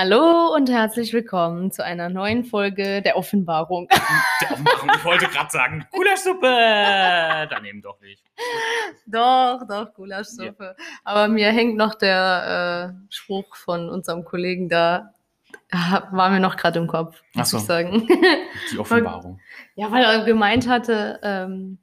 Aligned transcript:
Hallo 0.00 0.54
und 0.54 0.70
herzlich 0.70 1.12
willkommen 1.12 1.72
zu 1.72 1.84
einer 1.84 2.08
neuen 2.08 2.44
Folge 2.44 3.02
der 3.02 3.16
Offenbarung. 3.16 3.88
Der 4.40 4.52
Offenbarung. 4.52 4.90
Ich 4.94 5.04
wollte 5.04 5.26
gerade 5.26 5.50
sagen, 5.50 5.88
Gulaschsuppe. 5.90 6.46
Daneben 7.50 7.82
doch 7.82 8.00
nicht. 8.00 8.22
doch, 9.06 9.66
doch, 9.68 9.92
Gulaschsuppe. 9.94 10.76
Aber 11.02 11.26
mir 11.26 11.50
hängt 11.50 11.76
noch 11.76 11.96
der 11.96 12.94
äh, 12.94 13.12
Spruch 13.12 13.56
von 13.56 13.90
unserem 13.90 14.24
Kollegen 14.24 14.68
da, 14.68 15.14
ah, 15.72 16.06
war 16.12 16.30
mir 16.30 16.38
noch 16.38 16.56
gerade 16.56 16.78
im 16.78 16.86
Kopf, 16.86 17.20
muss 17.34 17.50
so. 17.50 17.56
ich 17.56 17.64
sagen. 17.64 18.06
Die 18.70 18.78
Offenbarung. 18.78 19.40
Ja, 19.74 19.90
weil 19.90 20.04
er 20.04 20.24
gemeint 20.24 20.68
hatte, 20.68 21.18
ähm, 21.24 21.78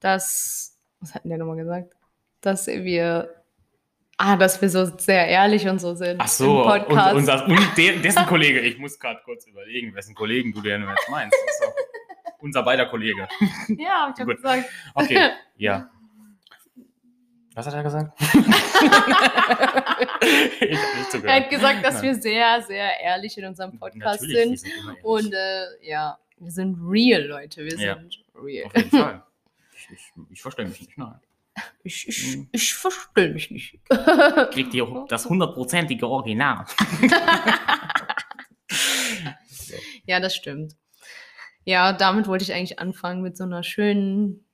dass, 0.00 0.76
was 1.00 1.14
hat 1.14 1.24
denn 1.24 1.30
der 1.30 1.38
nochmal 1.38 1.56
gesagt? 1.56 1.94
Dass 2.42 2.66
wir, 2.66 3.37
ah, 4.18 4.36
dass 4.36 4.60
wir 4.60 4.68
so 4.68 4.84
sehr 4.98 5.26
ehrlich 5.28 5.66
und 5.66 5.78
so 5.80 5.94
sind 5.94 6.20
Ach 6.20 6.28
so, 6.28 6.44
im 6.44 6.56
und, 6.58 6.64
Podcast. 6.86 7.16
unser, 7.16 7.46
und 7.46 7.76
de, 7.76 7.98
dessen 8.00 8.26
Kollege. 8.26 8.60
Ich 8.60 8.78
muss 8.78 8.98
gerade 8.98 9.20
kurz 9.24 9.46
überlegen, 9.46 9.94
wessen 9.94 10.14
Kollegen 10.14 10.52
du 10.52 10.60
denn 10.60 10.82
jetzt 10.86 11.08
meinst. 11.08 11.34
Das 11.46 11.72
unser 12.40 12.62
beider 12.62 12.86
Kollege. 12.86 13.26
ja, 13.78 14.06
hab 14.06 14.14
ich 14.14 14.20
habe 14.20 14.24
Gut. 14.26 14.36
gesagt. 14.36 14.64
Okay, 14.94 15.30
ja. 15.56 15.90
Was 17.54 17.66
hat 17.66 17.74
er 17.74 17.82
gesagt? 17.82 18.12
Er 21.24 21.34
hat 21.42 21.50
gesagt, 21.50 21.84
dass 21.84 21.94
Nein. 21.94 22.02
wir 22.04 22.14
sehr, 22.14 22.62
sehr 22.62 23.00
ehrlich 23.00 23.36
in 23.38 23.46
unserem 23.46 23.78
Podcast 23.78 24.22
Natürlich, 24.22 24.60
sind. 24.60 24.70
sind. 24.84 25.04
Und 25.04 25.32
äh, 25.32 25.64
ja, 25.82 26.18
wir 26.38 26.50
sind 26.50 26.76
real, 26.88 27.22
Leute. 27.22 27.64
Wir 27.64 27.76
Ja. 27.78 27.94
sind 27.96 28.22
real. 28.40 28.66
Auf 28.66 28.76
jeden 28.76 28.90
Fall. 28.90 29.22
Ich, 29.74 29.88
ich, 29.90 30.12
ich 30.30 30.42
verstehe 30.42 30.66
mich 30.66 30.80
nicht, 30.80 30.96
nein. 30.98 31.18
Ich, 31.84 32.08
ich, 32.08 32.36
Mhm. 32.36 32.48
ich 32.52 32.74
verstehe 32.74 33.30
mich 33.30 33.50
nicht. 33.50 33.78
Kriegt 34.52 34.74
ihr 34.74 35.04
das 35.08 35.26
hundertprozentige 35.28 36.06
Original. 36.08 36.64
ja, 40.06 40.20
das 40.20 40.34
stimmt. 40.34 40.74
Ja, 41.64 41.92
damit 41.92 42.26
wollte 42.28 42.44
ich 42.44 42.52
eigentlich 42.54 42.78
anfangen 42.78 43.22
mit 43.22 43.36
so 43.36 43.44
einer 43.44 43.62
schönen, 43.62 44.46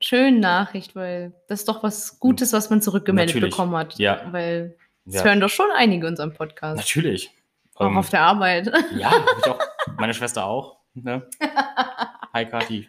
schönen 0.00 0.40
Nachricht, 0.40 0.96
weil 0.96 1.32
das 1.48 1.60
ist 1.60 1.68
doch 1.68 1.82
was 1.82 2.18
Gutes, 2.18 2.52
was 2.52 2.70
man 2.70 2.82
zurückgemeldet 2.82 3.34
Natürlich. 3.36 3.54
bekommen 3.54 3.76
hat. 3.76 3.98
Ja. 3.98 4.22
Weil 4.32 4.76
es 5.06 5.14
Ja. 5.14 5.24
hören 5.24 5.40
doch 5.40 5.48
schon 5.50 5.70
einige 5.76 6.06
unseren 6.06 6.32
Podcast. 6.34 6.76
Natürlich. 6.78 7.30
Auch 7.74 7.86
Ähm, 7.86 7.96
auf 7.98 8.10
der 8.10 8.22
Arbeit. 8.22 8.70
Ja. 8.96 9.12
Meine 9.96 10.12
Schwester 10.14 10.44
auch. 10.44 10.78
Ne? 10.94 11.28
Hi, 12.34 12.46
Kathi. 12.46 12.88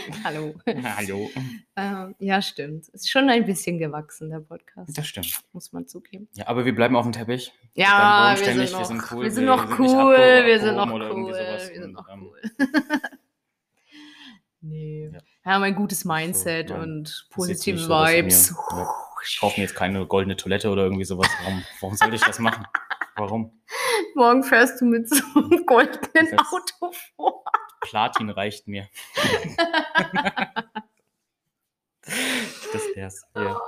Hallo. 0.24 0.54
Hallo. 0.96 1.30
Ähm, 1.76 2.14
ja, 2.18 2.42
stimmt. 2.42 2.84
Es 2.92 3.02
ist 3.02 3.10
schon 3.10 3.28
ein 3.28 3.44
bisschen 3.44 3.78
gewachsen, 3.78 4.30
der 4.30 4.40
Podcast. 4.40 4.96
Das 4.96 5.06
stimmt. 5.06 5.40
Muss 5.52 5.72
man 5.72 5.86
zugeben. 5.86 6.28
Ja, 6.34 6.46
aber 6.46 6.64
wir 6.64 6.74
bleiben 6.74 6.96
auf 6.96 7.04
dem 7.04 7.12
Teppich. 7.12 7.52
Ja, 7.74 8.34
bleiben 8.36 8.60
wir 8.60 8.66
sind, 8.66 8.72
noch, 8.72 8.78
wir 8.80 8.86
sind 8.86 9.12
cool, 9.12 9.24
wir 9.24 9.30
sind 9.30 9.44
wir 9.44 9.56
noch 9.56 9.78
cool, 9.78 9.86
wir 10.46 10.60
sind 10.60 10.76
noch 10.76 10.90
cool, 10.90 11.26
wir 11.32 11.60
sind 11.60 11.92
noch 11.92 12.08
ähm, 12.08 12.22
cool. 12.22 12.40
nee. 14.60 15.10
Ja. 15.12 15.20
Wir 15.42 15.52
haben 15.52 15.62
ein 15.62 15.74
gutes 15.74 16.04
Mindset 16.04 16.70
nein. 16.70 16.80
und 16.80 17.28
positive 17.30 17.78
so, 17.78 17.88
wir 17.88 18.24
Vibes. 18.24 18.54
ja. 18.70 18.94
Ich 19.22 19.38
kaufe 19.38 19.60
mir 19.60 19.66
jetzt 19.66 19.76
keine 19.76 20.06
goldene 20.06 20.36
Toilette 20.36 20.70
oder 20.70 20.84
irgendwie 20.84 21.04
sowas. 21.04 21.28
Warum, 21.42 21.62
warum 21.80 21.96
sollte 21.96 22.16
ich 22.16 22.22
das 22.22 22.38
machen? 22.38 22.66
Warum? 23.16 23.60
Morgen 24.14 24.42
fährst 24.42 24.80
du 24.80 24.86
mit 24.86 25.08
so 25.08 25.22
einem 25.34 25.66
goldenen 25.66 26.38
Auto 26.38 26.92
vor. 27.16 27.44
Platin 27.80 28.30
reicht 28.30 28.68
mir. 28.68 28.88
das 32.72 32.82
wär's. 32.94 33.22
Ja. 33.34 33.60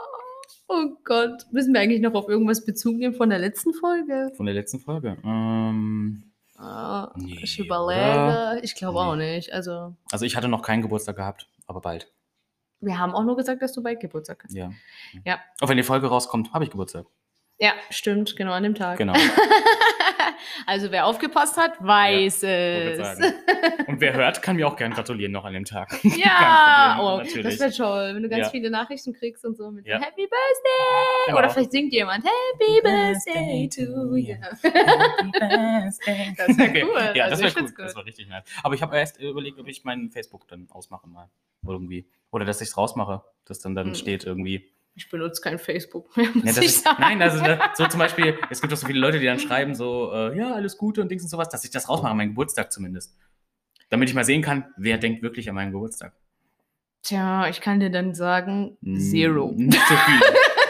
Oh 0.69 0.91
Gott. 1.05 1.45
Müssen 1.51 1.75
wir 1.75 1.81
eigentlich 1.81 2.01
noch 2.01 2.15
auf 2.15 2.29
irgendwas 2.29 2.65
Bezug 2.65 2.97
nehmen 2.97 3.15
von 3.15 3.31
der 3.31 3.39
letzten 3.39 3.75
Folge? 3.75 4.33
Von 4.37 4.47
der 4.47 4.55
letzten 4.55 4.81
Folge. 4.81 5.17
Ähm, 5.25 6.25
Ah, 6.57 7.13
Nee, 7.17 7.41
ich 7.43 7.59
überlege. 7.59 8.01
oder? 8.01 8.61
Ich 8.63 8.77
glaube 8.77 9.01
Nee. 9.01 9.07
auch 9.11 9.17
nicht. 9.17 9.53
Also, 9.53 9.97
also 10.13 10.25
ich 10.25 10.37
hatte 10.37 10.47
noch 10.47 10.63
keinen 10.63 10.81
Geburtstag 10.83 11.17
gehabt, 11.17 11.49
aber 11.67 11.81
bald. 11.81 12.13
wir 12.81 12.99
haben 12.99 13.15
auch 13.15 13.25
nur 13.25 13.37
gesagt, 13.37 13.63
dass 13.63 13.73
du 13.73 13.83
bald 13.83 13.99
Geburtstag 14.01 14.45
hast. 14.45 14.55
Ja. 14.55 14.71
Ja. 15.25 15.41
Auch 15.61 15.69
wenn 15.69 15.77
die 15.77 15.83
Folge 15.83 16.07
rauskommt, 16.07 16.53
habe 16.53 16.63
ich 16.65 16.71
Geburtstag. 16.71 17.07
Ja, 17.59 17.73
stimmt, 17.91 18.37
genau 18.37 18.53
an 18.53 18.63
dem 18.63 18.75
Tag. 18.77 18.97
Genau. 18.99 19.13
also 20.67 20.91
wer 20.91 21.07
aufgepasst 21.07 21.57
hat, 21.57 21.73
weiß 21.83 22.43
wollte 22.43 23.03
es. 23.03 23.87
Und 23.89 24.01
wer 24.01 24.13
hört, 24.15 24.43
kann 24.43 24.57
mir 24.57 24.67
auch 24.69 24.77
gern 24.77 24.93
gratulieren 24.93 25.33
noch 25.33 25.45
an 25.45 25.53
dem 25.55 25.65
Tag. 25.65 25.91
Ja, 26.05 26.97
Problem, 26.99 27.29
oh, 27.39 27.43
das 27.43 27.59
wäre 27.61 27.73
toll, 27.73 28.15
wenn 28.15 28.23
du 28.23 28.29
ganz 28.29 28.47
Ja. 28.47 28.51
viele 28.51 28.71
Nachrichten 28.71 29.13
kriegst 29.13 29.45
und 29.45 29.57
so 29.57 29.71
mit 29.71 29.87
Ja. 29.87 29.99
Happy 30.01 30.27
Birthday. 30.29 31.35
Oder 31.39 31.51
vielleicht 31.51 31.73
singt 31.73 31.93
jemand 31.93 32.25
Happy 32.25 32.81
Birthday 32.83 33.69
to 33.69 34.17
you. 34.17 34.35
Das 36.37 36.59
wäre 36.59 36.85
cool. 36.87 37.13
Ja, 37.15 37.25
Also 37.27 37.43
das 37.43 37.55
wäre 37.57 37.65
cool. 37.67 37.75
Das 37.79 37.95
war 37.97 38.05
richtig 38.05 38.29
nice. 38.29 38.45
Aber 38.63 38.75
ich 38.75 38.83
habe 38.83 38.97
erst 38.97 39.21
überlegt, 39.21 39.59
ob 39.59 39.69
ich 39.69 39.85
meinen 39.85 40.11
Facebook 40.11 40.47
dann 40.49 40.69
ausmache 40.71 41.09
mal. 41.09 41.31
Irgendwie. 41.67 42.09
Oder 42.31 42.45
dass 42.45 42.61
ich 42.61 42.69
es 42.69 42.77
rausmache, 42.77 43.23
dass 43.45 43.61
dann 43.61 43.75
dann 43.75 43.89
Hm. 43.89 43.95
steht 43.95 44.25
irgendwie. 44.25 44.71
Ich 44.95 45.09
benutze 45.09 45.41
kein 45.41 45.59
Facebook 45.59 46.15
mehr, 46.17 46.29
muss 46.35 46.45
Ja, 46.57 46.63
ich 46.63 46.69
ist, 46.69 46.85
sagen. 46.85 47.01
nein, 47.01 47.23
also 47.23 47.43
ne, 47.43 47.59
so 47.75 47.87
zum 47.87 47.99
Beispiel, 47.99 48.39
es 48.51 48.61
gibt 48.61 48.73
auch 48.73 48.77
so 48.77 48.87
viele 48.87 48.99
Leute, 49.01 49.19
die 49.19 49.25
dann 49.27 49.39
schreiben 49.39 49.75
so, 49.75 50.13
äh, 50.13 50.37
ja, 50.37 50.53
alles 50.55 50.77
Gute 50.77 51.01
und 51.01 51.09
Dings 51.11 51.23
und 51.23 51.31
sowas, 51.31 51.49
dass 51.49 51.65
ich 51.65 51.71
das 51.71 51.89
rausmache, 51.89 52.11
an 52.11 52.17
meinen 52.19 52.29
Geburtstag 52.31 52.71
zumindest. 52.73 53.17
Damit 53.89 54.09
ich 54.11 54.15
mal 54.15 54.25
sehen 54.25 54.43
kann, 54.43 54.67
wer 54.77 54.99
denkt 54.99 55.23
wirklich 55.23 55.49
an 55.49 55.55
meinen 55.55 55.73
Geburtstag. 55.73 56.13
Tja, 57.03 57.49
ich 57.49 57.61
kann 57.61 57.81
dir 57.81 57.91
dann 57.91 58.15
sagen, 58.15 58.77
Zero. 58.99 59.51
Hm, 59.51 59.67
Nicht 59.67 59.89
so 59.89 59.95
viel. 59.97 60.21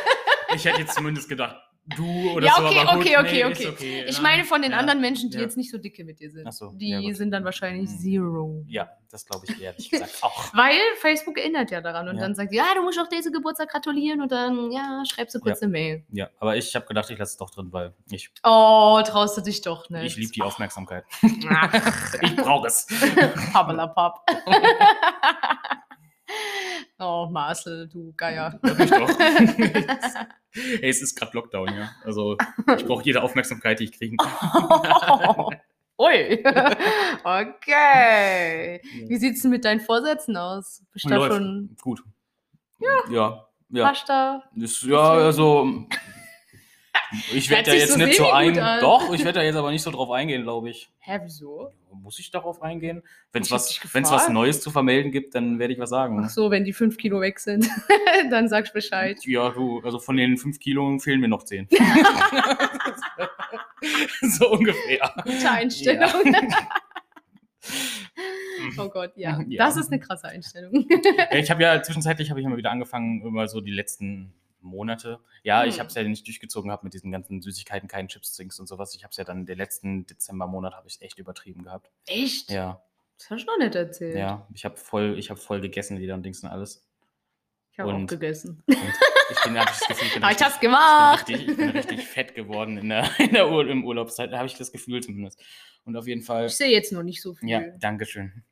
ich 0.54 0.64
hätte 0.64 0.80
jetzt 0.80 0.94
zumindest 0.94 1.28
gedacht, 1.28 1.56
du 1.84 2.30
oder 2.32 2.46
Ja, 2.46 2.54
so, 2.56 2.64
okay, 2.66 2.78
aber 2.78 2.92
gut, 2.98 3.06
okay, 3.06 3.16
okay, 3.18 3.32
nee, 3.32 3.44
okay. 3.44 3.68
okay. 3.68 4.04
Ich 4.08 4.20
meine 4.22 4.44
von 4.44 4.62
den 4.62 4.72
Ja. 4.72 4.78
anderen 4.78 5.00
Menschen, 5.00 5.30
die 5.30 5.36
ja. 5.36 5.42
jetzt 5.42 5.56
nicht 5.56 5.70
so 5.70 5.78
dicke 5.78 6.04
mit 6.04 6.20
dir 6.20 6.30
sind. 6.30 6.46
Ach 6.46 6.52
so, 6.52 6.70
die 6.74 6.90
ja, 6.90 7.14
sind 7.14 7.30
dann 7.32 7.44
wahrscheinlich 7.44 7.90
Hm. 7.90 7.98
Zero. 7.98 8.64
Ja, 8.68 8.88
das 9.10 9.26
glaube 9.26 9.46
ich 9.48 9.60
ehrlich 9.60 9.90
gesagt 9.90 10.18
auch. 10.22 10.54
Weil 10.54 10.76
Facebook 11.00 11.38
erinnert 11.38 11.70
ja 11.70 11.80
daran 11.80 12.08
und 12.08 12.16
Ja. 12.16 12.22
dann 12.22 12.34
sagt, 12.34 12.52
ja, 12.52 12.66
du 12.74 12.82
musst 12.82 12.98
auch 13.00 13.08
diese 13.08 13.30
Geburtstag 13.32 13.68
gratulieren 13.70 14.20
und 14.22 14.30
dann, 14.32 14.70
ja, 14.70 15.02
schreibst 15.10 15.34
du 15.34 15.40
kurz 15.40 15.60
Ja. 15.60 15.64
eine 15.64 15.72
Mail. 15.72 16.04
Ja, 16.12 16.28
aber 16.38 16.56
ich 16.56 16.74
habe 16.74 16.86
gedacht, 16.86 17.10
ich 17.10 17.18
lasse 17.18 17.32
es 17.32 17.36
doch 17.36 17.50
drin, 17.50 17.68
weil 17.72 17.92
ich, 18.10 18.30
Oh, 18.44 19.00
traust 19.04 19.36
du 19.36 19.40
dich 19.40 19.60
doch 19.62 19.90
nicht. 19.90 20.04
ich 20.04 20.16
liebe 20.16 20.32
die 20.32 20.42
Aufmerksamkeit. 20.42 21.04
Ich 22.22 22.36
brauche 22.36 22.68
es. 22.68 22.86
Pappelapapp. 23.52 24.24
oh, 27.02 27.28
Marcel, 27.30 27.88
du 27.88 28.12
Geier. 28.16 28.58
Doch. 28.62 28.78
Hey, 30.54 30.90
es 30.90 31.00
ist 31.00 31.14
gerade 31.14 31.32
Lockdown, 31.34 31.68
ja. 31.68 31.92
Also 32.04 32.36
ich 32.76 32.84
brauche 32.84 33.02
jede 33.04 33.22
Aufmerksamkeit, 33.22 33.80
die 33.80 33.84
ich 33.84 33.92
kriegen 33.92 34.18
kann. 34.18 34.30
Ui. 35.98 36.44
okay. 37.24 38.82
Wie 39.06 39.16
sieht's 39.16 39.42
denn 39.42 39.50
mit 39.50 39.64
deinen 39.64 39.80
Vorsätzen 39.80 40.36
aus? 40.36 40.82
Bist 40.92 41.06
du 41.06 41.14
Läuft. 41.14 41.32
schon 41.32 41.76
Gut. 41.80 42.02
Ja. 42.80 42.98
Ja. 43.10 43.48
Ja. 43.70 43.86
Pasta? 43.86 44.42
Ja, 44.54 45.12
also. 45.12 45.86
Ich 47.34 47.50
werde 47.50 47.70
da 47.70 47.76
jetzt 47.76 47.92
so 47.92 47.98
nicht 47.98 48.16
so 48.16 48.30
ein. 48.30 48.54
Doch, 48.54 49.12
ich 49.12 49.24
werde 49.24 49.40
da 49.40 49.44
jetzt 49.44 49.56
aber 49.56 49.70
nicht 49.70 49.82
so 49.82 49.90
drauf 49.90 50.10
eingehen, 50.10 50.42
glaube 50.42 50.70
ich. 50.70 50.90
Hä, 50.98 51.20
wieso? 51.22 51.70
Muss 51.92 52.18
ich 52.18 52.30
darauf 52.30 52.62
eingehen? 52.62 53.02
Wenn 53.32 53.42
es 53.42 53.50
was, 53.50 53.80
wenn's 53.92 54.10
was. 54.10 54.28
Neues 54.28 54.60
zu 54.60 54.70
vermelden 54.70 55.12
gibt, 55.12 55.34
dann 55.34 55.58
werde 55.58 55.74
ich 55.74 55.80
was 55.80 55.90
sagen. 55.90 56.22
Ach 56.24 56.30
so, 56.30 56.50
wenn 56.50 56.64
die 56.64 56.72
fünf 56.72 56.96
Kilo 56.96 57.20
weg 57.20 57.38
sind, 57.38 57.68
dann 58.30 58.48
sagst 58.48 58.72
Bescheid. 58.72 59.18
Ja, 59.24 59.50
du, 59.50 59.80
also 59.84 59.98
von 59.98 60.16
den 60.16 60.38
fünf 60.38 60.58
Kilo 60.58 60.98
fehlen 60.98 61.20
mir 61.20 61.28
noch 61.28 61.42
zehn. 61.44 61.68
so 64.22 64.50
ungefähr. 64.52 65.12
Gute 65.24 65.50
Einstellung. 65.50 66.36
oh 68.78 68.88
Gott, 68.88 69.12
ja. 69.16 69.40
Ja. 69.48 69.66
Das 69.66 69.76
ist 69.76 69.90
eine 69.90 70.00
krasse 70.00 70.28
Einstellung. 70.28 70.86
Ja, 71.30 71.36
ich 71.36 71.50
habe 71.50 71.62
ja 71.62 71.82
zwischenzeitlich 71.82 72.30
habe 72.30 72.40
ich 72.40 72.46
immer 72.46 72.56
wieder 72.56 72.70
angefangen, 72.70 73.22
immer 73.22 73.48
so 73.48 73.60
die 73.60 73.70
letzten 73.70 74.32
Monate. 74.62 75.18
Ja, 75.42 75.64
ich 75.64 75.74
Hm. 75.74 75.80
habe 75.80 75.88
es 75.88 75.94
ja 75.94 76.02
nicht 76.02 76.26
durchgezogen 76.26 76.68
gehabt 76.68 76.84
mit 76.84 76.94
diesen 76.94 77.10
ganzen 77.12 77.40
Süßigkeiten, 77.42 77.88
keinen 77.88 78.08
Chips, 78.08 78.36
Drinks 78.36 78.58
und 78.60 78.66
sowas. 78.66 78.94
Ich 78.94 79.02
habe 79.04 79.10
es 79.10 79.16
ja 79.16 79.24
dann 79.24 79.46
den 79.46 79.58
letzten 79.58 80.06
Dezembermonat 80.06 80.74
habe 80.74 80.88
ich 80.88 81.00
echt 81.02 81.18
übertrieben 81.18 81.64
gehabt. 81.64 81.90
Echt? 82.06 82.50
Ja, 82.50 82.82
Das 83.18 83.30
hast 83.30 83.44
du 83.44 83.46
noch 83.52 83.58
nicht 83.58 83.74
erzählt. 83.74 84.16
ja, 84.16 84.46
ich 84.54 84.64
habe 84.64 84.76
voll, 84.76 85.18
ich 85.18 85.30
habe 85.30 85.38
voll 85.40 85.60
gegessen 85.60 85.98
wieder 85.98 86.14
und 86.14 86.22
Dings 86.24 86.42
und 86.42 86.48
alles. 86.50 86.86
Ich 87.72 87.78
habe 87.78 87.94
auch 87.94 88.06
gegessen. 88.06 88.62
Und 88.66 88.76
ich 88.76 89.42
bin, 89.44 89.58
habe 89.58 89.70
ich 89.70 89.78
das 89.78 89.88
Gefühl, 89.88 90.06
ich 90.08 90.12
bin, 90.14 90.22
ich 90.22 90.28
richtig, 90.28 90.46
hab's 90.46 90.60
gemacht. 90.60 91.28
ich 91.30 91.46
bin, 91.46 91.46
richtig, 91.46 91.48
ich 91.48 91.56
bin 91.56 91.68
richtig 91.70 92.06
fett 92.06 92.34
geworden 92.34 92.76
in 92.76 92.88
der, 92.90 93.08
in 93.18 93.32
der 93.32 93.50
Ur 93.50 93.66
im 93.66 93.84
Urlaubszeit. 93.86 94.30
Da 94.30 94.36
habe 94.38 94.46
ich 94.46 94.54
das 94.56 94.72
Gefühl 94.72 95.02
zumindest. 95.02 95.42
Und 95.84 95.96
auf 95.96 96.06
jeden 96.06 96.20
Fall. 96.22 96.46
Ich 96.46 96.52
sehe 96.56 96.68
jetzt 96.70 96.92
noch 96.92 97.02
nicht 97.02 97.22
so 97.22 97.32
viel. 97.34 97.48
Ja, 97.48 97.62
danke 97.78 98.04
schön. 98.04 98.44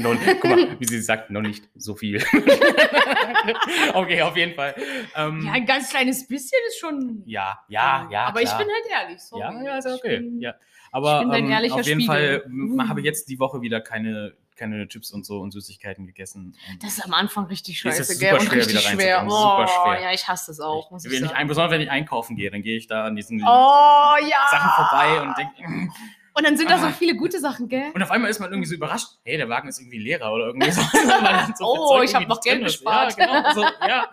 No, 0.00 0.14
guck 0.40 0.44
mal, 0.44 0.76
wie 0.80 0.84
sie 0.86 1.00
sagt, 1.00 1.30
noch 1.30 1.40
nicht 1.40 1.68
so 1.76 1.94
viel. 1.94 2.20
okay, 3.94 4.22
auf 4.22 4.36
jeden 4.36 4.54
Fall. 4.54 4.74
Ähm, 5.14 5.42
Ja, 5.46 5.52
ein 5.52 5.66
ganz 5.66 5.90
kleines 5.90 6.26
bisschen 6.26 6.58
ist 6.68 6.78
schon. 6.80 7.22
ja, 7.26 7.58
ja, 7.68 8.08
ja. 8.10 8.24
Aber 8.26 8.40
ich 8.42 8.48
klar. 8.48 8.58
bin 8.58 8.68
halt 8.68 9.02
ehrlich. 9.02 9.20
Sorry. 9.22 9.40
Ja, 9.42 9.62
ja, 9.62 9.78
ist 9.78 9.86
Ich 9.86 9.92
okay. 9.94 10.18
bin- 10.18 10.40
Ja. 10.40 10.54
Aber 10.90 11.20
bin 11.20 11.30
dein 11.30 11.44
ähm, 11.44 11.50
ehrlicher 11.50 11.74
auf 11.76 11.86
jeden 11.86 12.00
Spiegel. 12.00 12.40
Fall 12.40 12.42
m- 12.46 12.80
Uh. 12.80 12.88
habe 12.88 13.00
ich 13.00 13.06
jetzt 13.06 13.28
die 13.28 13.38
Woche 13.38 13.60
wieder 13.60 13.80
keine, 13.80 14.32
keine 14.56 14.88
Chips 14.88 15.12
und 15.12 15.24
so 15.26 15.38
und 15.40 15.50
Süßigkeiten 15.52 16.06
gegessen. 16.06 16.56
Und 16.72 16.82
Das 16.82 16.94
ist 16.98 17.04
am 17.04 17.12
Anfang 17.14 17.44
richtig 17.46 17.82
Das 17.82 17.98
ist 18.00 18.06
scheiße, 18.08 18.14
super 18.14 18.30
gell? 18.30 18.38
Und 18.40 18.46
schwer, 18.46 18.56
richtig 18.66 18.90
wieder 18.90 19.00
schwer. 19.02 19.24
Oh, 19.26 19.30
Super 19.30 19.68
schwer. 19.68 20.00
ja, 20.02 20.12
ich 20.12 20.26
hasse 20.26 20.50
das 20.50 20.60
auch, 20.60 20.90
muss 20.90 21.04
ich 21.04 21.10
wenn 21.12 21.18
ich 21.18 21.24
sagen. 21.28 21.38
ein, 21.38 21.46
besonders 21.46 21.72
wenn 21.72 21.80
ich 21.82 21.90
einkaufen 21.90 22.36
gehe, 22.36 22.50
dann 22.50 22.62
gehe 22.62 22.76
ich 22.78 22.86
da 22.86 23.04
an 23.04 23.16
diesen 23.16 23.40
Oh, 23.42 23.44
ja. 23.46 24.48
Sachen 24.50 24.70
vorbei 24.86 25.20
und 25.20 25.36
denke, 25.38 25.92
Und 26.38 26.44
dann 26.46 26.56
sind 26.56 26.70
da 26.70 26.78
so 26.78 26.86
Ah. 26.86 26.92
viele 26.92 27.16
gute 27.16 27.40
Sachen, 27.40 27.68
gell? 27.68 27.90
und 27.92 28.02
auf 28.02 28.10
einmal 28.12 28.30
ist 28.30 28.38
man 28.38 28.50
irgendwie 28.50 28.68
so 28.68 28.76
überrascht, 28.76 29.08
hey, 29.24 29.36
der 29.36 29.48
Wagen 29.48 29.68
ist 29.68 29.80
irgendwie 29.80 29.98
leerer 29.98 30.32
oder 30.32 30.46
irgendwie 30.46 30.70
so. 30.70 30.80
So 31.56 31.64
Oh, 31.64 32.00
ich 32.02 32.14
hab 32.14 32.22
irgendwie 32.22 32.26
noch 32.34 32.40
Geld 32.40 32.62
gespart. 32.64 33.18
Ja, 33.18 33.26
genau. 33.42 33.52
So, 33.54 33.62
ja. 33.86 34.08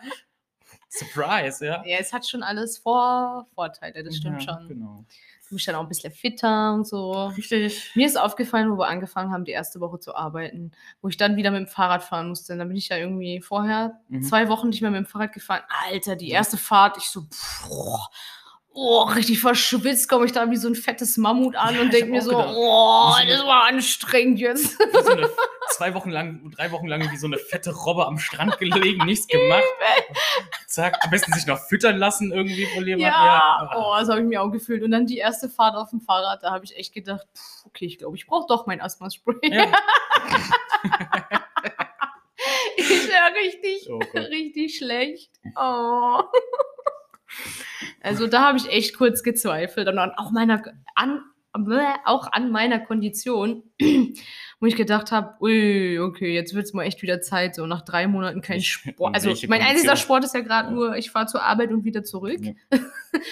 Surprise, 0.90 1.66
ja. 1.66 1.84
Ja, 1.86 1.98
es 2.00 2.14
hat 2.14 2.28
schon 2.28 2.42
alles 2.44 2.78
Vor 2.78 3.46
Vorteile, 3.54 4.04
das 4.04 4.16
stimmt 4.18 4.42
ja, 4.44 4.54
schon. 4.58 4.68
Genau. 4.68 5.06
Du 5.50 5.56
bist 5.56 5.68
dann 5.68 5.76
auch 5.76 5.82
ein 5.82 5.88
bisschen 5.90 6.12
fitter 6.12 6.74
und 6.74 6.88
so. 6.88 7.28
Richtig. 7.28 7.92
Mir 7.94 8.08
ist 8.08 8.18
aufgefallen, 8.18 8.72
wo 8.72 8.78
wir 8.80 8.88
angefangen 8.88 9.32
haben, 9.32 9.46
die 9.46 9.52
erste 9.52 9.80
Woche 9.80 10.00
zu 10.00 10.16
arbeiten, 10.16 10.72
wo 11.02 11.08
ich 11.10 11.18
dann 11.18 11.36
wieder 11.36 11.52
mit 11.52 11.60
dem 11.60 11.68
Fahrrad 11.68 12.02
fahren 12.04 12.30
musste. 12.30 12.54
Und 12.54 12.60
dann 12.60 12.68
bin 12.68 12.78
ich 12.78 12.90
ja 12.90 12.98
irgendwie 12.98 13.42
vorher 13.42 14.00
Mhm. 14.08 14.24
zwei 14.24 14.50
Wochen 14.50 14.70
nicht 14.70 14.82
mehr 14.82 14.90
mit 14.90 14.98
dem 15.02 15.06
Fahrrad 15.06 15.34
gefahren. 15.34 15.62
Alter, 15.88 16.16
die 16.16 16.30
erste 16.32 16.58
Fahrt, 16.58 16.98
ich 16.98 17.04
so, 17.10 17.22
pff, 17.22 17.68
oh, 18.76 19.04
richtig 19.04 19.40
verschwitzt, 19.40 20.10
komme 20.10 20.26
ich 20.26 20.34
da 20.34 20.52
wie 20.52 20.58
so 20.58 20.68
ein 20.68 20.76
fettes 20.76 21.16
Mammut 21.18 21.56
an 21.56 21.76
Ja, 21.76 21.82
und 21.82 21.94
denke 21.94 22.12
mir 22.12 22.22
so, 22.22 22.32
gedacht. 22.32 22.54
oh, 22.56 23.14
das 23.26 23.46
war 23.46 23.64
anstrengend 23.68 24.40
jetzt. 24.40 24.78
So 25.06 25.12
eine, 25.12 25.30
zwei 25.72 25.94
Wochen 25.94 26.10
lang, 26.10 26.52
drei 26.52 26.72
Wochen 26.72 26.88
lang 26.88 27.12
wie 27.12 27.18
so 27.18 27.28
eine 27.28 27.38
fette 27.38 27.72
Robbe 27.72 28.06
am 28.06 28.18
Strand 28.18 28.58
gelegen, 28.60 29.06
nichts 29.06 29.28
gemacht. 29.28 29.64
Zack, 30.68 30.98
am 31.02 31.10
besten 31.12 31.32
sich 31.34 31.46
noch 31.46 31.60
füttern 31.60 31.98
lassen 31.98 32.32
irgendwie 32.32 32.66
von 32.66 32.86
jemandem. 32.86 33.12
Ja, 33.12 33.72
oh, 33.76 33.96
das 34.00 34.10
habe 34.10 34.22
ich 34.22 34.26
mir 34.28 34.42
auch 34.42 34.52
gefühlt. 34.52 34.84
Und 34.84 34.92
dann 34.92 35.06
die 35.06 35.18
erste 35.18 35.48
Fahrt 35.50 35.76
auf 35.76 35.90
dem 35.92 36.02
Fahrrad, 36.02 36.44
da 36.44 36.52
habe 36.52 36.66
ich 36.66 36.76
echt 36.76 36.94
gedacht, 36.94 37.26
pff, 37.36 37.66
okay, 37.66 37.86
ich 37.86 37.98
glaube, 37.98 38.16
ich 38.18 38.26
brauche 38.28 38.48
doch 38.48 38.66
mein 38.66 38.82
Asthma-Spray. 38.82 39.36
Ja. 39.44 39.72
ich 42.78 42.90
wäre 42.90 43.34
richtig, 43.44 43.90
Oh 43.90 44.00
richtig 44.16 44.78
schlecht. 44.78 45.32
Oh. 45.56 46.24
Also 48.02 48.28
da 48.28 48.44
habe 48.44 48.58
ich 48.58 48.70
echt 48.70 48.96
kurz 48.98 49.24
gezweifelt 49.24 49.88
und 49.88 49.98
auch 50.00 50.32
meiner 50.32 50.62
an 50.96 51.22
auch 52.04 52.30
an 52.34 52.52
meiner 52.52 52.80
Kondition, 52.80 53.64
wo 54.60 54.66
ich 54.66 54.76
gedacht 54.76 55.14
habe, 55.14 55.42
ui, 55.42 55.98
okay, 56.00 56.34
jetzt 56.34 56.54
wird 56.54 56.66
es 56.66 56.74
mal 56.74 56.84
echt 56.84 57.02
wieder 57.02 57.22
Zeit, 57.22 57.56
so 57.56 57.66
nach 57.66 57.82
drei 57.84 58.08
Monaten 58.08 58.42
kein 58.42 58.58
Ich- 58.58 58.68
Sport. 58.74 59.16
Also 59.16 59.34
mein 59.48 59.62
einziger? 59.62 59.96
Sport 59.96 60.26
ist 60.26 60.34
ja 60.34 60.42
gerade 60.42 60.68
Ja. 60.68 60.74
nur, 60.76 60.98
ich 60.98 61.12
fahre 61.12 61.28
zur 61.28 61.44
Arbeit 61.44 61.72
und 61.72 61.86
wieder 61.86 62.04
zurück. 62.04 62.42
Ja. 62.42 62.52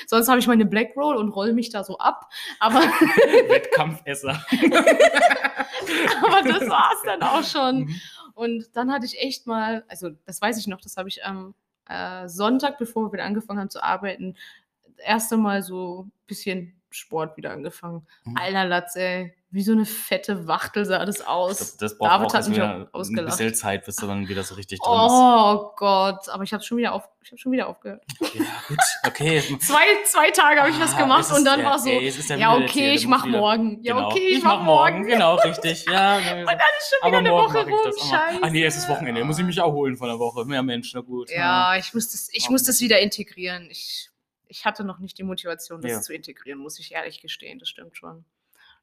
Sonst 0.08 0.30
habe 0.30 0.40
ich 0.40 0.48
meine 0.48 0.66
Black 0.66 0.96
Roll 0.96 1.18
und 1.18 1.32
roll 1.32 1.52
mich 1.52 1.70
da 1.70 1.84
so 1.84 1.98
ab. 1.98 2.30
Aber, 2.62 2.80
Wettkampfesser. 3.50 4.42
aber 6.24 6.50
das 6.50 6.70
war 6.70 6.92
es 6.96 7.02
dann 7.04 7.22
auch 7.24 7.44
schon. 7.44 7.80
Mhm. 7.86 7.96
Und 8.36 8.66
dann 8.74 8.90
hatte 8.92 9.06
ich 9.06 9.20
echt 9.20 9.48
mal, 9.48 9.84
also 9.90 10.12
das 10.26 10.42
weiß 10.42 10.58
ich 10.58 10.68
noch, 10.68 10.80
das 10.80 10.96
habe 10.96 11.10
ich 11.10 11.26
am 11.26 11.54
äh, 11.88 12.28
Sonntag, 12.28 12.78
bevor 12.78 13.04
wir 13.08 13.14
wieder 13.14 13.26
angefangen 13.26 13.60
haben 13.60 13.70
zu 13.70 13.84
arbeiten, 13.84 14.36
das 14.84 15.06
erste 15.06 15.38
Mal 15.38 15.64
so 15.64 16.04
ein 16.04 16.12
bisschen 16.28 16.74
Sport 16.94 17.38
wieder 17.38 17.52
angefangen. 17.52 18.08
Mhm. 18.24 18.38
Alter 18.38 18.66
Latz, 18.66 18.96
ey, 18.96 19.34
wie 19.52 19.62
so 19.62 19.72
eine 19.74 19.86
fette 19.86 20.48
Wachtel 20.48 20.84
sah 20.86 21.06
das 21.06 21.18
Das, 21.20 21.28
aus. 21.28 21.78
das 21.78 21.98
braucht 21.98 22.12
David 22.12 22.28
auch 22.30 22.34
hat 22.34 22.50
mich 22.50 22.62
auch 22.62 22.68
ein 22.70 22.88
ausgelacht. 22.92 23.38
bisschen 23.38 23.54
Zeit, 23.54 23.86
bis 23.86 23.98
du 23.98 24.08
dann 24.08 24.28
wieder 24.28 24.44
so 24.44 24.56
richtig 24.56 24.80
drin 24.80 24.90
Oh 24.92 25.72
Gott, 25.76 26.28
aber 26.30 26.44
ich 26.44 26.54
habe 26.54 26.64
schon 26.64 26.80
wieder 26.80 26.94
auf, 26.94 27.08
ich 27.22 27.30
habe 27.32 27.38
schon 27.38 27.52
wieder 27.52 27.68
aufgehört. 27.68 28.04
bist. 28.20 28.34
Ja, 28.36 28.42
gut, 28.68 28.78
okay. 29.06 29.42
Zwei, 29.60 29.84
zwei 30.06 30.32
Tage 30.32 30.60
habe 30.62 30.72
ich 30.72 30.80
das 30.80 30.96
Ah, 30.96 31.02
gemacht 31.02 31.32
und 31.32 31.46
dann 31.46 31.60
ja, 31.60 31.66
war 31.68 31.78
so, 31.78 31.88
ey, 31.90 32.10
ja 32.10 32.36
ja 32.36 32.58
der 32.58 32.66
okay, 32.66 32.94
ich 32.96 33.04
du 33.04 33.10
mach 33.10 33.20
musst 33.20 33.28
wieder- 33.30 33.40
morgen. 33.40 33.80
Ja 33.84 33.94
Genau. 33.94 34.08
okay, 34.10 34.28
ich, 34.30 34.44
mach 34.44 34.62
morgen. 34.64 35.06
Genau, 35.06 35.36
richtig. 35.36 35.86
Ja, 35.86 36.16
Und 36.18 36.24
dann 36.48 36.58
ist 36.80 36.90
schon 37.00 37.08
wieder 37.10 37.18
eine 37.20 37.32
Woche 37.32 37.54
mache 37.54 37.70
ich 37.70 37.74
rum. 37.76 37.80
das. 37.86 38.10
Scheiße. 38.10 38.40
Ach 38.42 38.50
nee, 38.50 38.66
es 38.66 38.76
ist 38.76 38.90
Wochenende. 38.90 39.24
Muss 39.24 39.38
ich 39.38 39.46
mich 39.46 39.62
auch 39.62 39.72
holen 39.72 39.98
von 39.98 40.08
der 40.10 40.18
Woche. 40.18 40.46
Ja, 40.52 40.64
Mensch, 40.64 40.92
na 40.96 41.02
gut. 41.02 41.30
Ja, 41.30 41.76
ich 41.78 41.94
muss 41.94 42.10
das, 42.12 42.28
ich 42.32 42.46
Ja. 42.46 42.50
muss 42.52 42.64
das 42.64 42.82
wieder 42.82 43.00
integrieren. 43.00 43.68
Ich, 43.70 44.10
ich 44.54 44.66
hatte 44.66 44.84
noch 44.84 45.00
nicht 45.00 45.18
die 45.18 45.24
Motivation, 45.24 45.82
das 45.82 45.92
Ja. 45.92 46.02
zu 46.02 46.14
integrieren, 46.14 46.60
muss 46.60 46.78
ich 46.80 46.92
ehrlich 46.94 47.22
gestehen. 47.22 47.58
Das 47.58 47.70
stimmt 47.70 47.98
schon. 47.98 48.24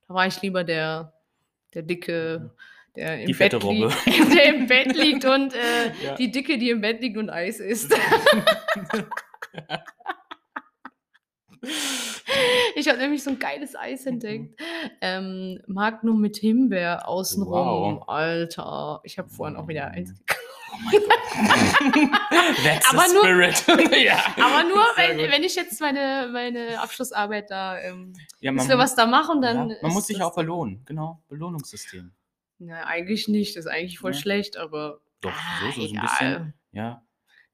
Da 0.09 0.15
war 0.15 0.27
ich 0.27 0.43
lieber 0.43 0.65
der, 0.65 1.13
der 1.75 1.83
Dicke, 1.83 2.51
der 2.97 3.21
im 3.21 3.27
Die 3.27 3.35
Bett 3.35 3.53
liegt, 3.63 4.07
der 4.35 4.45
im 4.53 4.67
Bett 4.67 4.97
liegt 4.97 5.25
und 5.25 5.55
äh, 5.55 5.93
Ja. 6.05 6.15
die 6.17 6.33
Dicke, 6.33 6.59
die 6.59 6.71
im 6.71 6.81
Bett 6.81 7.01
liegt 7.01 7.17
und 7.17 7.31
Eis 7.31 7.61
isst. 7.61 7.95
Ich 12.77 12.89
habe 12.89 12.99
nämlich 12.99 13.23
so 13.23 13.31
ein 13.31 13.39
geiles 13.39 13.77
Eis 13.77 14.07
entdeckt. 14.07 14.59
Ähm, 15.03 15.61
Magnum 15.67 16.21
mit 16.21 16.37
Himbeer 16.39 17.07
außenrum. 17.07 17.99
Wow. 17.99 18.09
Alter, 18.09 19.01
ich 19.05 19.19
habe 19.19 19.29
vorhin 19.29 19.57
auch 19.57 19.69
wieder 19.69 19.89
eins 19.89 20.11
mein 20.11 20.21
Gott. 20.27 20.37
That's 22.65 22.91
Aber 22.91 23.07
nur- 23.09 23.27
ja. 23.99 24.19
Aber 24.37 24.65
nur, 24.69 24.85
wenn, 24.97 25.19
wenn 25.31 25.43
ich 25.43 25.55
jetzt 25.55 25.81
meine, 25.81 26.29
meine 26.33 26.81
Abschlussarbeit 26.81 27.51
da, 27.51 27.79
ähm, 27.79 28.13
ja, 28.41 28.53
wir 28.53 28.79
was 28.79 28.95
da 28.95 29.07
machen, 29.07 29.41
dann. 29.43 29.57
ja, 29.71 29.77
man 29.83 29.91
ist 29.91 29.95
muss 29.95 30.07
sich 30.07 30.23
auch 30.23 30.35
belohnen. 30.35 30.83
Genau, 30.87 31.23
Belohnungssystem. 31.29 32.13
Na, 32.59 32.85
eigentlich 32.85 33.29
nicht. 33.29 33.57
Das 33.57 33.65
ist 33.67 33.71
eigentlich 33.71 33.99
voll 33.99 34.13
Ja. 34.13 34.19
schlecht, 34.19 34.57
aber. 34.57 35.01
Doch, 35.21 35.33
ah, 35.33 35.61
so, 35.61 35.81
so, 35.83 35.87
so 35.87 35.95
ein 35.95 36.01
bisschen. 36.01 36.55
Ja, 36.73 37.03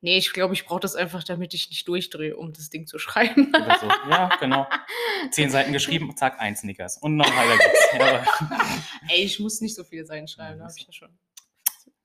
Nee, 0.03 0.19
ich 0.19 0.33
glaube, 0.35 0.53
ich 0.55 0.67
brauche 0.67 0.81
das 0.81 0.95
einfach, 0.95 1.25
damit 1.25 1.55
ich 1.55 1.69
nicht 1.71 1.89
durchdrehe, 1.89 2.37
um 2.37 2.53
das 2.53 2.69
Ding 2.69 2.87
zu 2.87 2.99
schreiben. 2.99 3.51
so. 3.81 3.89
Ja, 4.11 4.29
genau. 4.39 4.69
Zehn 5.31 5.51
Seiten 5.51 5.73
geschrieben, 5.73 6.15
zack, 6.17 6.39
ein 6.39 6.55
Snickers. 6.55 6.99
Und 6.99 7.17
noch 7.17 7.27
weiter 7.27 7.57
geht's. 7.57 8.83
Ey, 9.09 9.23
ich 9.25 9.41
muss 9.41 9.61
nicht 9.63 9.75
so 9.75 9.83
viel 9.85 10.05
sein 10.05 10.29
schreiben, 10.29 10.59
da 10.59 10.67
habe 10.67 10.75
ich 10.77 10.87
ja 10.87 10.93
schon. 10.93 11.19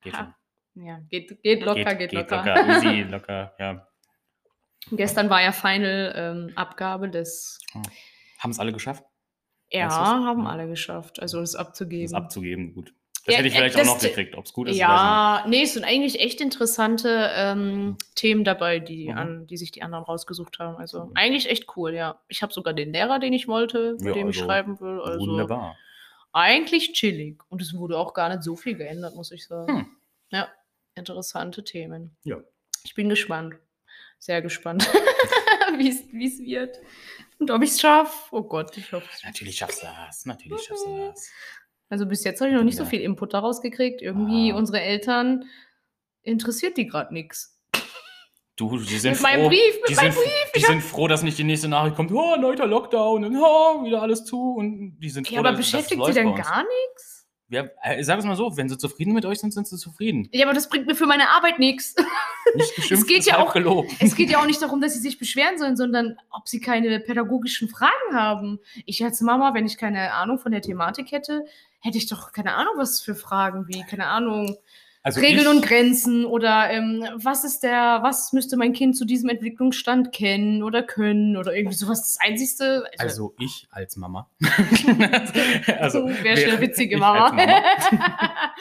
geht 0.01 0.15
schon. 0.15 0.33
Ja, 0.75 0.99
geht, 1.09 1.41
geht 1.43 1.61
locker, 1.63 1.95
geht, 1.95 2.11
locker. 2.13 2.67
Easy, 2.67 3.01
locker, 3.09 3.53
ja. 3.59 3.87
Gestern 4.91 5.29
war 5.29 5.41
ja 5.41 5.51
Final-Abgabe 5.51 7.09
des. 7.09 7.59
Haben 8.39 8.51
es 8.51 8.59
alle 8.59 8.73
geschafft, 8.73 9.03
Ja, 9.71 9.85
Weißt 9.87 9.95
haben 9.99 10.47
alle 10.47 10.67
geschafft. 10.67 11.19
Also 11.21 11.39
das 11.39 11.55
abzugeben. 11.55 12.05
das 12.05 12.13
abzugeben? 12.13 12.73
Gut. 12.73 12.93
Das 13.25 13.33
Ja, 13.35 13.37
hätte 13.39 13.49
ich 13.49 13.53
vielleicht 13.53 13.77
das 13.77 13.87
auch 13.87 13.93
noch 13.95 14.01
gekriegt. 14.01 14.35
Ob 14.35 14.45
es 14.45 14.53
gut 14.53 14.67
ist, 14.69 14.77
Ja, 14.77 15.45
nee, 15.47 15.61
es 15.61 15.73
sind 15.75 15.83
eigentlich 15.83 16.19
echt 16.19 16.41
interessante 16.41 17.29
ähm, 17.35 17.97
Themen 18.15 18.43
dabei, 18.43 18.79
die, 18.79 19.09
Mhm. 19.09 19.17
an, 19.17 19.47
die 19.47 19.57
sich 19.57 19.69
die 19.71 19.83
anderen 19.83 20.03
rausgesucht 20.05 20.57
haben. 20.57 20.77
Also 20.77 21.05
Mhm. 21.05 21.11
eigentlich 21.13 21.47
echt 21.47 21.67
cool, 21.77 21.93
ja. 21.93 22.19
Ich 22.29 22.41
habe 22.41 22.51
sogar 22.51 22.73
den 22.73 22.91
Lehrer, 22.93 23.19
den 23.19 23.33
ich 23.33 23.47
wollte, 23.47 23.93
mit 23.99 24.05
Ja, 24.07 24.13
dem 24.13 24.29
ich 24.29 24.37
also 24.37 24.45
schreiben 24.47 24.79
will. 24.79 24.99
ich. 25.03 25.05
Also 25.07 25.19
Wunderbar. 25.27 25.77
eigentlich 26.31 26.93
chillig. 26.93 27.43
Und 27.49 27.61
es 27.61 27.75
wurde 27.75 27.97
auch 27.99 28.15
gar 28.15 28.29
nicht 28.29 28.41
so 28.41 28.55
viel 28.55 28.73
geändert, 28.75 29.13
muss 29.15 29.31
ich 29.31 29.45
sagen. 29.45 29.67
Hm. 29.81 29.85
Ja, 30.31 30.47
interessante 30.95 31.63
Themen. 31.63 32.15
Ja. 32.23 32.37
Ich 32.83 32.95
bin 32.95 33.09
gespannt. 33.09 33.55
Sehr 34.19 34.41
gespannt, 34.41 34.87
wie 35.77 35.89
es 35.89 36.39
wird. 36.39 36.77
Und 37.39 37.49
ob 37.49 37.63
ich 37.63 37.71
es 37.71 37.81
schaffe. 37.81 38.27
Oh 38.35 38.43
Gott, 38.43 38.77
ich 38.77 38.91
hoffe 38.93 39.07
es. 39.11 39.23
Natürlich 39.23 39.57
schaffst 39.57 39.81
du 39.81 39.87
das. 39.87 40.25
Natürlich 40.25 40.61
schaffst 40.61 40.85
du 40.85 40.95
das. 41.07 41.29
Also 41.89 42.05
bis 42.05 42.23
jetzt 42.23 42.39
habe 42.39 42.51
ich 42.51 42.55
noch 42.55 42.63
nicht 42.63 42.77
so 42.77 42.83
Ja. 42.83 42.89
viel 42.89 43.01
Input 43.01 43.33
daraus 43.33 43.61
gekriegt. 43.61 44.01
Irgendwie 44.01 44.51
Ah. 44.51 44.55
unsere 44.55 44.79
Eltern 44.79 45.45
interessiert 46.21 46.77
die 46.77 46.85
gerade 46.87 47.13
nichts. 47.13 47.57
Du, 48.57 48.77
die 48.77 48.97
sind 48.99 49.13
Mit 49.13 49.21
meinem 49.23 49.41
froh. 49.41 49.49
Brief, 49.49 49.75
mit 49.81 49.89
die 49.89 49.95
meinem 49.95 50.11
sind, 50.11 50.23
Die 50.55 50.59
sind 50.59 50.81
froh, 50.83 51.07
dass 51.07 51.23
nicht 51.23 51.37
die 51.39 51.43
nächste 51.43 51.67
Nachricht 51.67 51.95
kommt, 51.95 52.11
oh, 52.11 52.35
neuter 52.35 52.67
Lockdown 52.67 53.25
und 53.25 53.35
oh, 53.37 53.83
wieder 53.83 54.03
alles 54.03 54.23
zu. 54.23 54.53
Und 54.53 54.99
die 54.99 55.09
sind 55.09 55.25
froh, 55.27 55.33
Ja, 55.35 55.39
aber 55.39 55.51
dass- 55.53 55.59
dass 55.59 55.65
es 55.67 55.71
beschäftigt 55.71 55.99
läuft 55.99 56.13
sie 56.13 56.19
uns. 56.21 56.47
gar 56.47 56.63
nichts? 56.63 57.20
Ja, 57.51 57.65
äh, 57.83 58.01
sag 58.03 58.17
es 58.17 58.25
mal 58.25 58.35
so, 58.37 58.55
wenn 58.55 58.69
sie 58.69 58.77
zufrieden 58.77 59.13
mit 59.13 59.25
euch 59.25 59.39
sind, 59.39 59.53
sind 59.53 59.67
sie 59.67 59.77
zufrieden. 59.77 60.29
Ja, 60.31 60.45
aber 60.45 60.53
das 60.55 60.69
bringt 60.69 60.87
mir 60.87 60.95
für 60.95 61.05
meine 61.05 61.29
Arbeit 61.29 61.59
nichts. 61.59 61.95
Nicht 62.55 62.75
geschimpft, 62.75 63.07
geht 63.07 63.19
ist 63.19 63.27
ja 63.27 63.39
auch- 63.39 63.53
gelobt. 63.53 63.91
Es 63.99 64.15
geht 64.15 64.29
ja 64.29 64.39
auch 64.39 64.45
nicht 64.45 64.61
darum, 64.61 64.79
dass 64.81 64.93
sie 64.93 64.99
sich 64.99 65.19
beschweren 65.19 65.57
sollen, 65.59 65.75
sondern 65.77 66.17
ob 66.31 66.47
sie 66.47 66.59
keine 66.61 66.99
pädagogischen 67.01 67.67
Fragen 67.69 68.13
haben. 68.13 68.59
Ich 68.85 69.03
als 69.03 69.21
Mama, 69.21 69.53
wenn 69.53 69.65
ich 69.65 69.77
keine 69.77 70.13
Ahnung 70.13 70.39
von 70.39 70.51
der 70.53 70.61
Thematik 70.61 71.11
hätte, 71.11 71.45
hätte 71.81 71.97
ich 71.97 72.07
doch 72.07 72.31
keine 72.31 72.55
Ahnung, 72.55 72.73
was 72.77 73.01
für 73.01 73.15
Fragen 73.15 73.67
wie, 73.67 73.83
keine 73.83 74.07
Ahnung, 74.07 74.55
Also 75.03 75.19
Regeln 75.19 75.41
ich, 75.41 75.47
und 75.47 75.61
Grenzen 75.65 76.25
oder 76.25 76.69
ähm, 76.69 77.03
was 77.15 77.43
ist 77.43 77.63
der, 77.63 77.99
was 78.03 78.33
müsste 78.33 78.55
mein 78.55 78.71
Kind 78.73 78.95
zu 78.95 79.03
diesem 79.03 79.29
Entwicklungsstand 79.29 80.11
kennen 80.11 80.61
oder 80.61 80.83
können 80.83 81.37
oder 81.37 81.55
irgendwie 81.55 81.75
sowas. 81.75 82.01
Das 82.01 82.17
Einzigste. 82.19 82.85
Also 82.99 83.33
ich 83.39 83.67
als 83.71 83.95
Mama. 83.95 84.29
also 85.79 86.07
du 86.07 86.23
wärst 86.23 86.45
eine 86.45 86.61
witzige 86.61 86.97
Mama. 86.97 87.31
Mama 87.31 87.45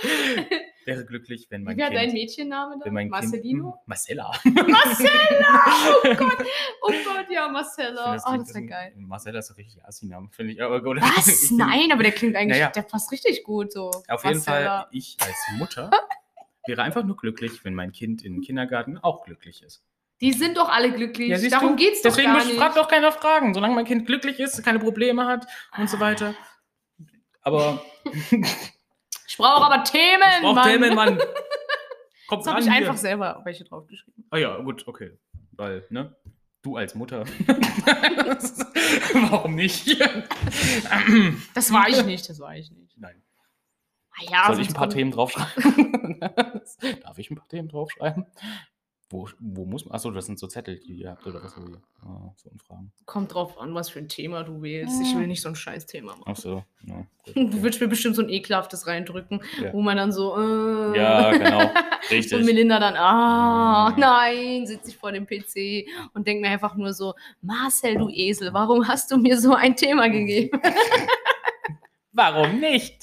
wäre 0.87 1.05
glücklich, 1.05 1.47
wenn 1.51 1.63
mein 1.63 1.77
Wie 1.77 1.81
wäre 1.81 1.93
dein 1.93 2.05
Kind... 2.05 2.15
Mädchenname 2.15 2.73
Wenn 2.75 2.81
dann? 2.81 2.95
mein 2.95 3.09
Marcelino? 3.09 3.73
Kind, 3.73 3.89
Marcella. 3.89 4.33
Marcella! 4.45 5.65
Oh 6.03 6.15
Gott, 6.15 6.47
oh 6.83 6.93
Gott, 7.05 7.27
ja, 7.31 7.49
Marcella. 7.49 8.15
Das 8.15 8.25
Oh, 8.27 8.37
das 8.37 8.55
wäre 8.55 8.65
geil. 8.65 8.93
Marcella 8.97 9.41
ist 9.41 9.51
ein 9.51 9.55
richtig 9.57 9.85
Assi-Name, 9.85 10.29
finde 10.31 10.53
ich. 10.55 10.63
Aber 10.63 10.83
gut. 10.83 11.01
Was? 11.01 11.51
Nein, 11.51 11.93
aber 11.93 12.03
der 12.03 12.13
klingt 12.13 12.37
eigentlich, 12.37 12.59
Naja. 12.59 12.71
der 12.71 12.83
passt 12.83 13.13
richtig 13.13 13.45
gut 13.45 13.73
so. 13.73 13.91
Auf 14.09 14.25
jeden 14.25 14.39
Marcella. 14.39 14.83
Fall, 14.83 14.89
ich 14.93 15.17
als 15.21 15.37
Mutter 15.59 15.91
wäre 16.71 16.83
einfach 16.83 17.03
nur 17.05 17.17
glücklich, 17.17 17.65
wenn 17.65 17.75
mein 17.75 17.93
Kind 17.93 18.23
im 18.25 18.41
Kindergarten 18.41 18.97
auch 18.99 19.25
glücklich 19.25 19.63
ist. 19.63 19.83
Die 20.21 20.33
sind 20.33 20.57
doch 20.57 20.69
alle 20.69 20.93
glücklich. 20.93 21.37
siehst 21.39 21.53
Darum 21.55 21.71
du? 21.77 21.83
geht's 21.83 22.03
doch 22.03 22.11
Deswegen 22.11 22.33
gar 22.33 22.45
nicht. 22.45 22.57
fragt 22.59 22.77
doch 22.77 22.89
keiner 22.89 23.11
Fragen. 23.11 23.55
Solange 23.55 23.75
mein 23.75 23.85
Kind 23.87 24.07
glücklich 24.07 24.39
ist, 24.39 24.63
keine 24.63 24.79
Probleme 24.79 25.27
hat 25.27 25.47
und 25.79 25.89
so 25.91 25.99
weiter. 26.01 26.35
Aber 27.43 27.83
Ich 29.29 29.37
brauche 29.37 29.65
aber 29.65 29.83
Themen, 29.85 30.23
Ich 30.37 30.43
brauch 30.43 30.55
Mann. 30.57 30.69
Themen, 30.71 30.95
Mann. 30.95 31.19
Kommt 32.29 32.43
Das 32.45 32.51
habe 32.53 32.61
ich 32.61 32.67
hier. 32.67 32.75
einfach 32.77 32.97
selber 32.97 33.41
welche 33.45 33.65
draufgeschrieben. 33.65 34.27
Ah 34.31 34.37
ja, 34.39 34.57
gut, 34.59 34.87
okay. 34.87 35.19
Weil, 35.53 35.85
ne? 35.91 36.15
Du 36.63 36.77
als 36.77 36.95
Mutter. 36.95 37.25
Warum 39.31 39.55
nicht? 39.55 39.99
Das 41.55 41.73
war 41.73 41.89
ich 41.89 42.05
nicht, 42.05 42.29
das 42.29 42.39
war 42.41 42.55
ich 42.57 42.71
nicht. 42.71 42.99
Nein. 42.99 43.23
Ah 44.13 44.23
ja, 44.31 44.47
Soll 44.53 44.61
ich 44.63 44.69
ein 44.69 44.75
paar 44.75 44.85
kommt- 44.85 44.93
Themen 44.95 45.11
draufschreiben? 45.13 46.21
Darf 47.03 47.19
ich 47.19 47.31
ein 47.31 47.37
paar 47.37 47.49
Themen 47.49 47.69
draufschreiben? 47.69 48.27
Wo, 49.13 49.29
wo 49.41 49.65
muss 49.65 49.85
man? 49.85 49.95
Achso, 49.95 50.13
das 50.13 50.27
sind 50.27 50.39
so 50.39 50.47
Zettel, 50.47 50.79
die 50.79 50.93
ihr 51.01 51.11
habt 51.11 51.27
oder 51.27 51.43
was? 51.43 51.53
So, 51.55 51.63
ah, 52.07 52.33
so 52.37 52.49
Umfragen. 52.49 52.93
Kommt 53.07 53.35
drauf 53.35 53.59
an, 53.59 53.75
was 53.75 53.91
für 53.91 53.99
ein 53.99 54.07
Thema 54.09 54.45
du 54.45 54.63
wählst. 54.63 55.03
Ich 55.03 55.17
will 55.17 55.27
nicht 55.27 55.43
so 55.43 55.49
ein 55.49 55.57
scheiß 55.57 55.87
Thema 55.87 56.13
machen. 56.17 56.31
Achso, 56.31 56.65
ja. 56.87 57.05
gut, 57.25 57.35
Du 57.35 57.63
würdest 57.63 57.81
mir 57.81 57.89
bestimmt 57.89 58.15
so 58.15 58.23
ein 58.23 58.29
ekelhaftes 58.29 58.87
reindrücken, 58.87 59.41
Ja. 59.61 59.73
wo 59.73 59.81
man 59.83 59.97
dann 59.97 60.13
so. 60.13 60.37
Äh, 60.37 60.97
Ja, 60.97 61.31
genau. 61.33 61.61
Und 61.63 61.73
Richtig. 62.11 62.45
Melinda 62.45 62.79
dann, 62.79 62.95
ah, 62.97 63.91
Mhm. 63.91 63.99
nein, 64.01 64.67
sitze 64.69 64.91
ich 64.91 64.97
vor 64.97 65.11
dem 65.11 65.27
PC 65.27 65.89
und 66.15 66.29
denke 66.29 66.43
mir 66.43 66.51
einfach 66.51 66.77
nur 66.77 66.93
so, 66.93 67.15
Marcel, 67.43 67.97
du 67.97 68.11
Esel, 68.11 68.53
warum 68.53 68.87
hast 68.87 69.11
du 69.11 69.17
mir 69.17 69.37
so 69.41 69.55
ein 69.55 69.75
Thema 69.75 70.07
gegeben? 70.09 70.51
Warum 72.13 72.61
nicht? 72.61 73.03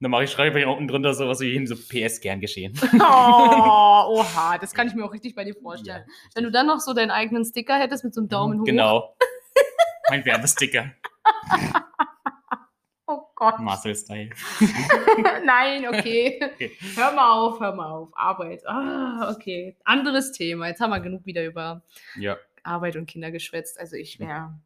Dann 0.00 0.10
mache 0.10 0.24
ich, 0.24 0.30
schreibe 0.30 0.60
ich 0.60 0.66
unten 0.66 0.88
drunter 0.88 1.14
sowas 1.14 1.40
wie 1.40 1.52
hin, 1.52 1.66
so 1.66 1.74
PS 1.74 2.20
gern 2.20 2.40
geschehen. 2.40 2.78
oh, 2.94 2.98
oha, 4.20 4.58
das 4.58 4.74
kann 4.74 4.86
ich 4.88 4.94
mir 4.94 5.04
auch 5.04 5.12
richtig 5.12 5.34
bei 5.34 5.44
dir 5.44 5.54
vorstellen. 5.54 6.04
Ja, 6.06 6.30
Wenn 6.34 6.44
du 6.44 6.50
dann 6.50 6.66
noch 6.66 6.80
so 6.80 6.92
deinen 6.92 7.10
eigenen 7.10 7.44
Sticker 7.44 7.78
hättest 7.78 8.04
mit 8.04 8.12
so 8.14 8.20
einem 8.20 8.28
Daumen 8.28 8.60
hoch. 8.60 8.64
Genau. 8.64 9.16
Mein 10.10 10.24
Werbesticker. 10.24 10.92
Oh 13.08 13.20
Gott. 13.36 13.58
Marcel-Style. 13.60 14.30
Nein, 15.44 15.86
okay. 15.88 16.40
Okay. 16.54 16.72
Hör 16.96 17.12
mal 17.12 17.32
auf, 17.32 17.60
hör 17.60 17.74
mal 17.74 17.90
auf. 17.90 18.08
Arbeit. 18.16 18.66
Ah, 18.66 19.32
okay. 19.34 19.76
Anderes 19.84 20.32
Thema. 20.32 20.68
Jetzt 20.68 20.80
haben 20.80 20.90
wir 20.90 21.00
genug 21.00 21.24
wieder 21.24 21.44
über 21.44 21.82
Ja, 22.16 22.36
Arbeit 22.64 22.96
und 22.96 23.06
Kinder 23.06 23.30
geschwätzt. 23.30 23.78
Also 23.78 23.96
ich 23.96 24.18
wäre 24.18 24.58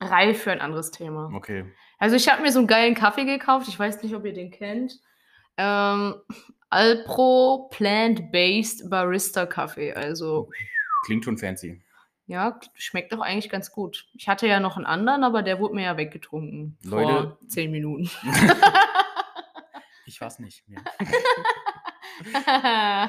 reif 0.00 0.42
für 0.42 0.50
ein 0.52 0.60
anderes 0.60 0.90
Thema. 0.90 1.30
okay. 1.34 1.64
Also 2.02 2.16
ich 2.16 2.28
habe 2.28 2.42
mir 2.42 2.50
so 2.50 2.58
einen 2.58 2.66
geilen 2.66 2.96
Kaffee 2.96 3.24
gekauft. 3.24 3.68
Ich 3.68 3.78
weiß 3.78 4.02
nicht, 4.02 4.12
ob 4.16 4.24
ihr 4.24 4.32
den 4.32 4.50
kennt. 4.50 4.98
Ähm, 5.56 6.16
Alpro 6.68 7.68
Plant-Based 7.70 8.90
Barista 8.90 9.46
Kaffee. 9.46 9.92
Also 9.92 10.50
Klingt 11.04 11.24
schon 11.24 11.38
fancy. 11.38 11.80
ja, 12.26 12.58
schmeckt 12.74 13.12
doch 13.12 13.20
eigentlich 13.20 13.52
ganz 13.52 13.70
gut. 13.70 14.08
Ich 14.14 14.26
hatte 14.26 14.48
ja 14.48 14.58
noch 14.58 14.76
einen 14.76 14.84
anderen, 14.86 15.22
aber 15.22 15.44
der 15.44 15.60
wurde 15.60 15.76
mir 15.76 15.84
ja 15.84 15.96
weggetrunken. 15.96 16.76
Leute. 16.82 17.12
Vor 17.12 17.38
zehn 17.46 17.70
Minuten. 17.70 18.10
Ich 20.04 20.20
weiß 20.20 20.40
nicht. 20.40 20.64
Ja. 20.66 20.80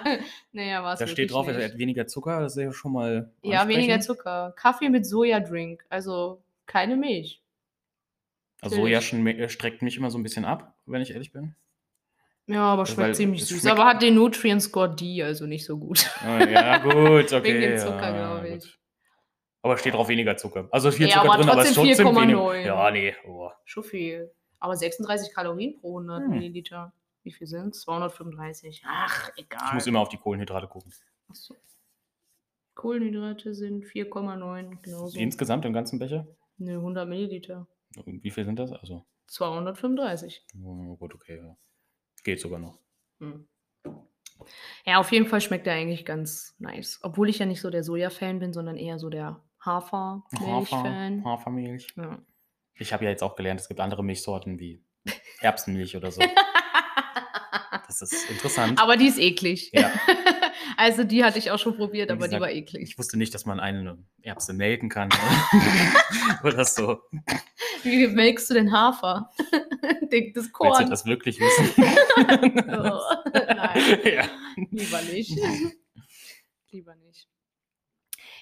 naja, 0.53 0.83
war 0.83 0.93
es 0.93 0.99
Da 0.99 1.07
steht 1.07 1.31
drauf, 1.31 1.47
er 1.47 1.55
nicht. 1.55 1.71
hat 1.71 1.77
weniger 1.79 2.05
Zucker, 2.05 2.39
das 2.39 2.55
ist 2.55 2.63
ja 2.63 2.71
schon 2.71 2.93
mal. 2.93 3.33
Ja, 3.41 3.67
weniger. 3.67 3.99
Zucker. 3.99 4.53
Kaffee 4.55 4.89
mit 4.89 5.05
Sojadrink. 5.05 5.83
Also 5.89 6.43
keine 6.67 6.95
Milch. 6.95 7.42
Also. 8.63 8.75
Soja 8.77 9.01
schon, 9.01 9.25
äh, 9.27 9.49
streckt 9.49 9.81
mich 9.81 9.97
immer 9.97 10.09
so 10.11 10.17
ein 10.17 10.23
bisschen 10.23 10.45
ab, 10.45 10.75
wenn 10.85 11.01
ich 11.01 11.11
ehrlich 11.11 11.31
bin. 11.31 11.55
Ja, 12.47 12.63
aber 12.73 12.81
Also, 12.81 12.93
schmeckt 12.95 13.07
weil 13.09 13.15
ziemlich 13.15 13.41
es 13.43 13.47
süß. 13.49 13.61
schmeckt- 13.61 13.77
Aber 13.79 13.85
hat 13.89 14.01
den 14.01 14.15
Nutrient 14.15 14.61
Score 14.61 14.93
D, 14.93 15.23
also 15.23 15.45
nicht 15.45 15.65
so 15.65 15.77
gut. 15.77 16.09
Ah, 16.21 16.43
ja, 16.43 16.77
gut, 16.79 17.31
okay. 17.31 17.43
Wegen 17.43 17.61
dem 17.61 17.77
Zucker, 17.77 18.15
ja, 18.15 18.39
glaub 18.39 18.49
gut. 18.51 18.63
ich. 18.65 18.79
Aber 19.61 19.77
steht 19.77 19.93
drauf 19.93 20.09
weniger 20.09 20.35
Zucker. 20.35 20.67
Also 20.71 20.91
viel 20.91 21.07
Ja, 21.07 21.13
Zucker 21.21 21.25
aber 21.33 21.37
drin, 21.41 21.49
aber 21.51 21.61
es 21.61 21.69
ist 21.69 21.75
trotzdem 21.75 22.05
trotzdem 22.05 22.29
4,9. 22.29 22.53
wenig. 22.53 22.65
Ja, 22.65 22.91
nee. 22.91 23.15
Oh. 23.25 23.49
Schon 23.63 23.83
viel. 23.85 24.31
Aber 24.59 24.75
36 24.75 25.33
Kalorien 25.33 25.79
pro 25.79 25.97
100 25.99 26.21
Hm. 26.23 26.29
Milliliter. 26.31 26.91
Wie 27.23 27.31
viel 27.31 27.47
sind 27.47 27.73
235. 27.75 28.83
Ach, 28.85 29.29
egal. 29.37 29.61
Ich 29.67 29.73
muss 29.73 29.87
immer 29.87 30.01
auf 30.01 30.09
die 30.09 30.17
Kohlenhydrate 30.17 30.67
gucken. 30.67 30.91
Achso. 31.29 31.55
Kohlenhydrate 32.75 33.53
sind 33.53 33.85
4,9. 33.85 34.81
Genauso. 34.81 35.17
Insgesamt 35.17 35.63
im 35.65 35.71
ganzen 35.73 35.99
Becher? 35.99 36.27
Ne, 36.57 36.73
100 36.73 37.07
Milliliter. 37.07 37.67
Wie 38.05 38.31
viel 38.31 38.45
sind 38.45 38.57
das? 38.59 38.71
Also, 38.71 39.05
235. 39.27 40.45
oh, 40.63 40.95
gut, 40.97 41.13
okay. 41.15 41.37
Ja. 41.37 41.57
Geht 42.23 42.39
sogar 42.39 42.59
noch. 42.59 42.79
Hm. 43.19 43.47
Ja, 44.85 44.99
auf 44.99 45.11
jeden 45.11 45.27
Fall 45.27 45.41
schmeckt 45.41 45.67
er 45.67 45.73
eigentlich 45.73 46.05
ganz 46.05 46.55
nice. 46.59 46.99
Obwohl 47.03 47.29
ich 47.29 47.39
ja 47.39 47.45
nicht 47.45 47.61
so 47.61 47.69
der 47.69 47.83
Soja-Fan 47.83 48.39
bin, 48.39 48.53
sondern 48.53 48.77
eher 48.77 48.99
so 48.99 49.09
der 49.09 49.41
Hafer, 49.59 50.23
Hafermilch-Fan. 50.33 51.23
Hafermilch. 51.23 51.87
Ja. 51.95 52.19
Ich 52.75 52.91
habe 52.91 53.05
ja 53.05 53.11
jetzt 53.11 53.23
auch 53.23 53.35
gelernt, 53.35 53.61
es 53.61 53.67
gibt 53.67 53.79
andere 53.79 54.03
Milchsorten 54.03 54.59
wie 54.59 54.83
Erbsenmilch 55.41 55.95
oder 55.95 56.11
so. 56.11 56.21
Das 57.85 58.01
ist 58.01 58.27
interessant. 58.31 58.81
aber 58.81 58.97
die 58.97 59.05
ist 59.05 59.19
eklig. 59.19 59.69
Ja. 59.71 59.91
Also 60.77 61.03
die 61.03 61.23
hatte 61.23 61.37
ich 61.39 61.51
auch 61.51 61.59
schon 61.59 61.75
probiert, 61.75 62.09
aber 62.11 62.21
die 62.27 62.35
gesagt, 62.35 62.41
war 62.41 62.51
eklig. 62.51 62.83
Ich 62.83 62.97
wusste 62.97 63.17
nicht, 63.17 63.33
dass 63.33 63.45
man 63.45 63.59
eine 63.59 63.97
Erbse 64.21 64.53
melken 64.53 64.89
kann. 64.89 65.09
oder 66.43 66.65
so. 66.65 67.01
Wie 67.83 68.07
melkst 68.07 68.49
du 68.49 68.53
denn 68.55 68.71
Hafer? 68.71 69.29
Den- 70.11 70.33
das 70.33 70.45
Willst 70.45 70.47
du 70.47 70.51
Korn. 70.51 70.89
das 70.89 71.05
wirklich 71.05 71.39
wissen? 71.39 71.69
Oh, 72.69 72.99
nein, 73.33 73.99
ja. 74.05 74.23
lieber 74.71 75.01
nicht. 75.01 75.37
lieber 76.71 76.95
nicht. 76.95 77.27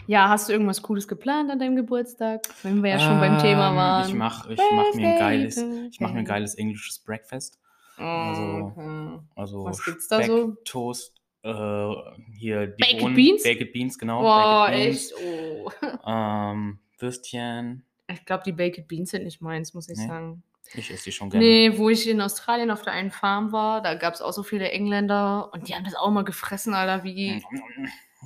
Ja, 0.07 0.29
hast 0.29 0.49
du 0.49 0.53
irgendwas 0.53 0.81
Cooles 0.81 1.07
geplant 1.07 1.51
an 1.51 1.59
deinem 1.59 1.75
Geburtstag? 1.75 2.41
Wenn 2.63 2.81
wir 2.83 2.91
ja 2.91 2.99
schon 2.99 3.19
beim 3.19 3.37
Thema 3.37 3.69
Ähm, 3.69 3.75
waren. 3.75 4.07
Ich 4.09 4.15
mache 4.15 4.53
ich 4.53 4.59
mach 4.71 4.93
mir 4.95 5.07
ein 5.09 5.17
geiles, 5.19 5.57
ich 5.57 5.99
mach 5.99 6.11
mir 6.11 6.19
ein 6.19 6.25
geiles 6.25 6.55
englisches 6.55 6.99
Breakfast. 6.99 7.59
Also-. 7.97 9.23
Also 9.35 9.63
Was 9.63 9.83
gibt's 9.85 10.07
da 10.07 10.17
Speck, 10.17 10.27
so? 10.27 10.55
Toast, 10.65 11.20
äh, 11.43 11.93
hier 12.37 12.67
die 12.67 12.81
Baked 12.83 12.99
Bohnen, 12.99 13.15
Beans? 13.15 13.43
Baked 13.43 13.73
Beans, 13.73 13.97
genau. 13.97 14.21
Boah, 14.21 14.67
Baked 14.67 14.83
Beans, 14.83 15.11
echt? 15.11 15.13
Oh. 15.25 15.71
Ähm, 16.07 16.79
Würstchen. 16.99 17.85
Ich 18.07 18.25
glaube, 18.25 18.43
die 18.45 18.51
Baked 18.51 18.87
Beans 18.87 19.11
sind 19.11 19.23
nicht 19.23 19.41
meins, 19.41 19.73
muss 19.73 19.89
ich 19.89 19.97
Nee? 19.97 20.07
sagen. 20.07 20.43
Ich 20.73 20.89
esse 20.91 21.05
die 21.05 21.11
schon 21.11 21.29
gerne. 21.29 21.45
Nee, 21.45 21.77
wo 21.77 21.89
ich 21.89 22.07
in 22.07 22.21
Australien 22.21 22.71
auf 22.71 22.81
der 22.83 22.93
einen 22.93 23.11
Farm 23.11 23.51
war, 23.51 23.81
da 23.81 23.95
gab 23.95 24.13
es 24.13 24.21
auch 24.21 24.31
so 24.31 24.43
viele 24.43 24.69
Engländer 24.71 25.49
und 25.53 25.67
die 25.67 25.75
haben 25.75 25.83
das 25.83 25.95
auch 25.95 26.11
mal 26.11 26.23
gefressen, 26.23 26.73
Alter, 26.73 27.03
wie. 27.03 27.41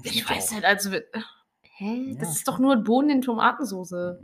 Ich 0.04 0.12
Schmeckt 0.14 0.30
weiß 0.30 0.50
auch. 0.50 0.54
halt, 0.56 0.66
also. 0.66 0.92
Hä? 1.78 2.16
Das 2.20 2.28
Ja. 2.30 2.34
ist 2.36 2.48
doch 2.48 2.60
nur 2.60 2.76
Bohnen 2.78 3.10
in 3.10 3.22
Tomatensoße. 3.22 4.24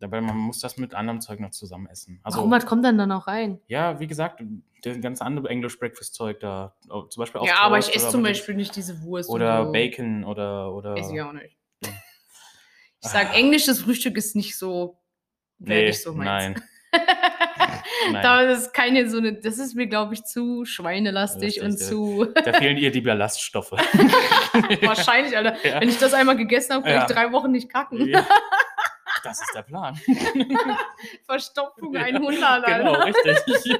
Dabei, 0.00 0.20
man 0.20 0.36
muss 0.36 0.60
das 0.60 0.76
mit 0.76 0.94
anderem 0.94 1.20
Zeug 1.20 1.40
noch 1.40 1.50
zusammen 1.50 1.86
essen. 1.88 2.20
Also, 2.22 2.38
Warum, 2.38 2.50
was 2.52 2.66
kommt 2.66 2.84
dann 2.84 2.96
da 2.98 3.06
noch 3.06 3.26
rein? 3.26 3.60
ja, 3.66 3.98
wie 3.98 4.06
gesagt, 4.06 4.42
das 4.82 5.00
ganze 5.00 5.24
andere 5.24 5.48
English 5.48 5.78
Breakfast 5.78 6.14
Zeug 6.14 6.38
da, 6.40 6.76
oh, 6.88 7.02
zum 7.02 7.22
Beispiel 7.22 7.40
auf 7.40 7.48
ja, 7.48 7.56
aber 7.58 7.78
ich 7.78 7.92
esse 7.94 8.08
zum 8.10 8.22
Beispiel 8.22 8.54
nicht 8.54 8.76
diese 8.76 9.02
Wurst. 9.02 9.28
Oder 9.28 9.66
so. 9.66 9.72
Bacon 9.72 10.22
oder, 10.24 10.72
oder 10.72 10.96
Esse 10.96 11.14
ich 11.14 11.20
auch 11.22 11.32
nicht. 11.32 11.56
Ja. 11.84 11.90
Ich 13.00 13.10
sag, 13.10 13.32
englisches 13.36 13.80
Frühstück 13.82 14.16
ist 14.16 14.34
nicht 14.34 14.58
so. 14.58 14.98
nee, 15.58 15.86
nicht 15.86 16.02
so 16.02 16.12
meins. 16.12 16.58
nein. 16.58 16.62
Nein. 18.12 18.22
da 18.22 18.40
ist 18.42 18.72
keine 18.72 19.08
so 19.10 19.18
eine. 19.18 19.34
Das 19.34 19.58
ist 19.58 19.74
mir, 19.74 19.86
glaube 19.86 20.14
ich, 20.14 20.24
zu 20.24 20.64
schweinelastig 20.64 21.60
und 21.60 21.78
zu. 21.78 22.26
Da 22.44 22.52
fehlen 22.54 22.78
ihr 22.78 22.90
die 22.90 23.00
Ballaststoffe. 23.02 23.72
Wahrscheinlich, 23.72 25.36
Alter. 25.36 25.56
Ja. 25.66 25.80
Wenn 25.80 25.88
ich 25.88 25.98
das 25.98 26.14
einmal 26.14 26.36
gegessen 26.36 26.72
habe, 26.74 26.84
kann 26.84 26.92
Ja. 26.94 27.06
ich 27.06 27.12
drei 27.12 27.30
Wochen 27.32 27.50
nicht 27.52 27.68
kacken. 27.70 28.06
Ja. 28.08 28.26
Das 29.24 29.40
ist 29.40 29.52
der 29.54 29.62
Plan. 29.62 29.98
Verstopfung 31.26 31.94
Ja, 31.94 32.02
100, 32.02 32.42
Alter. 32.42 32.78
Genau, 32.78 32.92
richtig. 33.02 33.36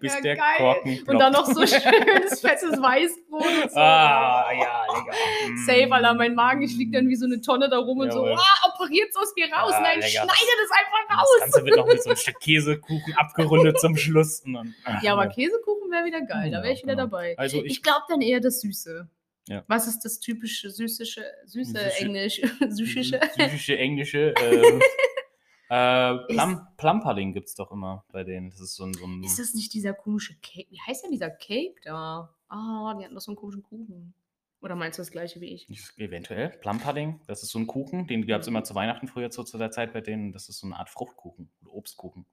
Bis 0.00 0.14
Ja, 0.14 0.20
der 0.20 0.36
geil. 0.36 0.44
Korken 0.58 1.02
Und 1.08 1.18
dann 1.18 1.32
noch 1.32 1.50
ploppt. 1.52 1.68
so 1.68 1.76
schönes, 1.80 2.40
fettes 2.40 2.80
Weißbrot 2.80 3.70
so. 3.72 3.76
Ah, 3.80 4.48
ja, 4.52 4.84
lecker. 4.86 5.12
Mm. 5.50 5.56
Safe, 5.66 5.92
Alter, 5.92 6.14
mein 6.14 6.36
Magen, 6.36 6.62
ich 6.62 6.76
lieg 6.76 6.92
dann 6.92 7.08
wie 7.08 7.16
so 7.16 7.26
eine 7.26 7.40
Tonne 7.40 7.68
da 7.68 7.78
rum 7.78 7.98
und 7.98 8.12
so, 8.12 8.24
Jawohl. 8.24 8.38
ah, 8.40 8.68
operiert's 8.72 9.16
aus 9.16 9.32
mir 9.34 9.52
raus. 9.52 9.72
Ah, 9.74 9.80
Nein, 9.80 9.96
lecker. 9.98 10.08
schneide 10.08 10.28
das 10.28 10.70
einfach 10.70 11.08
Das 11.08 11.18
raus. 11.18 11.26
Ganze 11.40 11.64
wird 11.64 11.76
noch 11.78 11.86
mit 11.88 12.00
so 12.00 12.10
einem 12.10 12.16
Stück 12.16 12.38
Käsekuchen 12.38 13.14
abgerundet 13.16 13.80
zum 13.80 13.96
Schluss. 13.96 14.42
Dann, 14.44 14.72
ah, 14.84 15.00
Ja, 15.02 15.14
aber 15.14 15.26
Käsekuchen 15.26 15.90
wäre 15.90 16.04
wieder 16.04 16.20
geil, 16.20 16.52
da 16.52 16.62
wäre 16.62 16.72
ich 16.72 16.84
wieder 16.84 16.92
genau. 16.94 17.06
dabei. 17.08 17.36
Also 17.36 17.56
Ich 17.64 17.72
ich, 17.72 17.82
glaube 17.82 18.02
dann 18.08 18.20
eher 18.20 18.38
das 18.38 18.60
Süße. 18.60 19.08
Ja. 19.48 19.64
Was 19.68 19.86
ist 19.86 20.00
das 20.04 20.18
typische 20.20 20.70
süßische, 20.70 21.22
süße 21.44 21.78
Süße- 21.78 22.00
Englisch, 22.00 22.40
süßische? 22.68 23.20
Süßische, 23.36 23.78
englische. 23.78 24.34
Ähm, 24.40 24.80
äh, 25.68 26.16
Plum, 26.34 26.66
Plum 26.76 27.00
Pudding 27.00 27.32
gibt 27.32 27.48
es 27.48 27.54
doch 27.54 27.70
immer 27.70 28.04
bei 28.10 28.24
denen. 28.24 28.50
Das 28.50 28.60
ist 28.60 28.74
so 28.74 28.84
ein. 28.84 28.94
So 28.94 29.06
ein 29.06 29.22
Ist 29.22 29.38
das 29.38 29.54
nicht 29.54 29.72
dieser 29.72 29.94
komische 29.94 30.34
Cake? 30.42 30.68
Wie 30.70 30.80
heißt 30.80 31.04
denn 31.04 31.12
dieser 31.12 31.30
Cake 31.30 31.76
da? 31.84 32.34
Ah, 32.48 32.94
die 32.98 33.04
hatten 33.04 33.14
doch 33.14 33.20
so 33.20 33.30
einen 33.30 33.36
komischen 33.36 33.62
Kuchen. 33.62 34.14
Oder 34.60 34.74
meinst 34.74 34.98
du 34.98 35.02
das 35.02 35.10
gleiche 35.12 35.40
wie 35.40 35.54
ich? 35.54 35.68
Eventuell. 35.96 36.48
Plum 36.48 36.80
Pudding, 36.80 37.20
das 37.26 37.42
ist 37.42 37.50
so 37.50 37.58
ein 37.58 37.66
Kuchen, 37.68 38.06
den 38.08 38.26
gab 38.26 38.40
es 38.40 38.48
immer 38.48 38.64
zu 38.64 38.74
Weihnachten 38.74 39.06
früher 39.06 39.30
zu, 39.30 39.44
zu 39.44 39.58
der 39.58 39.70
Zeit 39.70 39.92
bei 39.92 40.00
denen. 40.00 40.32
Das 40.32 40.48
ist 40.48 40.58
so 40.58 40.66
eine 40.66 40.76
Art 40.76 40.88
Fruchtkuchen 40.88 41.50
oder 41.62 41.74
Obstkuchen. 41.74 42.26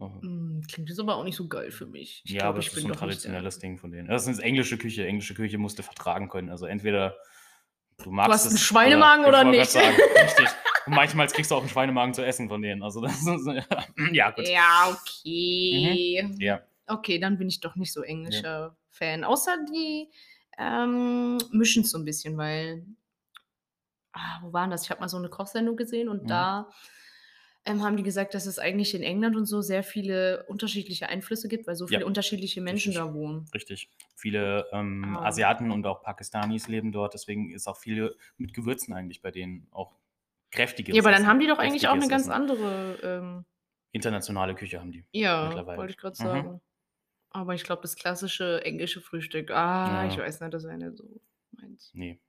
Oh. 0.00 0.10
Klingt 0.70 0.88
jetzt 0.88 1.00
aber 1.00 1.16
auch 1.16 1.24
nicht 1.24 1.36
so 1.36 1.48
geil 1.48 1.70
für 1.72 1.86
mich. 1.86 2.22
Ich 2.24 2.32
ja, 2.32 2.38
glaub, 2.38 2.50
aber 2.50 2.58
ich 2.60 2.66
das 2.66 2.74
ist 2.74 2.82
bin 2.82 2.88
so 2.88 2.94
ein 2.94 2.98
traditionelles 2.98 3.58
Ding 3.58 3.78
von 3.78 3.90
denen. 3.90 4.08
Das 4.08 4.26
ist 4.26 4.38
englische 4.38 4.78
Küche. 4.78 5.06
Englische 5.06 5.34
Küche 5.34 5.58
musste 5.58 5.82
vertragen 5.82 6.28
können. 6.28 6.50
Also 6.50 6.66
entweder 6.66 7.16
Du 8.04 8.12
magst 8.12 8.32
hast 8.32 8.44
es, 8.44 8.50
einen 8.52 8.58
Schweinemagen 8.58 9.24
oder 9.24 9.44
wollte 9.44 9.58
nicht? 9.58 9.70
Sagen, 9.72 9.96
richtig. 10.22 10.46
Und 10.86 10.94
manchmal 10.94 11.26
kriegst 11.26 11.50
du 11.50 11.56
auch 11.56 11.60
einen 11.60 11.68
Schweinemagen 11.68 12.14
zu 12.14 12.24
essen 12.24 12.48
von 12.48 12.62
denen. 12.62 12.82
Also 12.82 13.00
das 13.00 13.26
ist, 13.26 13.46
ja, 14.12 14.30
gut. 14.30 14.48
Ja, 14.48 14.88
okay. 14.96 16.30
Ja. 16.38 16.62
Okay, 16.86 17.18
dann 17.18 17.36
bin 17.36 17.48
ich 17.48 17.60
doch 17.60 17.74
nicht 17.74 17.92
so 17.92 18.02
englischer 18.02 18.76
Fan. 18.90 19.24
Außer 19.24 19.56
die 19.72 20.08
ähm, 20.58 21.38
mischen 21.50 21.82
es 21.82 21.90
so 21.90 21.98
ein 21.98 22.04
bisschen, 22.04 22.36
weil. 22.36 22.86
Ah, 24.12 24.38
wo 24.42 24.52
waren 24.52 24.70
das? 24.70 24.84
Ich 24.84 24.90
habe 24.90 25.00
mal 25.00 25.08
so 25.08 25.16
eine 25.16 25.28
Kochsendung 25.28 25.76
gesehen 25.76 26.08
und 26.08 26.22
Mhm. 26.22 26.28
da 26.28 26.68
ähm, 27.68 27.82
haben 27.82 27.96
die 27.96 28.02
gesagt, 28.02 28.34
dass 28.34 28.46
es 28.46 28.58
eigentlich 28.58 28.94
in 28.94 29.02
England 29.02 29.36
und 29.36 29.46
so 29.46 29.60
sehr 29.60 29.82
viele 29.82 30.44
unterschiedliche 30.48 31.08
Einflüsse 31.08 31.48
gibt, 31.48 31.66
weil 31.66 31.76
so 31.76 31.86
viele 31.86 32.00
Ja, 32.00 32.06
unterschiedliche 32.06 32.60
Menschen 32.60 32.92
richtig. 32.92 33.04
da 33.08 33.14
wohnen. 33.14 33.46
Richtig. 33.54 33.88
Viele 34.16 34.66
ähm, 34.72 35.04
Ah. 35.16 35.26
Asiaten 35.26 35.70
und 35.70 35.86
auch 35.86 36.02
Pakistanis 36.02 36.68
leben 36.68 36.92
dort, 36.92 37.14
deswegen 37.14 37.50
ist 37.50 37.66
auch 37.68 37.76
viel 37.76 38.16
mit 38.36 38.54
Gewürzen 38.54 38.94
eigentlich 38.94 39.22
bei 39.22 39.30
denen 39.30 39.66
auch 39.70 39.94
kräftiges. 40.50 40.94
Ja, 40.96 41.02
aber 41.02 41.10
dann 41.10 41.20
Essen, 41.22 41.28
haben 41.28 41.40
die 41.40 41.46
doch 41.46 41.58
eigentlich 41.58 41.88
auch 41.88 41.92
eine 41.92 42.08
ganz 42.08 42.28
andere. 42.28 42.98
Ähm, 43.02 43.44
internationale 43.92 44.54
Küche 44.54 44.80
haben 44.80 44.92
die. 44.92 45.04
ja, 45.12 45.44
Mittlerweile. 45.46 45.78
wollte 45.78 45.90
ich 45.92 45.96
gerade 45.98 46.14
Mhm. 46.14 46.26
sagen. 46.26 46.60
Aber 47.30 47.54
ich 47.54 47.64
glaube, 47.64 47.82
das 47.82 47.96
klassische 47.96 48.64
englische 48.64 49.00
Frühstück, 49.00 49.50
ah, 49.50 50.04
Ja. 50.04 50.12
ich 50.12 50.18
weiß 50.18 50.40
nicht, 50.40 50.54
das 50.54 50.64
ja 50.64 50.76
nicht 50.76 50.96
so 50.96 51.20
meins. 51.52 51.90
Nee. 51.94 52.20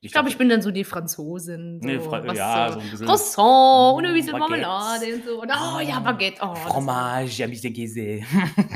Ich 0.00 0.12
glaube, 0.12 0.28
ich 0.28 0.38
bin 0.38 0.48
dann 0.48 0.62
so 0.62 0.70
die 0.70 0.84
Franzosin. 0.84 1.80
So, 1.82 1.86
Nee, 1.88 1.98
Fra 2.00 2.24
was 2.26 2.36
ja, 2.36 2.68
so 2.68 2.74
so 2.74 2.80
ein 2.84 2.90
bisschen. 2.90 3.06
Croissant 3.06 3.96
und 3.98 4.06
ein 4.06 4.14
bisschen 4.14 4.32
Baguettes. 4.32 4.66
Marmelade 4.66 5.14
und 5.14 5.24
so. 5.24 5.42
Und, 5.42 5.50
oh 5.50 5.80
ja, 5.80 5.98
Baguette. 6.00 6.38
Oh, 6.42 6.54
Fromage, 6.54 7.42
ein 7.44 7.50
bisschen 7.50 7.74
Käse. 7.74 8.20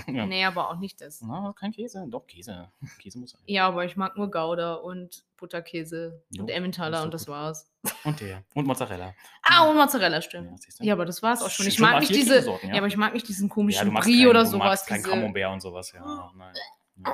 ja. 0.08 0.26
Nee, 0.26 0.44
aber 0.44 0.70
auch 0.70 0.78
nicht 0.78 1.00
das. 1.00 1.20
Na, 1.22 1.54
kein 1.58 1.72
Käse. 1.72 2.04
Doch, 2.08 2.26
Käse. 2.26 2.68
Käse 3.00 3.18
muss 3.18 3.30
sein. 3.30 3.40
Ja, 3.46 3.68
aber 3.68 3.84
ich 3.84 3.96
mag 3.96 4.16
nur 4.16 4.30
Gouda 4.30 4.74
und 4.74 5.24
Butterkäse 5.38 6.22
Jo, 6.30 6.42
und 6.42 6.48
Emmentaler 6.50 6.98
doch 6.98 7.04
und 7.06 7.14
das 7.14 7.26
war's. 7.28 7.68
Und 8.04 8.20
der. 8.20 8.42
Und 8.54 8.66
Mozzarella. 8.66 9.12
Ah, 9.44 9.68
und 9.68 9.76
Mozzarella, 9.76 10.22
stimmt. 10.22 10.64
Ja? 10.80 10.84
Ja, 10.86 10.92
aber 10.94 11.04
das 11.04 11.20
war's 11.22 11.42
auch 11.42 11.50
schon. 11.50 11.66
Ich 11.66 11.74
schon 11.74 11.82
mag 11.90 11.98
nicht 12.00 12.14
diese. 12.14 12.34
Käsesorten, 12.34 12.68
Ja. 12.68 12.74
ja. 12.76 12.80
aber 12.80 12.86
ich 12.86 12.96
mag 12.96 13.12
nicht 13.12 13.26
diesen 13.28 13.48
Ja, 13.48 13.54
komischen 13.54 13.92
magst 13.92 14.08
Brie 14.08 14.20
kein, 14.20 14.28
oder 14.28 14.46
sowas. 14.46 14.86
kein 14.86 14.98
diese- 14.98 15.10
Camembert 15.10 15.52
und 15.52 15.60
sowas. 15.60 15.92
Ja, 15.92 16.30
nein. 16.36 16.54
Ja. 17.04 17.12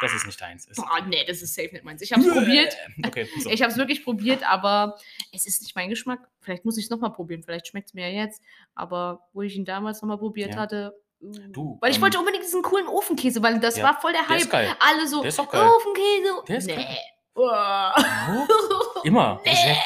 Das 0.00 0.12
ist 0.12 0.26
nicht 0.26 0.40
deins. 0.40 0.66
Ist 0.66 0.76
Boah, 0.76 1.00
nee, 1.06 1.24
das 1.26 1.40
ist 1.42 1.54
safe 1.54 1.70
nicht 1.72 1.84
meins. 1.84 2.02
Ich 2.02 2.12
hab's 2.12 2.26
probiert. 2.28 2.76
Okay, 3.06 3.28
so. 3.40 3.48
Ich 3.54 3.62
habe 3.62 3.70
es 3.72 3.78
wirklich 3.78 4.04
probiert, 4.04 4.42
aber 4.48 4.98
es 5.32 5.46
ist 5.46 5.62
nicht 5.62 5.74
mein 5.76 5.88
Geschmack. 5.90 6.20
Vielleicht 6.40 6.64
muss 6.64 6.76
ich 6.78 6.84
es 6.84 6.90
nochmal 6.90 7.12
probieren. 7.12 7.42
Vielleicht 7.42 7.68
schmeckt 7.68 7.88
es 7.88 7.94
mir 7.94 8.08
ja 8.10 8.24
jetzt. 8.24 8.42
Aber 8.74 9.28
wo 9.32 9.42
ich 9.42 9.54
ihn 9.56 9.64
damals 9.64 10.02
nochmal 10.02 10.18
probiert 10.18 10.54
Ja. 10.54 10.60
hatte. 10.60 10.94
Du, 11.20 11.78
weil 11.80 11.90
ich 11.90 11.96
ähm, 11.96 12.02
wollte 12.02 12.18
unbedingt 12.18 12.44
diesen 12.44 12.60
coolen 12.62 12.86
Ofenkäse, 12.86 13.42
weil 13.42 13.58
das 13.58 13.76
Ja, 13.78 13.84
war 13.84 14.00
voll 14.00 14.12
der 14.12 14.24
der 14.28 14.36
ist 14.36 14.42
Hype. 14.44 14.50
geil. 14.52 14.76
Alle 14.78 15.08
so, 15.08 15.20
Der 15.22 15.28
ist 15.30 15.40
auch 15.40 15.48
geil. 15.50 15.66
Ofenkäse. 15.66 16.42
Der 16.48 16.56
ist 16.58 16.66
nee. 16.66 16.74
geil. 16.76 16.98
Oh, 17.36 19.00
immer. 19.04 19.40
Roger. 19.44 19.76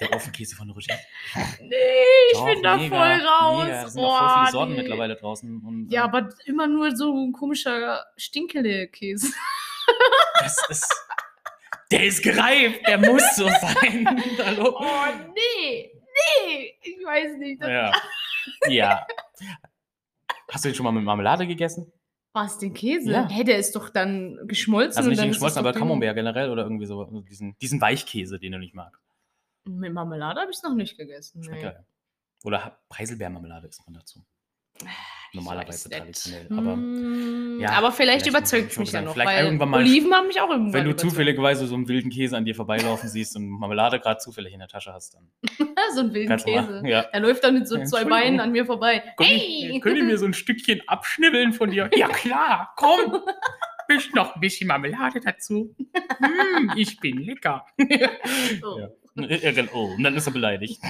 Der 0.00 0.12
Ofenkäse 0.12 0.56
von 0.56 0.70
Roger. 0.70 0.94
nee, 1.60 1.74
ich 2.32 2.38
Doch, 2.38 2.46
bin 2.46 2.62
da 2.62 2.76
mega, 2.76 2.96
voll 2.96 3.26
raus. 3.26 3.64
Mega. 3.64 3.82
Es 3.86 3.92
sind 3.92 4.02
auch 4.04 4.18
voll 4.18 4.28
viele 4.28 4.42
Boah, 4.44 4.50
Sorten 4.50 4.72
nee. 4.72 4.78
mittlerweile 4.82 5.16
draußen. 5.16 5.62
Und, 5.64 5.88
Ja, 5.92 6.00
äh, 6.00 6.04
aber 6.04 6.28
immer 6.46 6.66
nur 6.66 6.96
so 6.96 7.12
ein 7.14 7.32
komischer 7.32 8.04
Stinkele-Käse. 8.16 9.28
Das 10.40 10.56
ist. 10.70 10.92
Der 11.92 12.04
ist 12.04 12.22
gereift. 12.22 12.80
Der 12.88 12.98
muss 12.98 13.22
so 13.36 13.44
sein. 13.60 14.22
Hallo. 14.44 14.74
Oh, 14.78 14.84
nee. 15.34 15.92
Nee. 15.92 16.74
Ich 16.80 16.96
weiß 17.04 17.36
nicht. 17.38 17.62
Ja. 17.62 17.92
Ja. 18.68 19.06
Hast 20.50 20.64
du 20.64 20.70
den 20.70 20.74
schon 20.74 20.84
mal 20.84 20.92
mit 20.92 21.04
Marmelade 21.04 21.46
gegessen? 21.46 21.92
Was, 22.32 22.58
den 22.58 22.72
Käse? 22.74 23.12
Ja. 23.12 23.28
Hä, 23.28 23.44
der 23.44 23.58
ist 23.58 23.76
doch 23.76 23.90
dann 23.90 24.38
geschmolzen. 24.46 24.96
Also 24.96 25.10
nicht 25.10 25.20
dann 25.20 25.28
geschmolzen, 25.28 25.58
aber. 25.58 25.72
Camembert 25.72 26.16
generell 26.16 26.50
oder 26.50 26.62
irgendwie 26.64 26.86
so. 26.86 27.00
also 27.02 27.20
Diesen, 27.20 27.56
diesen 27.58 27.80
Weichkäse, 27.80 28.38
den 28.40 28.52
du 28.52 28.58
nicht 28.58 28.74
magst. 28.74 29.03
Mit 29.64 29.92
Marmelade 29.92 30.40
habe 30.40 30.50
ich 30.50 30.56
es 30.58 30.62
noch 30.62 30.74
nicht 30.74 30.96
gegessen. 30.98 31.42
Schmeckt 31.42 31.62
nee. 31.62 31.68
geil. 31.70 31.86
Oder 32.44 32.78
Preiselbeermarmelade 32.88 33.68
isst 33.68 33.82
man 33.86 33.94
dazu. 33.94 34.20
Ich 34.78 34.86
Normalerweise 35.40 35.68
weiß 35.68 35.84
nicht. 35.88 35.96
traditionell. 35.98 36.46
Aber 36.58 36.76
Mm, 36.76 37.60
ja, 37.60 37.70
aber 37.72 37.92
vielleicht 37.92 38.22
vielleicht 38.22 38.26
überzeugt 38.26 38.72
es 38.72 38.78
mich 38.78 38.92
ja 38.92 39.02
noch. 39.02 39.16
weil 39.16 39.44
irgendwann 39.44 39.70
mal- 39.70 39.80
Oliven 39.80 40.12
haben 40.12 40.26
mich 40.26 40.40
auch 40.40 40.50
irgendwann 40.50 40.72
wenn 40.74 40.84
du 40.84 40.90
überzeugt. 40.90 41.10
zufälligerweise 41.10 41.66
so 41.66 41.74
einen 41.74 41.88
wilden 41.88 42.10
Käse 42.10 42.36
an 42.36 42.44
dir 42.44 42.54
vorbeilaufen 42.54 43.08
siehst 43.08 43.34
und 43.36 43.48
Marmelade 43.48 43.98
gerade 44.00 44.18
zufällig 44.18 44.52
in 44.52 44.58
der 44.58 44.68
Tasche 44.68 44.92
hast, 44.92 45.14
dann 45.14 45.30
so 45.94 46.00
einen 46.00 46.12
wilden 46.14 46.36
Käse. 46.36 46.80
mal. 46.82 46.86
Ja. 46.88 47.00
Er 47.00 47.20
läuft 47.20 47.42
dann 47.44 47.54
mit 47.54 47.66
so 47.68 47.76
Ja, 47.78 47.84
zwei. 47.84 48.04
Beinen 48.04 48.40
an 48.40 48.52
mir 48.52 48.66
vorbei. 48.66 49.02
Könnt 49.16 49.28
Hey! 49.30 49.80
könnt 49.82 49.96
ihr 49.96 50.04
mir 50.04 50.18
so 50.18 50.26
ein 50.26 50.34
Stückchen 50.34 50.82
abschnibbeln 50.88 51.52
von 51.52 51.70
dir? 51.70 51.88
Ja 51.94 52.08
klar, 52.12 52.72
komm. 52.76 53.20
Bist 53.88 54.14
noch 54.14 54.34
ein 54.34 54.40
bisschen 54.40 54.66
Marmelade 54.68 55.20
dazu. 55.20 55.74
Hm, 56.18 56.72
ich 56.76 56.98
bin 57.00 57.18
lecker. 57.18 57.66
Oh. 57.78 58.78
Ja. 58.78 58.88
Oh, 59.16 59.94
und 59.96 60.02
dann 60.02 60.16
ist 60.16 60.26
er 60.26 60.32
beleidigt. 60.32 60.80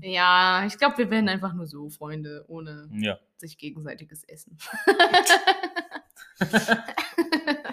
Ja, 0.00 0.64
ich 0.66 0.78
glaube, 0.78 0.98
wir 0.98 1.10
werden 1.10 1.28
einfach 1.28 1.52
nur 1.52 1.66
so 1.66 1.90
Freunde, 1.90 2.44
ohne 2.48 2.88
Ja. 2.94 3.18
sich 3.36 3.58
gegenseitiges 3.58 4.24
Essen. 4.24 4.56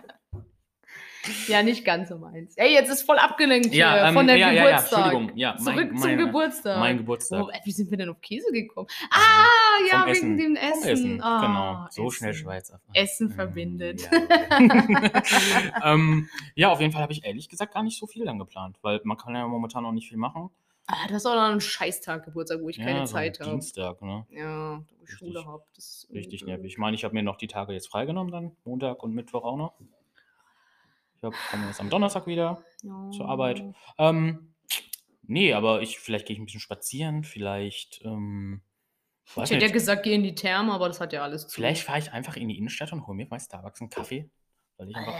ja, 1.47 1.61
nicht 1.63 1.85
ganz 1.85 2.09
so 2.09 2.17
meins. 2.17 2.55
Ey, 2.57 2.73
jetzt 2.73 2.89
ist 2.89 3.03
voll 3.03 3.17
abgelenkt 3.17 3.73
Ja, 3.73 3.93
hier 3.93 4.03
ähm, 4.05 4.13
von 4.13 4.27
der 4.27 4.37
ja, 4.37 4.47
ja, 4.47 4.53
ja, 4.53 4.65
Geburtstag. 4.69 5.05
Entschuldigung. 5.05 5.37
Ja, 5.37 5.55
mein- 5.59 5.63
Zurück 5.75 5.89
zum 5.89 5.99
meine- 5.99 6.17
Geburtstag. 6.25 6.79
Mein 6.79 6.97
Geburtstag. 6.97 7.43
Oh, 7.43 7.49
wie 7.63 7.71
sind 7.71 7.91
wir 7.91 7.97
denn 7.97 8.09
auf 8.09 8.21
Käse 8.21 8.51
gekommen? 8.51 8.87
Ah, 9.11 9.45
ja, 9.91 9.99
Vom 10.01 10.07
wegen 10.07 10.11
Essen. 10.11 10.37
dem 10.37 10.55
Essen. 10.55 10.89
Essen. 10.89 11.21
Ah, 11.21 11.41
genau. 11.41 11.87
So 11.91 12.07
Essen. 12.07 12.17
schnell 12.17 12.33
Schweizer. 12.33 12.81
Essen 12.93 13.27
Mm, 13.27 13.31
verbindet. 13.31 14.09
Ja, 14.11 14.11
ähm, 15.93 16.29
ja, 16.55 16.69
auf 16.71 16.79
jeden 16.81 16.91
Fall 16.93 17.01
habe 17.01 17.13
ich 17.13 17.23
ehrlich 17.25 17.49
gesagt 17.49 17.73
gar 17.73 17.83
nicht 17.83 17.97
so 17.99 18.07
viel 18.07 18.25
dann 18.25 18.39
geplant, 18.39 18.77
weil 18.81 18.99
man 19.03 19.17
kann 19.17 19.35
ja 19.35 19.47
momentan 19.47 19.85
auch 19.85 19.91
nicht 19.91 20.09
viel 20.09 20.17
machen. 20.17 20.49
Ah, 20.87 21.07
das 21.07 21.17
ist 21.17 21.25
auch 21.25 21.35
noch 21.35 21.51
ein 21.51 21.61
Scheißtag 21.61 22.25
Geburtstag, 22.25 22.59
wo 22.61 22.69
ich 22.69 22.77
keine 22.77 22.99
ja, 22.99 23.05
so 23.05 23.13
Zeit 23.13 23.39
habe. 23.39 23.51
Dienstag, 23.51 24.01
ne? 24.01 24.25
Ja, 24.31 24.77
wo 24.79 24.83
ich 25.03 25.09
Richtig. 25.11 25.17
Schule 25.19 25.45
habe. 25.45 25.63
Richtig 26.13 26.45
nervig. 26.45 26.65
Ich 26.65 26.77
meine, 26.77 26.95
ich 26.95 27.03
habe 27.03 27.13
mir 27.13 27.23
noch 27.23 27.37
die 27.37 27.47
Tage 27.47 27.73
jetzt 27.73 27.87
freigenommen, 27.89 28.31
dann 28.31 28.51
Montag 28.65 29.01
und 29.03 29.13
Mittwoch 29.13 29.43
auch 29.43 29.57
noch. 29.57 29.73
Ich 31.21 31.27
hab- 31.27 31.33
komme 31.51 31.67
jetzt 31.67 31.79
am 31.79 31.89
Donnerstag 31.89 32.25
wieder. 32.27 32.63
Ja. 32.83 33.11
zur 33.15 33.29
Arbeit. 33.29 33.63
Ähm, 33.99 34.53
nee, 35.21 35.53
aber 35.53 35.81
ich, 35.83 35.99
vielleicht 35.99 36.25
gehe 36.25 36.33
ich 36.35 36.39
ein 36.41 36.45
bisschen 36.45 36.59
spazieren, 36.61 37.23
vielleicht, 37.23 38.01
ähm, 38.03 38.61
Ich 39.27 39.35
hätte 39.37 39.53
ja 39.53 39.59
nicht, 39.59 39.73
gesagt, 39.73 40.03
geh 40.03 40.13
in 40.15 40.23
die 40.23 40.33
Therme, 40.35 40.73
aber 40.73 40.87
das 40.87 40.99
hat 40.99 41.13
ja 41.13 41.21
alles 41.21 41.47
zu. 41.47 41.55
vielleicht 41.55 41.83
fahre 41.83 41.99
ich 41.99 42.11
einfach 42.11 42.35
in 42.37 42.47
die 42.49 42.57
Innenstadt 42.57 42.91
und 42.91 43.05
hole 43.05 43.15
mir 43.15 43.27
bei 43.29 43.37
Starbucks 43.37 43.81
einen 43.81 43.89
Kaffee, 43.91 44.29
weil 44.77 44.89
ich 44.89 44.95
einfach... 44.95 45.13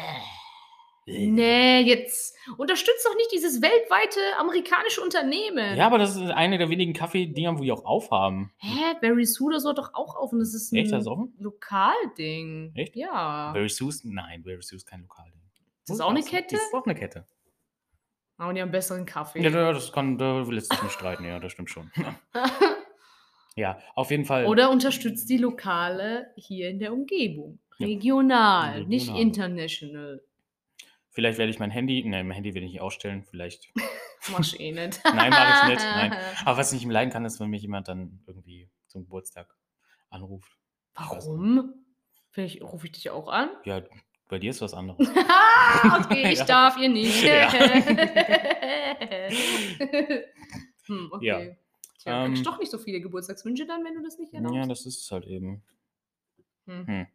Nee, 1.07 1.79
jetzt 1.81 2.35
unterstützt 2.57 3.05
doch 3.05 3.15
nicht 3.15 3.31
dieses 3.33 3.59
weltweite 3.61 4.19
amerikanische 4.39 5.01
Unternehmen. 5.01 5.75
Ja, 5.75 5.87
aber 5.87 5.97
das 5.97 6.15
ist 6.15 6.29
eine 6.29 6.57
der 6.59 6.69
wenigen 6.69 6.93
Kaffeedinger, 6.93 7.57
wo 7.57 7.63
die 7.63 7.71
auch 7.71 7.83
aufhaben. 7.85 8.53
Hä? 8.57 8.95
Barry 9.01 9.25
Suda 9.25 9.59
soll 9.59 9.73
doch 9.73 9.93
auch 9.95 10.15
auf 10.15 10.31
und 10.31 10.39
das 10.39 10.53
ist 10.53 10.71
ein 10.71 10.75
Echt, 10.77 10.91
das 10.91 11.01
ist 11.01 11.07
offen? 11.07 11.33
Lokalding. 11.39 12.71
Echt? 12.75 12.95
Ja. 12.95 13.51
Barry 13.51 13.67
Sue's? 13.69 14.03
Nein, 14.03 14.43
Barry 14.43 14.61
Sue's 14.61 14.83
ist 14.83 14.85
kein 14.85 15.01
Lokalding. 15.01 15.40
Ist 15.83 15.89
das 15.89 15.99
auch 16.01 16.09
eine 16.11 16.19
Das 16.21 16.29
Kette? 16.29 16.55
ist 16.55 16.73
auch 16.73 16.85
eine 16.85 16.95
Kette. 16.95 17.25
Ah, 18.37 18.49
und 18.49 18.55
die 18.55 18.61
haben 18.61 18.71
besseren 18.71 19.05
Kaffee. 19.05 19.41
Ja, 19.41 19.49
da- 19.49 19.71
das 19.73 19.91
kann, 19.91 20.17
da 20.17 20.47
will 20.47 20.55
jetzt 20.55 20.71
nicht 20.81 20.91
streiten, 20.93 21.23
ja, 21.25 21.39
das 21.39 21.51
stimmt 21.51 21.69
schon. 21.69 21.91
ja, 23.55 23.79
auf 23.95 24.11
jeden 24.11 24.25
Fall. 24.25 24.45
Oder 24.47 24.69
unterstützt 24.71 25.29
die 25.29 25.37
Lokale 25.37 26.31
hier 26.35 26.69
in 26.69 26.79
der 26.79 26.93
Umgebung. 26.93 27.59
Ja. 27.77 27.87
Regional, 27.87 28.85
nicht 28.85 29.03
Regional. 29.09 29.21
international. 29.21 30.23
Vielleicht 31.09 31.37
werde 31.39 31.49
ich 31.51 31.59
mein 31.59 31.71
Handy, 31.71 32.03
nein, 32.05 32.27
mein 32.27 32.35
Handy 32.35 32.53
will 32.53 32.63
ich 32.63 32.71
nicht 32.71 32.81
ausstellen, 32.81 33.23
vielleicht. 33.23 33.71
Machst 34.31 34.59
eh 34.59 34.71
nicht. 34.71 35.01
Nein, 35.03 35.29
mach 35.31 35.63
ich 35.63 35.69
nicht, 35.73 35.83
nein. 35.83 36.15
Aber 36.45 36.57
was 36.57 36.71
ich 36.73 36.83
nicht 36.85 36.91
leiden 36.93 37.11
kann, 37.11 37.25
ist, 37.25 37.39
wenn 37.39 37.49
mich 37.49 37.61
jemand 37.63 37.87
dann 37.87 38.23
irgendwie 38.27 38.69
zum 38.87 39.03
Geburtstag 39.03 39.53
anruft. 40.09 40.51
Warum? 40.95 41.73
Vielleicht 42.29 42.61
rufe 42.61 42.85
ich 42.85 42.93
dich 42.93 43.09
auch 43.09 43.27
an. 43.27 43.49
Ja, 43.65 43.81
bei 44.31 44.39
dir 44.39 44.49
ist 44.49 44.61
was 44.61 44.73
anderes. 44.73 45.07
Ah, 45.83 46.01
okay, 46.03 46.31
ich 46.33 46.39
Ja. 46.39 46.45
darf 46.45 46.77
ihr 46.77 46.89
nicht. 46.89 47.23
Ja. 47.23 47.51
hm, 50.85 51.09
okay. 51.11 51.25
Ja. 51.25 51.37
Tja, 51.99 52.25
kriegst 52.25 52.39
Ähm, 52.39 52.43
doch 52.43 52.59
nicht 52.59 52.71
so 52.71 52.77
viele 52.77 52.99
Geburtstagswünsche 52.99 53.65
dann, 53.65 53.83
wenn 53.85 53.93
du 53.95 54.01
das 54.01 54.17
nicht 54.17 54.33
erlaubst. 54.33 54.55
ja, 54.55 54.65
das 54.65 54.85
ist 54.85 55.03
es 55.03 55.11
halt 55.11 55.25
eben. 55.27 55.61
Hm. 56.65 56.87
Hm. 56.87 57.07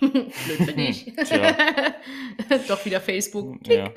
Blöd 0.00 0.32
für 0.32 0.72
dich. 0.74 1.12
Doch 2.68 2.84
wieder 2.84 3.00
Facebook. 3.00 3.66
Ja. 3.66 3.90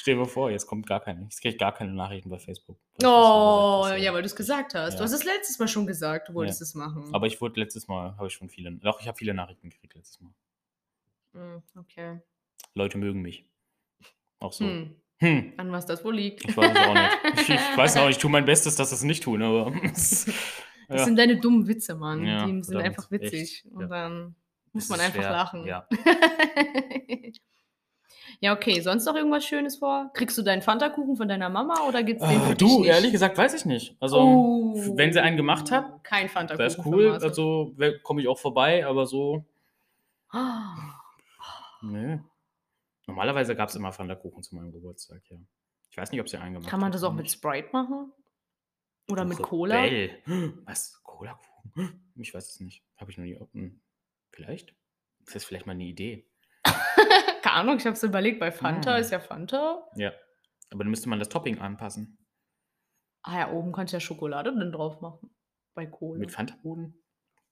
Stell 0.00 0.16
dir 0.16 0.24
vor, 0.24 0.50
jetzt 0.50 0.66
kommt 0.66 0.86
gar 0.86 1.00
keine. 1.00 1.24
Jetzt 1.24 1.42
kriege 1.42 1.52
ich 1.52 1.58
gar 1.58 1.74
keine 1.74 1.92
Nachrichten 1.92 2.30
bei 2.30 2.38
Facebook. 2.38 2.78
Oh, 3.02 3.84
ja, 3.98 4.14
weil 4.14 4.22
du 4.22 4.26
es 4.26 4.34
gesagt 4.34 4.72
hast. 4.74 4.94
Du 4.94 4.98
Ja. 5.00 5.04
hast 5.04 5.12
es 5.12 5.24
letztes 5.24 5.58
Mal 5.58 5.68
schon 5.68 5.86
gesagt, 5.86 6.30
du 6.30 6.34
wolltest 6.34 6.60
Ja. 6.60 6.64
es 6.64 6.74
machen. 6.74 7.10
Aber 7.12 7.26
ich 7.26 7.38
wurde 7.42 7.60
letztes 7.60 7.86
Mal, 7.86 8.16
habe 8.16 8.28
ich 8.28 8.32
schon 8.32 8.48
viele. 8.48 8.72
Doch, 8.72 8.98
ich 9.02 9.08
habe 9.08 9.18
viele 9.18 9.34
Nachrichten 9.34 9.68
gekriegt 9.68 9.94
letztes 9.94 10.18
Mal. 10.22 10.32
Hm, 11.34 11.62
okay. 11.76 12.18
Leute 12.72 12.96
mögen 12.96 13.20
mich. 13.20 13.44
Auch 14.38 14.54
so. 14.54 14.64
Hm. 14.64 14.96
Hm, 15.18 15.52
an 15.58 15.70
was 15.70 15.84
das 15.84 16.02
wohl 16.02 16.14
liegt. 16.16 16.48
Ich 16.48 16.56
weiß 16.56 16.70
es 16.74 16.78
auch 16.78 16.94
nicht. 16.94 17.18
Ich, 17.42 17.48
ich 17.50 17.76
weiß 17.76 17.98
auch, 17.98 18.08
ich 18.08 18.16
tue 18.16 18.30
mein 18.30 18.46
Bestes, 18.46 18.76
dass 18.76 18.88
das 18.88 19.02
nicht 19.02 19.22
tun, 19.22 19.42
aber. 19.42 19.70
Das 20.88 20.98
ja. 20.98 21.04
sind 21.04 21.16
deine 21.16 21.36
dummen 21.38 21.68
Witze, 21.68 21.94
Mann. 21.94 22.24
Die 22.24 22.62
sind 22.64 22.76
einfach 22.78 23.08
witzig. 23.12 23.62
echt, 23.62 23.64
Und 23.66 23.88
dann 23.90 24.34
muss 24.72 24.88
man 24.88 24.98
einfach 24.98 25.20
schwer, 25.20 25.30
lachen. 25.30 25.64
Ja. 25.64 25.86
Ja, 28.42 28.54
okay. 28.54 28.80
Sonst 28.80 29.04
noch 29.04 29.14
irgendwas 29.16 29.44
Schönes 29.44 29.76
vor? 29.76 30.10
Kriegst 30.14 30.36
du 30.38 30.42
deinen 30.42 30.62
Fanta-Kuchen 30.62 31.16
von 31.16 31.28
deiner 31.28 31.50
Mama 31.50 31.86
oder 31.86 32.02
gibt's 32.02 32.26
den 32.26 32.40
für 32.40 32.52
Äh, 32.52 32.54
du, 32.56 32.80
nicht? 32.80 32.88
ehrlich 32.88 33.12
gesagt, 33.12 33.36
weiß 33.36 33.52
ich 33.54 33.66
nicht. 33.66 33.96
Also, 34.00 34.18
Oh. 34.18 34.96
wenn 34.96 35.12
sie 35.12 35.20
einen 35.22 35.36
gemacht 35.36 35.70
hat, 35.70 36.02
Kein 36.04 36.28
Fanta-Kuchen. 36.28 36.58
wäre 36.58 36.66
es 36.68 36.74
für 36.76 36.88
cool. 36.88 37.10
Also, 37.22 37.74
komme 38.02 38.22
ich 38.22 38.28
auch 38.28 38.38
vorbei, 38.38 38.86
aber 38.86 39.06
so, 39.06 39.44
Ah. 40.30 40.74
nö. 41.82 42.18
Normalerweise 43.06 43.54
gab 43.56 43.68
es 43.68 43.74
immer 43.74 43.92
Pfannkuchen 43.92 44.42
zu 44.42 44.54
meinem 44.54 44.72
Geburtstag, 44.72 45.20
ja. 45.30 45.36
Ich 45.90 45.96
weiß 45.98 46.10
nicht, 46.12 46.20
ob 46.20 46.28
sie 46.28 46.36
einen 46.38 46.54
gemacht 46.54 46.70
Kann 46.70 46.80
man 46.80 46.92
das 46.92 47.02
auch 47.02 47.12
mit 47.12 47.24
nicht. 47.24 47.32
Sprite 47.34 47.68
machen? 47.72 48.12
Oder 49.10 49.24
mit 49.24 49.38
Cola? 49.42 49.74
Bell. 49.82 50.16
Was? 50.64 51.02
Cola-Kuchen? 51.02 52.00
Ich 52.16 52.32
weiß 52.34 52.48
es 52.48 52.60
nicht. 52.60 52.82
Habe 52.96 53.10
ich 53.10 53.18
noch 53.18 53.24
nie. 53.24 53.38
hm, 53.52 53.80
Vielleicht? 54.30 54.74
Ist 55.26 55.34
das 55.34 55.44
vielleicht 55.44 55.66
mal 55.66 55.72
eine 55.72 55.84
Idee? 55.84 56.26
Keine 57.50 57.60
Ahnung, 57.62 57.76
ich 57.78 57.84
habe 57.86 57.94
es 57.94 58.02
überlegt. 58.02 58.38
Bei 58.40 58.52
Fanta 58.52 58.92
Ah. 58.94 58.98
ist 58.98 59.10
ja 59.10 59.18
Fanta. 59.20 59.86
Ja. 59.96 60.12
Aber 60.70 60.84
dann 60.84 60.90
müsste 60.90 61.08
man 61.08 61.18
das 61.18 61.28
Topping 61.28 61.58
anpassen. 61.58 62.18
Ah 63.22 63.38
ja, 63.40 63.50
oben 63.52 63.72
kannst 63.72 63.92
du 63.92 63.96
ja 63.96 64.00
Schokolade 64.00 64.54
dann 64.54 64.72
drauf 64.72 65.00
machen. 65.00 65.34
Bei 65.74 65.86
Cola. 65.86 66.18
Mit 66.20 66.30
Fanta-Boden? 66.32 66.94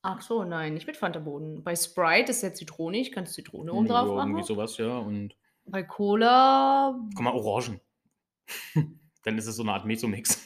Ach 0.01 0.21
so, 0.21 0.43
nein, 0.45 0.73
nicht 0.73 0.87
mit 0.87 0.95
Fanta-Boden. 0.97 1.63
Bei 1.63 1.75
Sprite 1.75 2.31
ist 2.31 2.41
ja 2.41 2.53
zitronig, 2.53 3.11
kannst 3.11 3.33
Zitrone 3.33 3.73
oben 3.73 3.87
drauf 3.87 4.07
machen. 4.07 4.29
irgendwie 4.29 4.45
sowas, 4.47 4.77
ja. 4.77 4.97
Und 4.97 5.35
Bei 5.65 5.83
Cola. 5.83 6.97
guck 7.13 7.21
mal, 7.23 7.33
Orangen. 7.33 7.81
dann 9.23 9.37
ist 9.37 9.47
es 9.47 9.55
so 9.57 9.63
eine 9.63 9.73
Art 9.73 9.85
Meso-Mix. 9.85 10.43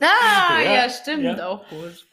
Ah, 0.00 0.60
ja, 0.62 0.74
Ja, 0.74 0.90
stimmt, 0.90 1.24
ja. 1.24 1.46
auch 1.48 1.66
gut. 1.68 2.06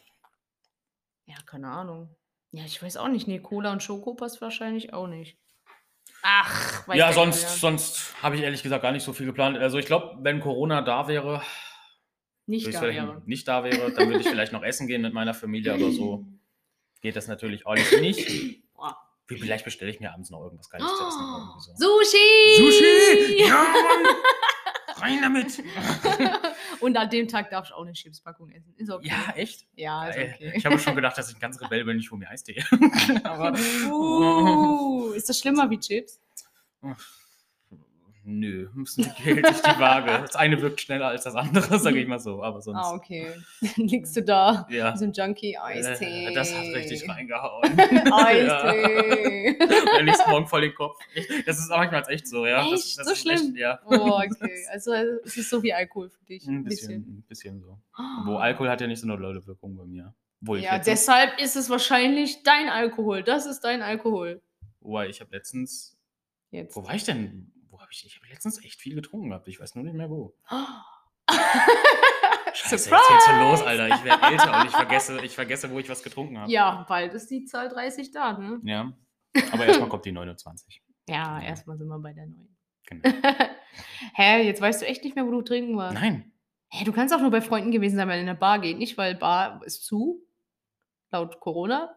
Ja, 1.25 1.35
keine 1.45 1.67
Ahnung. 1.67 2.15
Ja, 2.51 2.63
ich 2.63 2.81
weiß 2.81 2.97
auch 2.97 3.09
nicht. 3.09 3.27
Nee, 3.27 3.39
Cola 3.39 3.71
und 3.73 3.83
Schoko 3.83 4.15
passt 4.15 4.41
wahrscheinlich 4.41 4.93
auch 4.93 5.07
nicht. 5.07 5.37
Ach, 6.21 6.87
ja, 6.93 7.13
sonst, 7.13 7.43
Geier. 7.43 7.49
sonst 7.57 8.13
habe 8.21 8.35
ich 8.35 8.41
ehrlich 8.41 8.63
gesagt 8.63 8.81
gar 8.81 8.91
nicht 8.91 9.03
so 9.03 9.13
viel 9.13 9.25
geplant. 9.25 9.57
Also 9.57 9.77
ich 9.77 9.85
glaube, 9.85 10.17
wenn 10.21 10.39
Corona 10.39 10.81
da 10.81 11.07
wäre, 11.07 11.41
nicht 12.45 12.73
da 12.73 12.81
wäre. 12.81 13.21
nicht 13.25 13.47
da 13.47 13.63
wäre, 13.63 13.91
dann 13.91 14.09
würde 14.09 14.21
ich 14.21 14.27
vielleicht 14.29 14.51
noch 14.51 14.63
essen 14.63 14.87
gehen 14.87 15.01
mit 15.01 15.13
meiner 15.13 15.33
Familie, 15.33 15.73
aber 15.73 15.91
so 15.91 16.25
geht 17.01 17.15
das 17.15 17.27
natürlich 17.27 17.65
alles 17.65 17.91
nicht. 17.99 18.61
Vielleicht 19.27 19.63
bestelle 19.63 19.91
ich 19.91 19.99
mir 19.99 20.11
abends 20.11 20.31
noch 20.31 20.41
irgendwas 20.41 20.71
Geiles 20.71 20.87
zu 20.87 21.07
essen. 21.07 21.21
irgendwie 21.21 21.59
so. 21.59 21.73
Sushi! 21.75 22.57
Sushi! 22.57 23.47
Ja, 23.47 23.63
Mann! 23.63 24.15
Rein 25.01 25.21
damit! 25.21 25.63
Und 26.79 26.97
an 26.97 27.09
dem 27.09 27.27
Tag 27.27 27.49
darfst 27.49 27.71
du 27.71 27.75
auch 27.75 27.83
eine 27.83 27.93
Chipspackung 27.93 28.49
essen. 28.51 28.73
Ist 28.77 28.89
okay. 28.89 29.07
Ja, 29.09 29.33
echt? 29.35 29.65
Ja, 29.75 30.07
ist 30.07 30.17
okay. 30.17 30.53
Ich 30.55 30.65
habe 30.65 30.79
schon 30.79 30.95
gedacht, 30.95 31.17
dass 31.17 31.29
ich 31.29 31.35
ein 31.35 31.39
ganz 31.39 31.61
Rebell 31.61 31.83
bin, 31.85 31.99
ich 31.99 32.09
hole 32.11 32.19
mir 32.19 32.29
Eistee. 32.29 32.63
Aber 33.23 33.53
Uh, 33.89 35.11
ist 35.11 35.29
das 35.29 35.39
schlimmer 35.39 35.69
wie 35.69 35.79
Chips? 35.79 36.21
Nö, 38.29 38.69
müssen 38.73 39.03
hält 39.05 39.45
sich 39.47 39.61
die 39.61 39.79
Waage. 39.79 40.21
Das 40.21 40.35
eine 40.35 40.61
wirkt 40.61 40.79
schneller 40.81 41.07
als 41.07 41.23
das 41.23 41.35
andere, 41.35 41.79
sage 41.79 41.99
ich 41.99 42.07
mal 42.07 42.19
so. 42.19 42.43
Aber 42.43 42.61
sonst, 42.61 42.77
Ah, 42.77 42.93
okay. 42.93 43.27
Dann 43.61 43.71
liegst 43.87 44.15
du 44.15 44.23
da. 44.23 44.67
ja. 44.69 44.95
So 44.95 45.05
ein 45.05 45.11
Junkie, 45.13 45.57
Eistee. 45.57 46.27
Äh, 46.27 46.33
Das 46.33 46.53
hat 46.55 46.63
richtig 46.75 47.07
reingehauen. 47.09 47.77
Eistee. 47.79 49.57
Am 49.99 50.05
nächsten 50.05 50.29
Morgen 50.29 50.47
voll 50.47 50.61
den 50.61 50.73
Kopf. 50.75 50.97
Das 51.45 51.59
ist 51.59 51.69
manchmal 51.69 52.03
echt 52.09 52.27
so, 52.27 52.45
ja. 52.45 52.69
Das, 52.69 52.85
Echt? 52.85 52.99
das 52.99 53.05
So 53.07 53.13
ist 53.13 53.19
schlimm? 53.21 53.55
ja. 53.55 53.79
Oh, 53.85 54.19
okay. 54.23 54.65
Also 54.71 54.93
es 54.93 55.37
ist 55.37 55.49
so 55.49 55.61
wie 55.63 55.73
Alkohol 55.73 56.09
für 56.09 56.23
dich. 56.25 56.45
Ein 56.47 56.63
bisschen, 56.63 56.93
ein 57.01 57.23
bisschen 57.27 57.59
so. 57.61 57.79
Wo 58.25 58.37
Alkohol 58.37 58.69
hat 58.69 58.81
ja 58.81 58.87
nicht 58.87 58.99
so 59.01 59.07
eine 59.07 59.17
dolle 59.21 59.45
Wirkung 59.45 59.75
bei 59.75 59.85
mir. 59.85 60.13
Wo 60.41 60.55
ich 60.55 60.63
Ja, 60.63 60.79
deshalb 60.79 61.39
ist 61.39 61.55
es 61.55 61.69
wahrscheinlich 61.69 62.43
dein 62.43 62.69
Alkohol. 62.69 63.23
Das 63.23 63.45
ist 63.45 63.61
dein 63.61 63.81
Alkohol. 63.81 64.41
wobei 64.79 65.09
ich 65.09 65.19
habe 65.19 65.31
letztens, 65.35 65.97
Jetzt. 66.51 66.75
wo 66.75 66.85
war 66.85 66.95
ich 66.95 67.03
denn? 67.03 67.51
Habe 67.89 67.95
ich, 67.95 68.05
ich 68.05 68.15
habe 68.17 68.27
letztens 68.27 68.63
echt 68.63 68.79
viel 68.79 68.93
getrunken 68.93 69.29
gehabt. 69.29 69.47
Ich 69.47 69.59
weiß 69.59 69.73
nur 69.73 69.83
nicht 69.83 69.95
mehr 69.95 70.11
wo. 70.11 70.35
Scheiße, 72.53 72.75
jetzt 72.75 72.87
geht's 72.91 73.25
schon 73.25 73.39
los, 73.39 73.63
Alter. 73.63 73.87
Ich 73.87 74.03
werde 74.03 74.27
älter 74.27 74.59
und 74.59 74.65
ich 74.67 74.71
vergesse, 74.71 75.19
ich 75.25 75.33
vergesse, 75.33 75.71
wo 75.71 75.79
ich 75.79 75.89
was 75.89 76.03
getrunken 76.03 76.37
habe. 76.37 76.51
Ja, 76.51 76.85
bald 76.87 77.15
ist 77.15 77.31
die 77.31 77.45
Zahl 77.45 77.67
30 77.67 78.11
da, 78.11 78.37
ne? 78.37 78.59
ja. 78.63 78.93
Aber 79.51 79.65
erstmal 79.65 79.89
kommt 79.89 80.05
die 80.05 80.11
29. 80.11 80.83
Ja, 81.07 81.41
erstmal 81.41 81.79
sind 81.79 81.87
wir 81.87 81.97
bei 81.97 82.13
der 82.13 82.27
neuen. 82.27 82.55
Genau. 82.85 83.09
Hä, 84.13 84.43
jetzt 84.43 84.61
weißt 84.61 84.83
du 84.83 84.85
echt 84.85 85.03
nicht 85.03 85.15
mehr, 85.15 85.25
wo 85.25 85.31
du 85.31 85.41
trinken 85.41 85.75
warst. 85.75 85.95
Nein. 85.95 86.31
Hä, 86.67 86.85
du 86.85 86.91
kannst 86.93 87.11
auch 87.11 87.21
nur 87.21 87.31
bei 87.31 87.41
Freunden 87.41 87.71
gewesen 87.71 87.95
sein, 87.95 88.07
weil 88.07 88.19
in 88.19 88.27
der 88.27 88.35
Bar 88.35 88.59
geht 88.59 88.77
nicht, 88.77 88.99
weil 88.99 89.15
Bar 89.15 89.63
ist 89.65 89.83
zu. 89.83 90.21
Laut 91.09 91.39
Corona. 91.39 91.91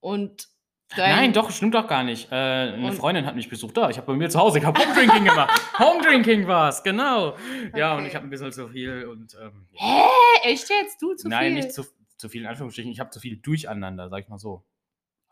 Und 0.00 0.48
dein- 0.96 1.16
Nein, 1.16 1.32
doch, 1.32 1.50
stimmt 1.50 1.74
doch 1.74 1.86
gar 1.86 2.04
nicht. 2.04 2.30
Äh, 2.30 2.34
eine 2.34 2.88
Und- 2.88 2.94
Freundin 2.94 3.26
hat 3.26 3.34
mich 3.36 3.48
besucht. 3.48 3.76
Da, 3.76 3.90
ich 3.90 3.96
habe 3.96 4.06
bei 4.06 4.14
mir 4.14 4.28
zu 4.30 4.38
Hause, 4.38 4.58
ich 4.58 4.64
habe 4.64 4.78
Home-Drinking 4.80 5.24
gemacht. 5.24 5.50
Home-Drinking 5.78 6.46
war's, 6.46 6.82
genau. 6.82 7.36
Ja, 7.74 7.96
und 7.96 8.06
ich 8.06 8.14
habe 8.14 8.26
ein 8.26 8.30
bisschen 8.30 8.52
zu 8.52 8.68
viel 8.68 9.06
und. 9.06 9.36
Ähm. 9.40 9.66
Hä, 9.72 10.02
echt 10.44 10.68
jetzt? 10.70 11.00
Du 11.02 11.14
zu 11.14 11.28
Nein, 11.28 11.46
viel? 11.46 11.54
nicht 11.62 11.72
zu, 11.72 11.84
zu 12.16 12.28
viel 12.28 12.42
in 12.42 12.46
Anführungsstrichen. 12.48 12.90
Ich 12.92 13.00
habe 13.00 13.10
zu 13.10 13.20
viel 13.20 13.36
durcheinander, 13.36 14.08
sag 14.08 14.22
ich 14.24 14.28
mal 14.28 14.38
so. 14.38 14.64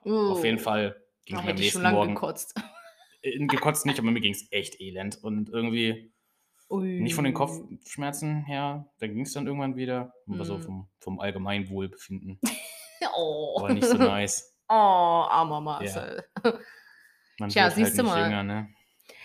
Oh. 0.04 0.32
Auf 0.32 0.44
jeden 0.44 0.58
Fall 0.58 0.96
ging 1.26 1.36
Da 1.36 1.40
es 1.40 1.44
mir 1.46 1.50
am 1.52 1.56
hätte 1.56 1.62
ich 1.62 1.72
schon 1.72 1.82
nächsten 1.82 1.82
lange 1.82 1.96
Morgen. 1.96 2.14
gekotzt. 2.14 2.54
Äh, 3.22 3.38
Gekotzt 3.48 3.84
nicht, 3.84 3.98
aber 3.98 4.10
mir 4.10 4.20
ging 4.22 4.32
es 4.32 4.50
echt 4.50 4.80
elend. 4.80 5.22
Und 5.22 5.50
irgendwie 5.50 6.10
Ui. 6.70 7.00
nicht 7.02 7.14
von 7.14 7.24
den 7.24 7.34
Kopfschmerzen 7.34 8.44
her, 8.46 8.86
dann 8.98 9.12
ging 9.12 9.24
es 9.26 9.34
dann 9.34 9.46
irgendwann 9.46 9.76
wieder. 9.76 10.14
Aber 10.26 10.42
so 10.46 10.56
Mm. 10.56 10.62
vom, 10.62 10.88
vom 11.00 11.20
Allgemeinwohlbefinden. 11.20 12.40
Oh. 13.16 13.60
War 13.60 13.72
nicht 13.74 13.86
so 13.86 13.96
nice. 13.98 14.54
Oh, 14.72 15.26
armer 15.28 15.60
Marcel. 15.60 16.24
Man 17.40 17.48
Tja, 17.48 17.64
wird 17.64 17.74
siehst 17.74 17.98
du 17.98 18.04
mal. 18.04 18.22
Jünger, 18.24 18.44
ne? 18.44 18.68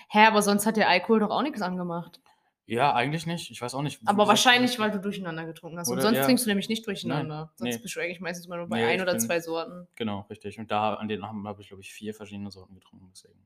Hä, 0.10 0.26
aber 0.26 0.42
sonst 0.42 0.66
hat 0.66 0.76
der 0.78 0.90
Alkohol 0.90 1.20
doch 1.20 1.30
auch 1.30 1.44
nichts 1.44 1.62
angemacht. 1.62 2.20
Ja, 2.66 2.94
eigentlich 2.96 3.28
nicht. 3.28 3.52
Ich 3.52 3.62
weiß 3.62 3.76
auch 3.76 3.84
nicht. 3.84 4.00
Aber 4.08 4.28
wahrscheinlich, 4.28 4.80
weil 4.80 4.90
du 4.90 5.00
durcheinander 5.00 5.46
getrunken 5.46 5.78
hast. 5.78 5.88
Und 5.90 5.94
Oder- 5.98 6.02
sonst 6.04 6.18
ja. 6.18 6.24
trinkst 6.26 6.46
du 6.46 6.50
nämlich 6.50 6.68
nicht 6.68 6.88
durcheinander. 6.88 7.36
Nein, 7.42 7.50
Sonst 7.58 7.76
nee. 7.76 7.82
bist 7.84 7.96
du 7.96 8.00
eigentlich 8.00 8.22
meistens 8.22 8.48
immer 8.48 8.58
nur 8.58 8.68
bei 8.68 8.78
Nee, 8.78 8.86
ein 8.94 9.02
oder 9.02 9.12
bin- 9.12 9.20
zwei 9.22 9.40
Sorten. 9.40 9.88
Genau, 9.96 10.22
richtig. 10.32 10.58
Und 10.58 10.72
da 10.72 10.96
an 10.96 11.08
den 11.08 11.24
Abend 11.24 11.46
habe 11.46 11.62
ich, 11.62 11.68
glaube 11.68 11.82
ich, 11.84 11.94
vier 11.94 12.16
verschiedene 12.16 12.50
Sorten 12.50 12.74
getrunken. 12.74 13.08
Deswegen. 13.12 13.38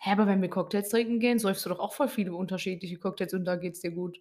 Hä, 0.00 0.12
aber 0.12 0.26
wenn 0.26 0.40
wir 0.40 0.48
Cocktails 0.48 0.88
trinken 0.88 1.20
gehen, 1.20 1.38
säufst 1.38 1.66
du 1.66 1.68
doch 1.68 1.80
auch 1.80 1.92
voll 1.92 2.08
viele 2.08 2.32
unterschiedliche 2.34 2.96
Cocktails 2.98 3.34
und 3.34 3.44
da 3.44 3.56
geht's 3.56 3.80
dir 3.80 3.90
gut. 3.90 4.18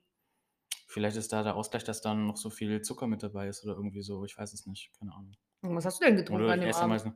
Vielleicht 0.88 1.16
ist 1.16 1.32
da 1.32 1.44
der 1.44 1.56
Ausgleich, 1.56 1.86
dass 1.86 2.02
dann 2.02 2.26
noch 2.28 2.36
so 2.36 2.50
viel 2.50 2.82
Zucker 2.82 3.08
mit 3.08 3.24
dabei 3.24 3.48
ist 3.48 3.64
oder 3.64 3.76
irgendwie 3.76 4.02
so. 4.02 4.26
Ich 4.26 4.38
weiß 4.38 4.52
es 4.52 4.66
nicht. 4.66 4.92
Keine 5.00 5.14
Ahnung. 5.14 5.32
Und 5.62 5.76
was 5.76 5.86
hast 5.86 6.02
du 6.02 6.06
denn 6.06 6.18
getrunken 6.18 6.44
Oder 6.44 6.54
an 6.54 6.62
ich 6.62 6.68
dem 6.70 6.76
Abend? 6.76 6.90
meistens. 6.90 7.14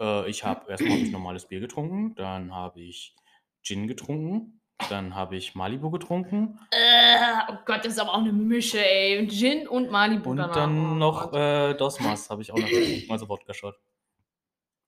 Äh, 0.00 0.28
ich 0.30 0.44
habe 0.44 0.70
erstmal 0.70 0.92
hab 0.92 0.98
ich 1.04 1.10
normales 1.12 1.46
Bier 1.46 1.60
getrunken, 1.60 2.14
dann 2.16 2.52
habe 2.54 2.80
ich 2.80 3.14
Gin 3.62 3.86
getrunken, 3.86 4.60
dann 4.90 5.14
habe 5.14 5.36
ich 5.36 5.54
Malibu 5.54 5.90
getrunken 5.90 6.58
Äh, 6.72 7.16
oh 7.52 7.56
Gott, 7.64 7.78
das 7.84 7.92
ist 7.94 7.98
aber 8.00 8.12
auch 8.14 8.18
eine 8.18 8.32
Mische, 8.32 8.84
ey. 8.84 9.26
Gin 9.28 9.68
und 9.68 9.90
Malibu 9.90 10.30
und 10.30 10.38
danach. 10.38 10.56
Oh 10.56 10.58
dann 10.60 10.98
noch 10.98 11.30
Gott. 11.30 11.40
äh, 11.40 11.74
Dosmas 11.76 12.28
habe 12.30 12.42
ich 12.42 12.50
auch 12.52 12.58
noch 12.58 12.68
getrunken, 12.68 13.10
also 13.12 13.28
Wodka-Shot. 13.28 13.76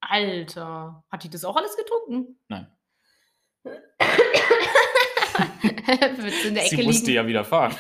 Alter. 0.01 1.05
Hat 1.11 1.25
die 1.25 1.31
das 1.31 1.45
auch 1.45 1.57
alles 1.57 1.77
getrunken? 1.77 2.39
Nein. 2.49 2.67
In 6.47 6.55
der 6.55 6.65
Ecke 6.67 6.77
Sie 6.77 6.83
musste 6.85 7.07
liegen. 7.07 7.17
ja 7.17 7.27
wieder 7.27 7.45
fahren. 7.45 7.75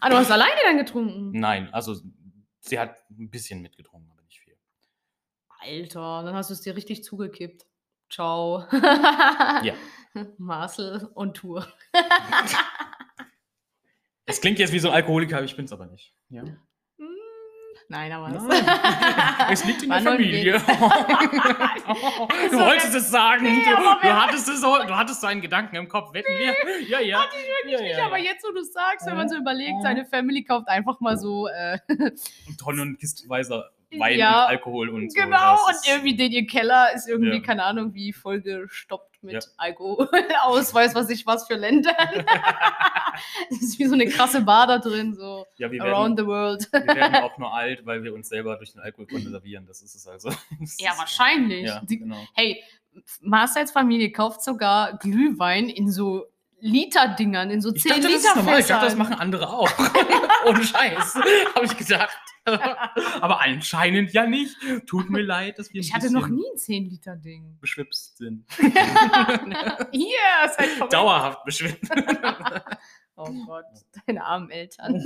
Ah, 0.00 0.08
du 0.10 0.16
hast 0.16 0.30
alleine 0.30 0.56
dann 0.64 0.76
getrunken? 0.78 1.32
Nein, 1.38 1.68
also 1.72 1.94
sie 2.68 2.78
hat 2.78 2.96
ein 3.10 3.30
bisschen 3.30 3.62
mitgetrunken, 3.62 4.10
aber 4.10 4.22
nicht 4.22 4.40
viel. 4.40 4.56
Alter, 5.60 6.22
dann 6.24 6.34
hast 6.34 6.50
du 6.50 6.54
es 6.54 6.60
dir 6.60 6.76
richtig 6.76 7.04
zugekippt. 7.04 7.66
Ciao. 8.10 8.66
Ja. 8.72 9.74
Marcel 10.38 11.10
on 11.14 11.34
Tour. 11.34 11.66
Es 14.26 14.40
klingt 14.40 14.58
jetzt 14.58 14.72
wie 14.72 14.78
so 14.78 14.88
ein 14.88 14.94
Alkoholiker, 14.94 15.42
ich 15.42 15.56
bin 15.56 15.66
es 15.66 15.72
aber 15.72 15.86
nicht. 15.86 16.14
Ja. 16.28 16.44
Nein, 17.88 18.12
aber. 18.12 18.26
Es 19.50 19.64
liegt 19.64 19.82
in 19.82 19.90
der 19.90 20.00
Familie. 20.00 20.52
Du 22.50 22.58
wolltest 22.58 22.94
es 22.94 23.10
sagen. 23.10 23.44
Nee, 23.44 23.64
du, 23.64 23.76
du, 23.76 24.14
hattest 24.14 24.48
es 24.48 24.60
so, 24.60 24.76
du 24.86 24.96
hattest 24.96 25.20
so 25.20 25.26
einen 25.26 25.40
Gedanken 25.40 25.76
im 25.76 25.88
Kopf. 25.88 26.12
Wetten 26.12 26.32
wir? 26.38 26.54
Ja, 26.88 27.00
ja. 27.00 27.20
Hatte 27.20 27.36
ich 27.36 27.46
wirklich 27.46 27.72
ja, 27.72 27.80
nicht, 27.80 27.98
ja, 27.98 28.06
aber 28.06 28.18
jetzt, 28.18 28.44
wo 28.44 28.52
du 28.52 28.60
es 28.60 28.72
sagst, 28.72 29.06
wenn 29.06 29.16
man 29.16 29.28
so 29.28 29.36
überlegt, 29.36 29.82
seine 29.82 30.04
Family 30.04 30.42
kauft 30.42 30.68
einfach 30.68 31.00
mal 31.00 31.16
so, 31.16 31.48
äh, 31.48 31.78
Und 31.88 32.58
Tonnen 32.58 32.80
und 32.80 32.98
kistenweise 32.98 33.70
Wein 33.92 34.18
Ja, 34.18 34.44
und 34.44 34.50
Alkohol 34.50 34.88
und 34.90 35.12
so. 35.12 35.20
genau, 35.22 35.54
und 35.66 35.76
irgendwie 35.88 36.16
den 36.16 36.32
ihr 36.32 36.46
Keller 36.46 36.92
ist 36.94 37.08
irgendwie, 37.08 37.36
Ja. 37.36 37.40
keine 37.40 37.62
Ahnung, 37.64 37.94
wie 37.94 38.12
vollgestoppt 38.12 39.22
mit 39.22 39.34
Ja. 39.34 39.40
Alkohol, 39.58 40.08
Ausweis, 40.42 40.94
was 40.94 41.08
ich 41.10 41.24
was 41.26 41.46
für 41.46 41.54
Ländern. 41.54 41.94
das 43.50 43.62
ist 43.62 43.78
wie 43.78 43.86
so 43.86 43.94
eine 43.94 44.06
krasse 44.06 44.42
Bar 44.42 44.66
da 44.66 44.78
drin, 44.78 45.14
so 45.14 45.46
Ja, 45.56 45.70
wir 45.70 45.82
around 45.82 46.16
werden, 46.16 46.18
the 46.18 46.26
world. 46.26 46.68
wir 46.72 46.94
werden 46.96 47.16
auch 47.16 47.38
nur 47.38 47.54
alt, 47.54 47.84
weil 47.86 48.02
wir 48.02 48.12
uns 48.14 48.28
selber 48.28 48.56
durch 48.56 48.72
den 48.72 48.80
Alkohol 48.80 49.06
konservieren. 49.06 49.66
Das 49.66 49.82
ist 49.82 49.94
es 49.94 50.06
also. 50.06 50.30
Das 50.60 50.76
ja, 50.80 50.92
wahrscheinlich. 50.96 51.66
Ja, 51.66 51.82
genau. 51.86 52.22
Hey, 52.34 52.62
Marcels 53.20 53.70
Familie 53.72 54.10
kauft 54.10 54.42
sogar 54.42 54.98
Glühwein 54.98 55.68
in 55.68 55.90
so 55.90 56.26
Liter-Dingern, 56.60 57.50
in 57.50 57.60
so 57.60 57.72
Ich 57.74 57.82
10 57.82 57.90
dachte, 57.90 58.02
das 58.02 58.10
Liter 58.12 58.28
ist 58.28 58.36
normal. 58.36 58.60
Ich 58.60 58.66
dachte, 58.66 58.86
das 58.86 58.96
machen 58.96 59.14
andere 59.14 59.50
auch. 59.50 59.70
Ohne 60.46 60.64
Scheiß. 60.64 61.14
Habe 61.54 61.66
ich 61.66 61.76
gedacht. 61.76 62.16
Aber 63.20 63.40
anscheinend 63.40 64.12
ja 64.12 64.26
nicht. 64.26 64.56
Tut 64.86 65.10
mir 65.10 65.22
leid, 65.22 65.58
dass 65.58 65.72
wir 65.72 65.80
Ich 65.80 65.92
hatte 65.92 66.12
noch 66.12 66.28
nie 66.28 66.44
ein 66.52 66.58
10-Liter-Ding. 66.58 67.58
beschwipst 67.60 68.18
sind. 68.18 68.44
Hier, 68.58 70.16
seid 70.56 70.68
verrückt. 70.68 70.92
Dauerhaft 70.92 71.44
beschwipst. 71.44 71.90
Oh 73.18 73.32
Gott, 73.46 73.64
deine 74.06 74.22
armen 74.22 74.50
Eltern. 74.50 75.02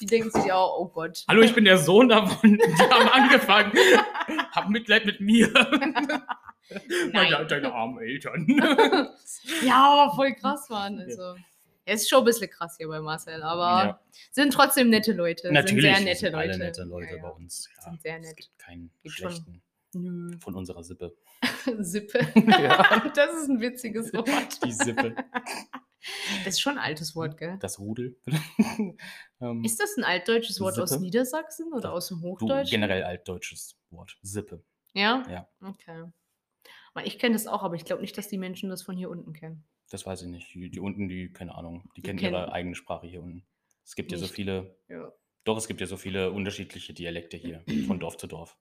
Die 0.00 0.06
denken 0.06 0.28
sich 0.32 0.50
auch, 0.50 0.76
oh 0.76 0.88
Gott. 0.88 1.24
Hallo, 1.28 1.42
ich 1.42 1.54
bin 1.54 1.64
der 1.64 1.78
Sohn 1.78 2.08
davon. 2.08 2.58
Die 2.58 2.82
haben 2.82 3.08
angefangen. 3.10 3.72
Hab 4.50 4.68
Mitleid 4.68 5.06
mit 5.06 5.20
mir. 5.20 5.52
Meine, 7.12 7.46
deine 7.46 7.72
armen 7.72 7.98
Eltern. 8.00 8.46
Ja, 9.64 9.84
aber 9.84 10.14
voll 10.14 10.34
krass 10.34 10.68
waren. 10.70 10.98
Also. 11.00 11.34
Ja, 11.86 11.94
ist 11.94 12.08
schon 12.08 12.20
ein 12.20 12.24
bisschen 12.24 12.48
krass 12.50 12.76
hier 12.78 12.88
bei 12.88 13.00
Marcel, 13.00 13.42
aber 13.42 13.84
Ja. 13.88 14.00
sind 14.32 14.52
trotzdem 14.52 14.88
nette 14.90 15.12
Leute. 15.12 15.52
Natürlich 15.52 15.84
sind 15.84 16.04
sehr 16.06 16.14
sind 16.16 16.22
nette 16.22 16.26
Leute. 16.36 16.38
alle 16.50 16.58
nette 16.58 16.82
Leute 16.84 17.16
Ja, 17.16 17.22
bei 17.22 17.28
uns. 17.30 17.68
Ja, 17.76 17.82
Sind 17.90 18.02
sehr 18.02 18.16
Es 18.20 18.26
nett. 18.28 18.36
gibt 18.38 18.58
keinen 18.58 18.90
Gibt 19.02 19.14
schon. 19.16 19.30
schlechten 19.30 19.62
Nö. 19.94 20.38
von 20.40 20.54
unserer 20.54 20.82
Sippe. 20.82 21.14
Sippe. 21.78 22.18
Das 23.14 23.34
ist 23.42 23.48
ein 23.48 23.60
witziges 23.60 24.12
Wort. 24.14 24.64
Die 24.64 24.72
Sippe. 24.72 25.14
Das 26.44 26.54
ist 26.54 26.60
schon 26.60 26.78
ein 26.78 26.84
altes 26.84 27.14
Wort, 27.16 27.36
gell? 27.38 27.56
Das 27.60 27.78
Rudel. 27.78 28.16
ähm, 29.40 29.64
Ist 29.64 29.80
das 29.80 29.96
ein 29.96 30.04
altdeutsches 30.04 30.60
Wort 30.60 30.78
aus 30.78 30.90
Sippe? 30.90 31.02
Niedersachsen 31.02 31.72
oder 31.72 31.92
aus 31.92 32.08
dem 32.08 32.20
Hochdeutschen? 32.22 32.70
generell 32.70 33.02
altdeutsches 33.04 33.76
Wort. 33.90 34.16
Sippe. 34.22 34.62
Ja? 34.94 35.22
Ja. 35.30 35.48
Okay. 35.62 36.04
Ich 37.04 37.18
kenne 37.18 37.34
das 37.34 37.46
auch, 37.46 37.62
aber 37.64 37.74
ich 37.74 37.84
glaube 37.84 38.02
nicht, 38.02 38.16
dass 38.16 38.28
die 38.28 38.38
Menschen 38.38 38.70
das 38.70 38.82
von 38.82 38.96
hier 38.96 39.10
unten 39.10 39.32
kennen. 39.32 39.64
Das 39.90 40.06
weiß 40.06 40.22
ich 40.22 40.28
nicht. 40.28 40.54
Die, 40.54 40.70
die 40.70 40.80
unten, 40.80 41.08
die, 41.08 41.32
keine 41.32 41.54
Ahnung, 41.56 41.82
die 41.96 42.00
Die 42.00 42.06
kennen 42.06 42.18
kennen- 42.18 42.34
ihre 42.34 42.52
eigene 42.52 42.74
Sprache 42.76 43.06
hier 43.06 43.22
unten. 43.22 43.44
Es 43.84 43.96
gibt 43.96 44.12
ja 44.12 44.18
so 44.18 44.24
Nicht. 44.24 44.34
viele, 44.34 44.76
Ja. 44.88 45.12
doch, 45.44 45.56
es 45.58 45.66
gibt 45.66 45.80
ja 45.80 45.86
so 45.86 45.96
viele 45.96 46.30
unterschiedliche 46.30 46.94
Dialekte 46.94 47.36
hier, 47.36 47.64
von 47.88 47.98
Dorf 47.98 48.16
zu 48.16 48.26
Dorf. 48.26 48.56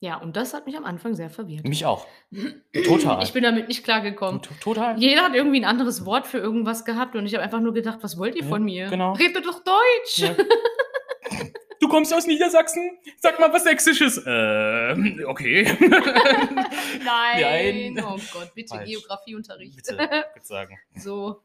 Ja, 0.00 0.18
und 0.18 0.36
das 0.36 0.52
hat 0.52 0.66
mich 0.66 0.76
am 0.76 0.84
Anfang 0.84 1.14
sehr 1.14 1.30
verwirrt. 1.30 1.66
Mich 1.66 1.86
auch. 1.86 2.06
Total. 2.84 3.22
Ich 3.24 3.32
bin 3.32 3.42
damit 3.42 3.68
nicht 3.68 3.84
klargekommen. 3.84 4.42
Total. 4.60 4.98
Jeder 5.00 5.22
hat 5.22 5.34
irgendwie 5.34 5.60
ein 5.60 5.64
anderes 5.64 6.04
Wort 6.04 6.26
für 6.26 6.38
irgendwas 6.38 6.84
gehabt 6.84 7.16
und 7.16 7.24
ich 7.26 7.32
habe 7.34 7.42
einfach 7.42 7.60
nur 7.60 7.72
gedacht, 7.72 8.00
was 8.02 8.18
wollt 8.18 8.34
ihr 8.34 8.42
Ja, 8.42 8.48
von 8.48 8.62
mir? 8.64 8.88
genau. 8.90 9.14
Redet 9.14 9.46
doch 9.46 9.64
Deutsch! 9.64 10.18
Ja. 10.18 10.34
Du 11.94 11.98
kommst 11.98 12.12
aus 12.12 12.26
Niedersachsen? 12.26 12.98
Sag 13.20 13.38
mal 13.38 13.52
was 13.52 13.62
Sächsisches. 13.62 14.20
Ähm, 14.26 15.22
okay. 15.28 15.62
Nein. 17.04 17.94
Nein. 17.94 18.04
Oh 18.04 18.18
Gott, 18.32 18.52
bitte 18.52 18.74
Falsch. 18.74 18.90
Geografieunterricht. 18.90 19.76
Bitte, 19.76 19.96
würde 19.96 20.24
sagen. 20.42 20.76
So 20.96 21.40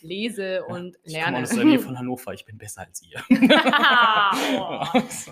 lese 0.00 0.64
und 0.64 0.96
Ich 1.04 1.12
komme 1.12 1.32
lerne. 1.32 1.42
aus 1.42 1.50
der 1.50 1.64
Nähe 1.66 1.78
von 1.78 1.98
Hannover, 1.98 2.32
ich 2.32 2.46
bin 2.46 2.56
besser 2.56 2.80
als 2.80 3.02
ihr. 3.02 3.22
oh, 3.28 4.86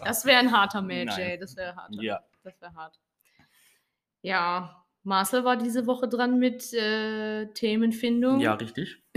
das 0.04 0.26
wäre 0.26 0.38
ein 0.40 0.52
harter 0.52 0.82
Match, 0.82 1.16
Nein. 1.16 1.30
ey. 1.30 1.38
Das 1.38 1.56
wäre 1.56 1.74
hart. 1.74 1.94
Ja. 2.02 2.20
Das 2.44 2.60
wäre 2.60 2.74
hart. 2.74 3.00
Ja, 4.20 4.84
Marcel 5.08 5.42
war 5.42 5.56
diese 5.56 5.86
Woche 5.86 6.06
dran 6.06 6.38
mit 6.38 6.70
äh, 6.74 7.46
Themenfindung. 7.54 8.40
ja, 8.40 8.52
richtig. 8.52 9.02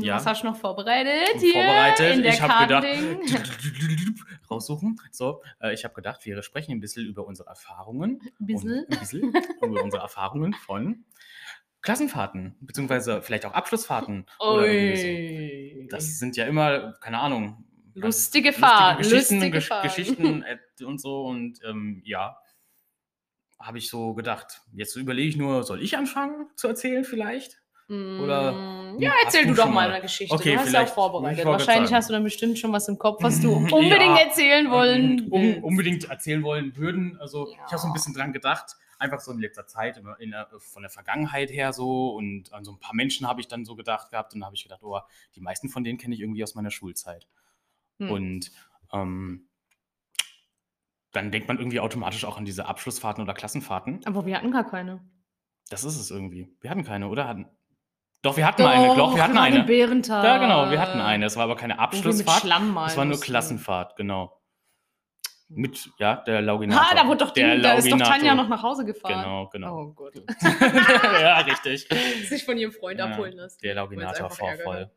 ja. 0.00 0.16
Was 0.16 0.24
hast 0.24 0.42
du 0.42 0.46
noch 0.46 0.56
vorbereitet 0.56 1.38
hier 1.38 1.52
Vorbereitet. 1.52 2.16
in 2.16 2.22
der 2.22 2.32
ich 2.32 2.40
habe 2.40 2.66
gedacht, 2.66 2.86
raussuchen. 4.50 4.98
So, 5.12 5.42
äh, 5.60 5.74
ich 5.74 5.84
habe 5.84 5.92
gedacht, 5.94 6.24
wir 6.24 6.42
sprechen 6.42 6.72
ein 6.72 6.80
bisschen 6.80 7.04
über 7.04 7.26
unsere 7.26 7.50
Erfahrungen. 7.50 8.22
Und 8.40 8.66
ein 8.66 8.86
bisschen 8.88 9.34
über 9.62 9.82
unsere 9.82 10.02
Erfahrungen 10.02 10.54
von 10.54 11.04
Klassenfahrten, 11.82 12.56
beziehungsweise 12.60 13.20
vielleicht 13.20 13.44
auch 13.44 13.52
Abschlussfahrten. 13.52 14.24
so. 14.38 14.62
Das 15.90 16.18
sind 16.18 16.38
ja 16.38 16.46
immer, 16.46 16.94
keine 17.02 17.18
Ahnung. 17.18 17.66
Lustige 17.92 18.54
Fahrten, 18.54 19.02
Geschichten, 19.02 19.34
lustige 19.34 19.50
Gesch 19.50 19.68
Fahrten. 19.68 19.88
Geschichten 19.88 20.42
äh, 20.42 20.84
und 20.84 20.98
so. 21.00 21.26
Und 21.26 21.58
ähm, 21.68 22.00
ja, 22.06 22.38
habe 23.60 23.78
ich 23.78 23.88
so 23.88 24.14
gedacht. 24.14 24.60
Jetzt 24.72 24.94
überlege 24.96 25.28
ich 25.28 25.36
nur, 25.36 25.64
soll 25.64 25.82
ich 25.82 25.96
anfangen 25.96 26.46
zu 26.56 26.68
erzählen 26.68 27.04
vielleicht? 27.04 27.60
Oder- 27.88 28.52
Mm, 28.52 29.00
Ja, 29.00 29.10
Hast 29.12 29.24
erzähl 29.26 29.42
du 29.44 29.54
du 29.54 29.62
doch 29.62 29.70
mal 29.70 29.90
eine 29.90 30.02
Geschichte. 30.02 30.34
Okay, 30.34 30.54
du 30.54 30.58
hast 30.60 30.72
ja 30.72 30.82
auch 30.82 30.88
vorbereitet. 30.88 31.44
Wahrscheinlich 31.46 31.92
hast 31.92 32.08
du 32.10 32.12
dann 32.12 32.24
bestimmt 32.24 32.58
schon 32.58 32.70
was 32.72 32.86
im 32.88 32.98
Kopf, 32.98 33.22
was 33.22 33.40
du 33.40 33.50
Ja. 33.68 33.76
unbedingt 33.76 34.18
erzählen 34.18 34.70
wollen 34.70 35.28
um, 35.30 35.62
unbedingt 35.64 36.04
erzählen 36.10 36.42
wollen 36.42 36.76
würden. 36.76 37.16
Also 37.18 37.48
ich 37.48 37.56
habe 37.58 37.78
so 37.78 37.86
ein 37.86 37.90
Ja. 37.90 37.92
bisschen 37.94 38.12
dran 38.14 38.32
gedacht, 38.34 38.76
einfach 38.98 39.20
so 39.20 39.32
in 39.32 39.38
letzter 39.38 39.66
Zeit, 39.66 39.96
immer 39.96 40.18
in 40.20 40.32
der, 40.32 40.48
von 40.58 40.82
der 40.82 40.90
Vergangenheit 40.90 41.50
her 41.50 41.72
so 41.72 42.10
und 42.10 42.52
an 42.52 42.64
so 42.64 42.72
ein 42.72 42.78
paar 42.80 42.94
Menschen 42.94 43.26
habe 43.26 43.40
ich 43.40 43.48
dann 43.48 43.64
so 43.64 43.74
gedacht 43.76 44.10
gehabt 44.10 44.34
und 44.34 44.40
da 44.40 44.46
habe 44.46 44.56
ich 44.56 44.62
gedacht, 44.64 44.82
oh, 44.82 44.98
die 45.36 45.40
meisten 45.40 45.68
von 45.70 45.82
denen 45.84 45.96
kenne 45.98 46.14
ich 46.14 46.20
irgendwie 46.20 46.42
aus 46.42 46.54
meiner 46.54 46.70
Schulzeit. 46.72 47.26
Hm. 48.00 48.10
Und 48.10 48.50
ähm, 48.92 49.46
dann 51.18 51.32
denkt 51.32 51.48
man 51.48 51.58
irgendwie 51.58 51.80
automatisch 51.80 52.24
auch 52.24 52.38
an 52.38 52.44
diese 52.44 52.66
Abschlussfahrten 52.66 53.22
oder 53.22 53.34
Klassenfahrten. 53.34 54.00
Aber 54.04 54.24
wir 54.24 54.36
hatten 54.36 54.50
gar 54.52 54.64
keine. 54.64 55.00
Das 55.68 55.84
ist 55.84 55.98
es 55.98 56.10
irgendwie. 56.10 56.48
Wir 56.60 56.70
hatten 56.70 56.84
keine, 56.84 57.08
oder? 57.08 57.26
Hatten, 57.26 57.46
doch, 58.22 58.36
wir 58.36 58.46
hatten 58.46 58.62
eine. 58.62 58.96
Doch, 58.96 59.14
wir 59.14 59.22
hatten 59.22 59.36
eine. 59.36 59.64
Bärentag. 59.64 60.24
Ja, 60.24 60.38
genau, 60.38 60.70
wir 60.70 60.80
hatten 60.80 61.00
eine. 61.00 61.26
Es 61.26 61.36
war 61.36 61.44
aber 61.44 61.56
keine 61.56 61.78
Abschlussfahrt. 61.78 62.44
Es 62.44 62.96
war 62.96 63.04
nur. 63.04 63.20
Klassenfahrt, 63.20 63.96
genau. 63.96 64.40
Mit, 65.50 65.90
ja, 65.98 66.16
der 66.16 66.42
Lauginator. 66.42 66.90
Ha, 66.90 66.94
da 66.94 67.06
wurde 67.06 67.24
doch, 67.24 67.30
der 67.30 67.56
die, 67.56 67.62
da 67.62 67.72
ist 67.72 67.90
doch. 67.90 67.98
Tanja 67.98 68.34
noch 68.34 68.48
nach 68.48 68.62
Hause 68.62 68.84
gefahren. 68.84 69.22
Genau, 69.22 69.48
genau. 69.48 69.78
Oh 69.78 69.92
Gott. 69.92 70.14
ja, 71.20 71.38
richtig. 71.38 71.88
Sich 72.28 72.44
von 72.44 72.58
ihrem 72.58 72.72
Freund 72.72 72.98
Ja, 72.98 73.06
abholen 73.06 73.32
lassen. 73.34 73.58
Der 73.62 73.74
Lauginator 73.74 74.30
war 74.30 74.56
voll. 74.56 74.90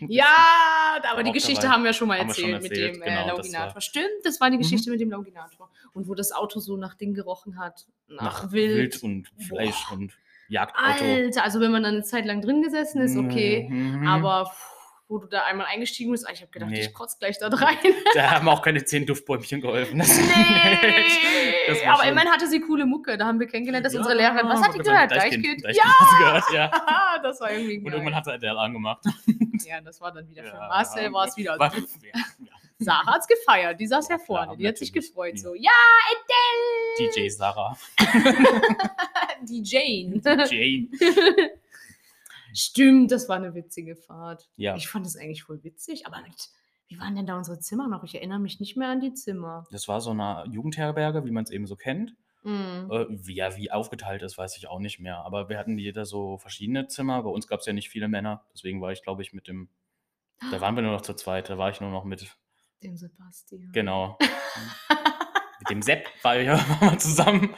Ja, 0.00 1.00
aber 1.10 1.22
die 1.22 1.32
Geschichte 1.32 1.62
dabei. 1.62 1.74
haben 1.74 1.84
wir 1.84 1.92
schon 1.92 2.08
mal 2.08 2.16
wir 2.18 2.34
schon 2.34 2.50
erzählt, 2.52 2.62
mit 2.62 2.70
erzählt, 2.72 2.94
dem 2.96 3.02
genau, 3.02 3.10
äh, 3.22 3.26
das 3.26 3.36
Lauginator. 3.36 3.74
war- 3.74 3.80
Stimmt, 3.80 4.06
das 4.24 4.40
war 4.40 4.50
die 4.50 4.56
Mhm. 4.56 4.62
Geschichte 4.62 4.90
mit 4.90 5.00
dem 5.00 5.10
Lauginator. 5.10 5.70
Und 5.92 6.08
wo 6.08 6.14
das 6.14 6.32
Auto 6.32 6.60
so 6.60 6.76
nach 6.76 6.94
Ding 6.94 7.14
gerochen 7.14 7.58
hat. 7.58 7.86
Nach, 8.08 8.22
Nach 8.44 8.52
Wild. 8.52 8.76
Wild 8.94 9.02
und 9.02 9.28
Fleisch 9.46 9.86
Boah. 9.88 9.96
und 9.98 10.12
Jagdauto. 10.48 11.04
Alter, 11.04 11.44
also 11.44 11.60
wenn 11.60 11.72
man 11.72 11.82
dann 11.82 11.94
eine 11.94 12.04
Zeit 12.04 12.24
lang 12.26 12.40
drin 12.40 12.62
gesessen 12.62 13.00
ist, 13.02 13.16
okay. 13.16 13.66
Mhm. 13.70 14.06
Aber 14.06 14.46
pff, 14.46 14.77
wo 15.08 15.18
du 15.18 15.26
da 15.26 15.44
einmal 15.44 15.66
eingestiegen 15.66 16.10
bist, 16.12 16.28
ah, 16.28 16.32
ich 16.32 16.42
habe 16.42 16.50
gedacht, 16.50 16.70
Nee. 16.70 16.80
ich 16.80 16.92
kotze 16.92 17.16
gleich 17.18 17.38
da 17.38 17.48
rein. 17.48 17.76
Da 18.14 18.30
haben 18.30 18.48
auch 18.48 18.60
keine 18.62 18.84
zehn 18.84 19.06
Duftbäumchen 19.06 19.60
geholfen. 19.60 19.98
Das, 19.98 20.16
Nee. 20.18 21.82
aber 21.86 22.04
immerhin 22.04 22.30
hatte 22.30 22.46
sie 22.46 22.60
coole 22.60 22.84
Mucke. 22.86 23.16
Da 23.16 23.26
haben 23.26 23.40
wir 23.40 23.46
kennengelernt, 23.46 23.86
dass 23.86 23.94
Ja, 23.94 24.00
unsere 24.00 24.16
Lehrerin, 24.16 24.46
was 24.48 24.60
hat 24.62 24.74
die 24.74 24.78
gehört? 24.78 25.10
Deichkind. 25.10 25.64
Deichkind. 25.64 25.84
Gehört, 26.18 26.44
ja. 26.52 26.70
Ja, 26.86 27.18
das 27.22 27.40
war 27.40 27.50
irgendwie 27.50 27.78
Und 27.78 27.84
geil. 27.84 27.92
irgendwann 27.94 28.14
hat 28.16 28.24
sie 28.26 28.32
Adele 28.32 28.58
angemacht. 28.58 29.02
Ja, 29.66 29.80
das 29.80 30.00
war 30.00 30.12
dann 30.12 30.28
wieder 30.28 30.42
für 30.42 30.48
Ja, 30.50 30.68
Marcel, 30.68 31.12
war 31.12 31.26
es 31.26 31.36
wieder. 31.36 31.58
War-. 31.58 31.72
Sarah 32.80 33.14
hat's 33.14 33.26
gefeiert, 33.26 33.80
die 33.80 33.86
saß 33.88 34.08
ja 34.08 34.18
vorne, 34.18 34.56
die 34.56 34.68
hat 34.68 34.78
sich 34.78 34.92
gefreut. 34.92 35.32
Ja. 35.34 35.40
So, 35.40 35.54
ja, 35.54 35.70
Adele! 37.00 37.10
DJ 37.12 37.28
Sarah. 37.28 37.76
Die 39.42 39.62
Jane. 39.64 40.20
Jane. 40.48 40.88
Stimmt, 42.54 43.10
das 43.10 43.28
war 43.28 43.36
eine 43.36 43.54
witzige 43.54 43.96
Fahrt. 43.96 44.48
Ja. 44.56 44.76
Ich 44.76 44.88
fand 44.88 45.06
das 45.06 45.16
eigentlich 45.16 45.42
voll 45.42 45.62
witzig, 45.64 46.06
aber 46.06 46.20
mit, 46.22 46.48
wie 46.88 46.98
waren 46.98 47.14
denn 47.14 47.26
da 47.26 47.36
unsere 47.36 47.58
Zimmer 47.58 47.88
noch? 47.88 48.04
Ich 48.04 48.14
erinnere 48.14 48.38
mich 48.38 48.60
nicht 48.60 48.76
mehr 48.76 48.88
an 48.88 49.00
die 49.00 49.12
Zimmer. 49.12 49.64
Das 49.70 49.88
war 49.88 50.00
so 50.00 50.10
eine 50.10 50.44
Jugendherberge, 50.50 51.24
wie 51.24 51.30
man 51.30 51.44
es 51.44 51.50
eben 51.50 51.66
so 51.66 51.76
kennt. 51.76 52.14
Mhm. 52.44 52.88
Äh, 52.90 53.06
wie, 53.10 53.34
ja, 53.34 53.56
wie 53.56 53.70
aufgeteilt 53.70 54.22
ist, 54.22 54.38
weiß 54.38 54.56
ich 54.56 54.68
auch 54.68 54.78
nicht 54.78 55.00
mehr. 55.00 55.18
Aber 55.18 55.48
wir 55.48 55.58
hatten 55.58 55.76
jeder 55.78 56.06
so 56.06 56.38
verschiedene 56.38 56.86
Zimmer. 56.86 57.22
Bei 57.22 57.30
uns 57.30 57.46
gab 57.46 57.60
es 57.60 57.66
ja 57.66 57.72
nicht 57.72 57.90
viele 57.90 58.08
Männer. 58.08 58.44
Deswegen 58.54 58.80
war 58.80 58.92
ich, 58.92 59.02
glaube 59.02 59.22
ich, 59.22 59.32
mit 59.32 59.48
dem. 59.48 59.68
Da 60.50 60.60
waren 60.60 60.76
wir 60.76 60.82
nur 60.82 60.92
noch 60.92 61.02
zu 61.02 61.14
zweit. 61.14 61.50
Da 61.50 61.58
war 61.58 61.70
ich 61.70 61.80
nur 61.80 61.90
noch 61.90 62.04
mit. 62.04 62.36
Den 62.82 62.96
Sebastian. 62.96 63.72
Genau. 63.72 64.16
mit 65.60 65.70
dem 65.70 65.82
Sepp 65.82 66.06
war 66.22 66.38
ich 66.38 66.48
waren 66.80 66.92
wir 66.92 66.98
zusammen. 66.98 67.54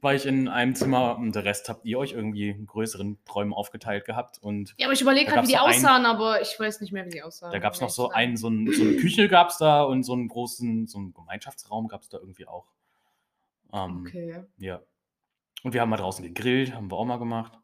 War 0.00 0.14
ich 0.14 0.26
in 0.26 0.48
einem 0.48 0.74
Zimmer 0.74 1.16
und 1.16 1.34
der 1.34 1.44
Rest 1.44 1.68
habt 1.68 1.84
ihr 1.84 1.98
euch 1.98 2.12
irgendwie 2.12 2.50
in 2.50 2.66
größeren 2.66 3.18
Räumen 3.34 3.52
aufgeteilt 3.52 4.04
gehabt. 4.04 4.38
Und 4.38 4.74
Ja, 4.78 4.86
aber 4.86 4.94
ich 4.94 5.00
überlege 5.00 5.30
gerade, 5.30 5.46
wie 5.46 5.52
die 5.52 5.58
aussahen, 5.58 6.06
aber 6.06 6.40
ich 6.40 6.58
weiß 6.58 6.80
nicht 6.80 6.92
mehr, 6.92 7.06
wie 7.06 7.10
die 7.10 7.22
aussahen. 7.22 7.52
da 7.52 7.58
gab 7.58 7.74
es 7.74 7.80
noch 7.80 7.90
so 7.90 8.10
einen, 8.10 8.36
so, 8.36 8.48
ein, 8.48 8.70
so 8.72 8.82
eine 8.82 8.96
Küche 8.96 9.28
gab 9.28 9.50
es 9.50 9.58
da 9.58 9.82
und 9.82 10.02
so 10.02 10.12
einen 10.12 10.28
großen, 10.28 10.86
so 10.86 10.98
einen 10.98 11.14
Gemeinschaftsraum 11.14 11.88
gab 11.88 12.02
es 12.02 12.08
da 12.08 12.18
irgendwie 12.18 12.46
auch. 12.46 12.66
Ähm, 13.72 14.04
Okay. 14.06 14.44
Ja. 14.58 14.80
Und 15.62 15.74
wir 15.74 15.80
haben 15.80 15.90
mal 15.90 15.96
draußen 15.96 16.24
gegrillt, 16.24 16.74
haben 16.74 16.90
wir 16.90 16.96
auch 16.96 17.04
mal 17.04 17.18
gemacht. 17.18 17.58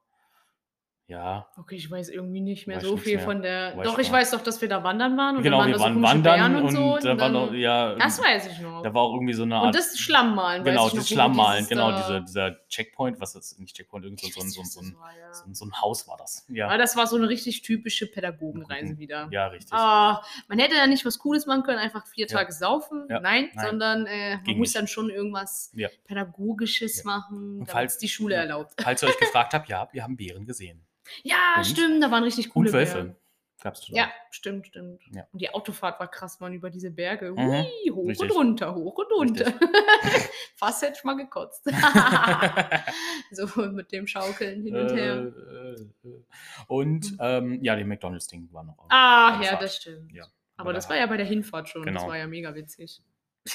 Ja, 1.07 1.47
Okay, 1.59 1.75
ich 1.77 1.91
weiß 1.91 2.09
irgendwie 2.09 2.41
nicht 2.41 2.67
mehr 2.67 2.79
Weiß 2.79 2.85
so 2.85 2.97
viel 2.97 3.17
mehr. 3.17 3.25
von 3.27 3.43
der. 3.43 3.77
Weiß 3.77 3.85
doch, 3.87 3.99
ich 3.99 4.11
weiß 4.11 4.31
doch, 4.31 4.41
dass 4.43 4.63
wir 4.63 4.71
da 4.71 4.83
wandern 4.83 5.19
waren 5.19 5.37
und 5.37 5.43
genau, 5.43 5.59
dann 5.61 5.69
wir 5.73 5.79
waren 5.79 6.03
waren 6.03 6.23
da 6.23 6.35
so 6.39 6.43
wandern 6.43 6.57
und, 6.57 6.65
und, 6.65 6.73
so. 6.75 6.79
da 7.07 7.13
und 7.13 7.21
war 7.21 7.29
dann, 7.29 7.33
noch, 7.35 7.53
ja, 7.53 7.95
das 7.97 8.23
weiß 8.23 8.47
ich 8.47 8.59
noch. 8.61 8.83
da 8.83 8.95
war 8.95 9.03
auch 9.03 9.13
irgendwie 9.13 9.35
so 9.35 9.43
eine 9.43 9.57
Art. 9.57 9.67
und 9.67 9.75
das 9.75 9.99
Schlammmalen, 9.99 10.65
genau, 10.65 10.89
das 10.89 11.07
Schlammmalen, 11.07 11.67
genau, 11.69 11.91
da- 11.91 11.99
dieser, 12.01 12.21
dieser 12.23 12.69
Checkpoint, 12.69 13.21
was 13.21 13.35
ist 13.35 13.59
nicht 13.61 13.77
Checkpoint, 13.77 14.07
irgend 14.07 14.19
so, 14.21 14.29
so, 14.29 14.41
so, 14.49 14.63
so, 14.63 14.81
ein- 14.81 14.97
war, 14.99 15.11
ja. 15.15 15.35
so, 15.35 15.45
so 15.53 15.67
ein 15.67 15.73
Haus 15.79 16.09
war 16.09 16.17
das. 16.17 16.47
Ja, 16.49 16.69
Aber 16.69 16.79
das 16.79 16.97
war 16.97 17.07
so 17.07 17.17
eine 17.17 17.29
richtig 17.29 17.61
typische 17.61 18.07
Pädagogenreise 18.11 18.95
Mhm. 18.95 18.99
wieder. 18.99 19.29
ja 19.31 19.49
richtig. 19.49 19.75
Ah, 19.75 20.23
man 20.49 20.59
hätte 20.59 20.75
da 20.75 20.87
nicht 20.87 21.05
was 21.05 21.19
Cooles 21.19 21.45
machen 21.45 21.65
können, 21.65 21.79
einfach 21.81 22.07
vier 22.07 22.27
Ja. 22.29 22.39
Tage 22.39 22.51
saufen. 22.51 23.07
Ja. 23.11 23.21
Nein, 23.21 23.51
Nein. 23.55 23.67
sondern 23.69 24.07
äh, 24.07 24.37
man 24.37 24.45
Ging 24.45 24.57
muss 24.57 24.69
nicht. 24.69 24.77
dann 24.77 24.89
schon 24.89 25.11
irgendwas 25.11 25.71
Ja. 25.75 25.89
Pädagogisches 26.07 27.05
Ja. 27.05 27.11
machen, 27.11 27.57
damit 27.59 27.71
falls- 27.71 27.93
es 27.93 27.99
die 27.99 28.09
Schule 28.09 28.37
ja. 28.37 28.41
erlaubt. 28.41 28.73
Falls 28.83 29.03
ihr 29.03 29.11
euch 29.11 29.19
gefragt 29.19 29.53
habt, 29.53 29.69
ja, 29.69 29.87
wir 29.93 30.03
haben 30.03 30.17
Bären 30.17 30.47
gesehen. 30.47 30.81
Ja, 31.23 31.55
Und? 31.59 31.65
stimmt, 31.67 32.03
da 32.03 32.11
waren 32.11 32.25
richtig 32.25 32.51
coole 32.51 32.69
Und 32.71 32.75
Wölfe. 32.75 32.95
Berge. 32.95 33.17
Gab's. 33.63 33.89
Ja, 33.89 34.11
stimmt, 34.31 34.67
stimmt. 34.67 35.01
Ja. 35.13 35.27
Und 35.33 35.39
die 35.41 35.49
Autofahrt 35.49 35.99
war 35.99 36.11
krass, 36.11 36.39
man, 36.41 36.53
über 36.53 36.69
diese 36.69 36.91
Berge. 36.91 37.33
Mhm, 37.33 37.39
Hui, 37.39 37.91
hoch 37.93 38.09
richtig. 38.09 38.31
und 38.31 38.37
runter, 38.37 38.75
hoch 38.75 38.99
und 38.99 39.11
runter. 39.13 39.55
Fast 40.57 40.83
hätte 40.83 40.97
ich 40.99 41.05
mal 41.05 41.15
gekotzt. 41.17 41.65
so 43.31 43.47
mit 43.71 43.91
dem 43.93 44.07
Schaukeln 44.07 44.63
hin 44.63 44.77
und 44.77 44.91
Äh, 44.91 44.97
her. 44.97 45.15
äh, 45.17 46.09
äh. 46.09 46.25
Und 46.67 47.17
ähm, 47.21 47.63
ja, 47.63 47.75
die 47.77 47.85
McDonalds-Ding 47.85 48.49
war 48.53 48.65
noch. 48.65 48.77
Ah, 48.91 49.41
ja, 49.43 49.57
das 49.57 49.77
stimmt. 49.77 50.13
Ja. 50.13 50.25
Aber 50.57 50.69
Aber 50.69 50.73
das 50.75 50.85
da- 50.85 50.91
war 50.91 50.97
ja 50.99 51.07
bei 51.07 51.17
der 51.17 51.27
Hinfahrt 51.27 51.69
schon. 51.71 51.83
Das 51.87 51.95
Genau. 51.95 52.07
war 52.09 52.19
ja 52.19 52.27
mega 52.27 52.55
witzig. 52.55 53.03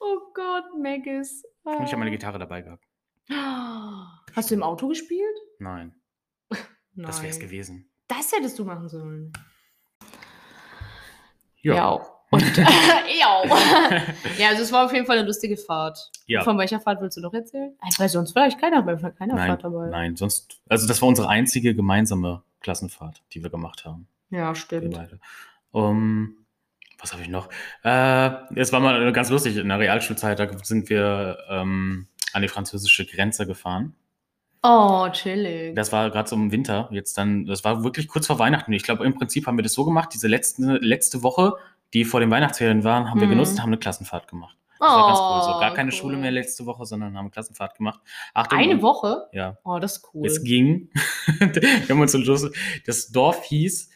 oh 0.00 0.18
Gott, 0.34 0.64
Maggis. 0.78 1.44
Und 1.62 1.82
ich 1.84 1.88
habe 1.92 1.96
meine 1.98 2.10
Gitarre 2.10 2.38
dabei 2.38 2.62
gehabt. 2.62 2.84
Hast 3.30 4.50
du 4.50 4.54
im 4.54 4.62
Auto 4.62 4.88
gespielt? 4.88 5.22
Nein, 5.58 5.94
Nein. 6.50 7.06
das 7.06 7.20
wäre 7.22 7.30
es 7.30 7.38
gewesen. 7.40 7.88
Das 8.06 8.32
hättest 8.32 8.58
du 8.58 8.64
machen 8.64 8.88
sollen. 8.88 9.32
Ja. 11.60 12.00
Und, 12.30 12.42
ja. 12.58 13.42
ja, 14.38 14.48
also 14.50 14.62
es 14.62 14.70
war 14.70 14.84
auf 14.84 14.92
jeden 14.92 15.06
Fall 15.06 15.16
eine 15.16 15.26
lustige 15.26 15.56
Fahrt. 15.56 16.10
Ja. 16.26 16.42
Von 16.44 16.58
welcher 16.58 16.78
Fahrt 16.78 17.00
willst 17.00 17.16
du 17.16 17.22
noch 17.22 17.32
erzählen? 17.32 17.72
Äh, 17.80 17.88
Bei 17.96 18.06
sonst 18.06 18.32
vielleicht 18.32 18.60
keiner, 18.60 18.82
bei 18.82 18.96
keiner 18.96 19.34
Nein, 19.34 19.48
Fahrt 19.48 19.64
dabei. 19.64 19.86
nein, 19.88 20.14
sonst. 20.14 20.60
Also, 20.68 20.86
das 20.86 21.00
war 21.00 21.08
unsere 21.08 21.28
einzige 21.28 21.74
gemeinsame 21.74 22.42
Klassenfahrt, 22.60 23.22
die 23.32 23.42
wir 23.42 23.48
gemacht 23.48 23.86
haben. 23.86 24.08
Ja, 24.28 24.50
Wir 24.50 24.54
stimmt. 24.56 24.94
beide. 24.94 25.20
Um, 25.70 26.36
was 26.98 27.14
habe 27.14 27.22
ich 27.22 27.28
noch? 27.28 27.48
Äh, 27.82 28.30
es 28.60 28.74
war 28.74 28.80
mal 28.80 29.10
ganz 29.14 29.30
lustig. 29.30 29.56
In 29.56 29.68
der 29.68 29.78
Realschulzeit, 29.78 30.38
da 30.38 30.48
sind 30.62 30.90
wir 30.90 31.38
ähm, 31.48 32.08
an 32.32 32.42
die 32.42 32.48
französische 32.48 33.06
Grenze 33.06 33.46
gefahren. 33.46 33.94
Oh, 34.62 35.08
chillig. 35.12 35.74
Das 35.76 35.92
war 35.92 36.10
gerade 36.10 36.28
so 36.28 36.34
im 36.36 36.50
Winter. 36.50 36.88
Jetzt 36.92 37.16
dann, 37.16 37.46
das 37.46 37.62
war 37.64 37.84
wirklich 37.84 38.08
kurz 38.08 38.26
vor 38.26 38.38
Weihnachten. 38.40 38.72
Ich 38.72 38.82
glaube, 38.82 39.04
im 39.04 39.14
Prinzip 39.14 39.46
haben 39.46 39.56
wir 39.56 39.62
das 39.62 39.72
so 39.74 39.84
gemacht. 39.84 40.10
Diese 40.12 40.26
letzte, 40.26 40.78
letzte 40.78 41.22
Woche, 41.22 41.52
die 41.94 42.04
vor 42.04 42.20
den 42.20 42.30
Weihnachtsferien 42.30 42.82
waren, 42.84 43.08
haben 43.08 43.20
wir 43.20 43.26
Mhm. 43.28 43.32
genutzt 43.32 43.52
und 43.52 43.62
haben 43.62 43.68
eine 43.70 43.78
Klassenfahrt 43.78 44.26
gemacht. 44.28 44.56
Das 44.80 44.88
war 44.90 45.06
ganz 45.08 45.18
cool. 45.18 45.52
So 45.54 45.60
gar 45.60 45.72
Oh, 45.72 45.74
keine 45.74 45.90
cool. 45.90 45.96
Schule 45.96 46.16
mehr 46.18 46.30
letzte 46.30 46.66
Woche, 46.66 46.86
sondern 46.86 47.16
haben 47.16 47.30
Klassenfahrt 47.30 47.76
gemacht. 47.76 48.00
Achtung, 48.34 48.58
Eine 48.58 48.80
Woche? 48.82 49.28
Ja. 49.32 49.56
Oh, 49.64 49.78
das 49.80 49.96
ist 49.98 50.08
cool. 50.14 50.26
Es 50.26 50.42
ging. 50.42 50.90
wir 51.38 51.88
haben 51.88 52.00
uns 52.00 52.12
so 52.12 52.20
Schluss, 52.22 52.50
das 52.86 53.08
Dorf 53.10 53.44
hieß, 53.44 53.90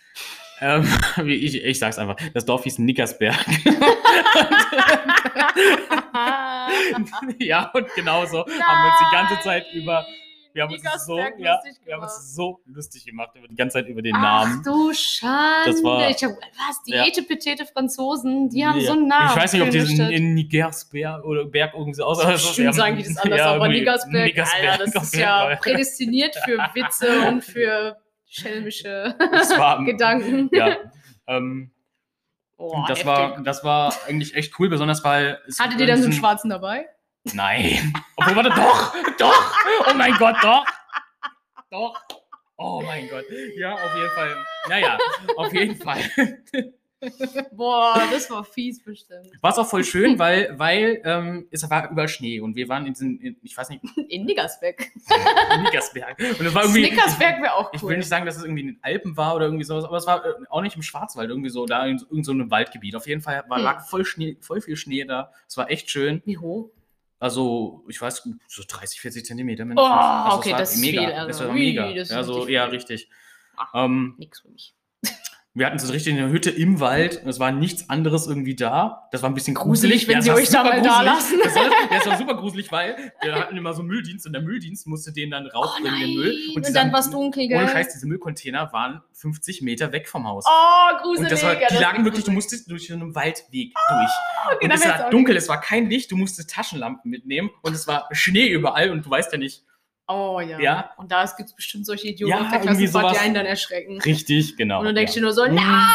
ähm, 0.62 0.88
ich, 1.29 1.62
ich 1.62 1.79
sag's 1.79 1.98
einfach, 1.98 2.16
das 2.33 2.44
Dorf 2.44 2.64
hieß 2.64 2.79
Nickersberg. 2.79 3.37
ja, 7.38 7.70
und 7.75 7.87
genauso 7.94 8.38
haben 8.40 8.48
wir 8.48 8.90
uns 8.90 8.98
die 9.01 9.16
ganze 9.16 9.40
Zeit 9.42 9.64
über, 9.72 10.07
wir 10.55 10.64
haben 10.64 10.75
uns 10.75 10.83
so, 11.07 11.18
ja, 11.18 11.25
lustig 11.25 11.40
wir 11.85 11.94
haben 11.94 12.01
gemacht. 12.01 12.14
uns 12.16 12.35
so 12.35 12.61
lustig 12.66 13.05
gemacht, 13.07 13.31
über 13.35 13.48
die 13.48 13.57
ganze 13.57 13.75
Zeit 13.79 13.88
über 13.88 14.03
den 14.03 14.14
Ach 14.16 14.20
Namen. 14.44 14.62
du 14.62 14.92
Schande. 14.92 15.70
Das 15.72 15.83
war- 15.83 16.11
ich 16.11 16.22
hab, 16.22 16.31
was, 16.33 16.83
die 16.87 16.92
Ja. 16.92 17.07
etepetete 17.07 17.64
Franzosen, 17.66 18.48
die 18.51 18.64
haben 18.66 18.79
Ja. 18.81 18.87
so 18.87 18.92
einen 18.92 19.09
Namen. 19.09 19.31
Ich 19.31 19.37
weiß 19.42 19.53
nicht, 19.55 19.62
ob 19.62 19.70
die 19.70 19.79
in, 20.14 20.35
Nigersberg 20.35 21.25
oder 21.25 21.44
Berg 21.46 21.72
irgendwie 21.75 21.94
so 21.94 22.05
aussehen. 22.05 22.33
Bestimmt 22.33 22.75
sagen 22.75 22.96
die 22.96 23.03
das 23.05 23.16
anders, 23.16 23.40
aber 23.40 23.68
Nickersberg, 23.68 24.38
Alter, 24.38 24.85
das 24.85 24.94
ist 25.05 25.16
ja 25.16 25.38
Fall. 25.44 25.57
prädestiniert 25.57 26.37
für 26.44 26.59
Witze 26.75 27.22
und 27.29 27.42
für 27.44 27.96
schelmische 28.32 29.14
war, 29.56 29.84
Gedanken. 29.84 30.48
Ja. 30.52 30.76
Ähm, 31.26 31.70
Oh, 32.58 32.84
das, 32.86 32.98
heftig. 33.00 33.06
war, 33.06 33.42
das 33.42 33.64
war 33.64 33.92
eigentlich 34.06 34.36
echt 34.36 34.56
cool, 34.60 34.68
besonders 34.68 35.02
weil. 35.02 35.40
Hattet 35.58 35.80
ihr 35.80 35.86
dann 35.88 35.98
so 35.98 36.04
einen 36.04 36.12
Schwarzen 36.12 36.48
dabei? 36.48 36.86
Nein. 37.32 37.92
Obwohl, 38.16 38.36
warte, 38.36 38.50
doch, 38.50 38.94
doch. 39.18 39.54
Oh 39.90 39.94
mein 39.94 40.12
Gott, 40.14 40.36
doch. 40.42 40.64
Doch. 41.70 42.00
Oh 42.56 42.80
mein 42.86 43.08
Gott. 43.08 43.24
Ja, 43.56 43.72
auf 43.72 43.96
jeden 43.96 44.10
Fall. 44.10 44.36
Naja, 44.68 44.98
auf 45.36 45.52
jeden 45.52 45.76
Fall. 45.76 45.98
Boah, 47.52 48.00
das 48.10 48.30
war 48.30 48.44
fies 48.44 48.82
bestimmt. 48.82 49.28
War 49.40 49.50
es 49.50 49.58
auch 49.58 49.66
voll 49.66 49.84
schön, 49.84 50.18
weil, 50.18 50.54
weil 50.58 51.00
ähm, 51.04 51.46
es 51.50 51.68
war 51.68 51.90
überall 51.90 52.08
Schnee 52.08 52.40
und 52.40 52.54
wir 52.56 52.68
waren 52.68 52.86
in 52.86 52.92
diesen, 52.94 53.20
in, 53.20 53.36
ich 53.42 53.56
weiß 53.56 53.70
nicht, 53.70 53.82
In 54.08 54.24
Nickersberg. 54.24 54.80
in 55.54 55.62
Nickersberg. 55.62 56.18
Und 56.18 56.46
es 56.46 56.54
war 56.54 56.62
irgendwie. 56.62 56.86
Snickersberg 56.86 57.42
wäre 57.42 57.54
auch 57.54 57.66
cool. 57.72 57.76
Ich 57.76 57.82
will 57.82 57.96
nicht 57.98 58.08
sagen, 58.08 58.26
dass 58.26 58.36
es 58.36 58.44
irgendwie 58.44 58.62
in 58.62 58.66
den 58.68 58.78
Alpen 58.82 59.16
war 59.16 59.34
oder 59.34 59.46
irgendwie 59.46 59.64
sowas, 59.64 59.84
aber 59.84 59.96
es 59.96 60.06
war 60.06 60.24
äh, 60.24 60.32
auch 60.50 60.62
nicht 60.62 60.76
im 60.76 60.82
Schwarzwald, 60.82 61.28
irgendwie 61.30 61.50
so, 61.50 61.66
da 61.66 61.86
in 61.86 61.98
so- 61.98 62.06
irgend 62.06 62.26
so 62.26 62.32
einem 62.32 62.50
Waldgebiet. 62.50 62.94
Auf 62.96 63.06
jeden 63.06 63.20
Fall 63.20 63.44
war, 63.48 63.58
Hm. 63.58 63.64
lag 63.64 63.84
voll, 63.86 64.04
Schnee, 64.04 64.36
voll 64.40 64.60
viel 64.60 64.76
Schnee 64.76 65.04
da. 65.04 65.32
Es 65.48 65.56
war 65.56 65.70
echt 65.70 65.90
schön. 65.90 66.22
Wie 66.24 66.38
hoch? 66.38 66.70
Also, 67.18 67.84
ich 67.88 68.00
weiß, 68.00 68.28
so 68.48 68.62
30, 68.66 69.00
40 69.00 69.24
Zentimeter 69.24 69.64
mindestens. 69.64 69.88
Oh, 69.92 69.94
also, 69.94 70.38
okay, 70.38 70.52
war 70.52 70.58
das 70.58 70.74
ist 70.74 70.80
mega. 70.80 71.00
viel, 71.02 71.12
also. 71.12 71.28
Das 71.28 71.40
war 71.48 71.52
mega. 71.54 71.92
das 71.94 72.10
ist 72.10 72.48
ja, 72.48 72.64
richtig. 72.64 73.08
Ach. 73.56 73.72
Ähm, 73.84 74.14
Nix 74.18 74.40
für 74.40 74.48
mich. 74.48 74.74
Wir 75.54 75.66
hatten 75.66 75.78
so 75.78 75.92
richtig 75.92 76.14
eine 76.14 76.30
Hütte 76.30 76.48
im 76.50 76.80
Wald 76.80 77.22
und 77.22 77.28
es 77.28 77.38
war 77.38 77.52
nichts 77.52 77.90
anderes 77.90 78.26
irgendwie 78.26 78.56
da. 78.56 79.08
Das 79.12 79.22
war 79.22 79.28
ein 79.30 79.34
bisschen 79.34 79.54
Gruselig, 79.54 80.06
gruselig. 80.06 80.08
wenn 80.08 80.16
das 80.16 80.24
sie 80.24 80.30
euch 80.30 80.48
da 80.48 80.64
mal 80.64 80.80
da 80.80 80.88
gruselig. 80.88 81.04
lassen. 81.04 81.40
Das 81.44 81.54
war, 81.54 81.70
das 81.90 82.06
war 82.06 82.16
super 82.18 82.34
gruselig, 82.36 82.72
weil 82.72 83.12
wir 83.20 83.34
hatten 83.34 83.56
immer 83.56 83.74
so 83.74 83.82
Mülldienst 83.82 84.24
und 84.26 84.32
der 84.32 84.40
Mülldienst 84.40 84.86
musste 84.86 85.12
den 85.12 85.30
dann 85.30 85.46
rausbringen, 85.48 86.00
den 86.00 86.14
Müll. 86.16 86.34
Oh 86.50 86.56
Und, 86.56 86.66
dieser- 86.66 86.80
dann 86.80 86.92
war 86.92 87.00
es 87.00 87.10
dunkel, 87.10 87.48
gell? 87.48 87.58
Ohne 87.58 87.68
Scheiß, 87.68 87.92
diese 87.92 88.06
Müllcontainer 88.06 88.72
waren 88.72 89.02
50 89.12 89.60
Meter 89.60 89.92
weg 89.92 90.08
vom 90.08 90.26
Haus. 90.26 90.44
Oh, 90.48 90.96
gruselig. 91.02 91.24
und 91.24 91.30
das 91.32 91.42
war, 91.42 91.60
ja, 91.60 91.68
die 91.70 91.76
lagen 91.76 92.04
wirklich, 92.04 92.24
du 92.24 92.30
musstest 92.32 92.70
durch 92.70 92.86
so 92.88 92.94
einen 92.94 93.14
Waldweg 93.14 93.74
durch. 93.74 94.10
Okay, 94.56 94.64
Und 94.64 94.70
es 94.72 94.86
war 94.86 95.10
dunkel, 95.10 95.36
es 95.36 95.48
war 95.50 95.60
kein 95.60 95.88
Licht, 95.90 96.10
du 96.10 96.16
musstest 96.16 96.50
Taschenlampen 96.50 97.10
mitnehmen 97.10 97.50
und 97.62 97.74
es 97.74 97.86
war 97.86 98.08
Schnee 98.12 98.48
überall 98.48 98.90
und 98.90 99.04
du 99.04 99.10
weißt 99.10 99.30
ja 99.32 99.38
nicht. 99.38 99.64
Oh 100.08 100.40
ja. 100.40 100.58
Ja. 100.58 100.90
Und 100.96 101.10
da 101.12 101.24
gibt 101.36 101.48
es 101.48 101.54
bestimmt 101.54 101.86
solche 101.86 102.08
Idioten 102.08 102.32
Ja, 102.32 102.40
auf 102.42 102.50
der 102.50 102.60
Klassenfahrt, 102.60 103.14
die 103.14 103.18
einen 103.18 103.34
dann 103.34 103.46
erschrecken. 103.46 104.00
Richtig, 104.00 104.56
genau. 104.56 104.80
Und 104.80 104.86
dann 104.86 104.94
denkst 104.94 105.14
ja. 105.14 105.20
du 105.20 105.26
nur 105.26 105.32
so, 105.32 105.46
Mhm, 105.46 105.54
nein! 105.54 105.86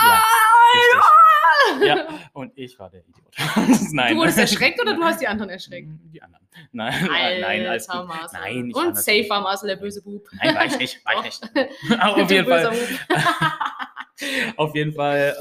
Ja, 1.81 2.07
und 2.33 2.53
ich 2.55 2.77
war 2.79 2.89
der 2.89 3.01
Idiot. 3.01 3.33
nein. 3.91 4.13
Du 4.13 4.19
wurdest 4.21 4.37
erschreckt 4.37 4.81
oder 4.81 4.95
du 4.95 5.03
hast 5.03 5.21
die 5.21 5.27
anderen 5.27 5.49
erschreckt? 5.49 5.89
Die 6.13 6.21
anderen. 6.21 6.45
Nein, 6.71 7.07
nein, 7.41 7.67
Alter 7.67 7.99
gut. 7.99 8.07
Marcel. 8.07 8.39
Nein, 8.39 8.71
Und 8.73 8.97
safe 8.97 9.25
war 9.29 9.41
Marcel 9.41 9.67
der 9.69 9.75
böse 9.75 10.01
Bub. 10.01 10.23
Nein, 10.41 10.55
war 10.55 10.65
ich 10.65 10.77
nicht, 10.77 11.05
war 11.05 11.13
ich 11.17 11.23
nicht. 11.23 12.01
Auf 12.01 12.31
jeden 12.31 12.45
böser 12.45 12.71
Fall, 12.73 12.87
Bub. 13.09 14.53
auf 14.57 14.75
jeden 14.75 14.93
Fall 14.93 15.35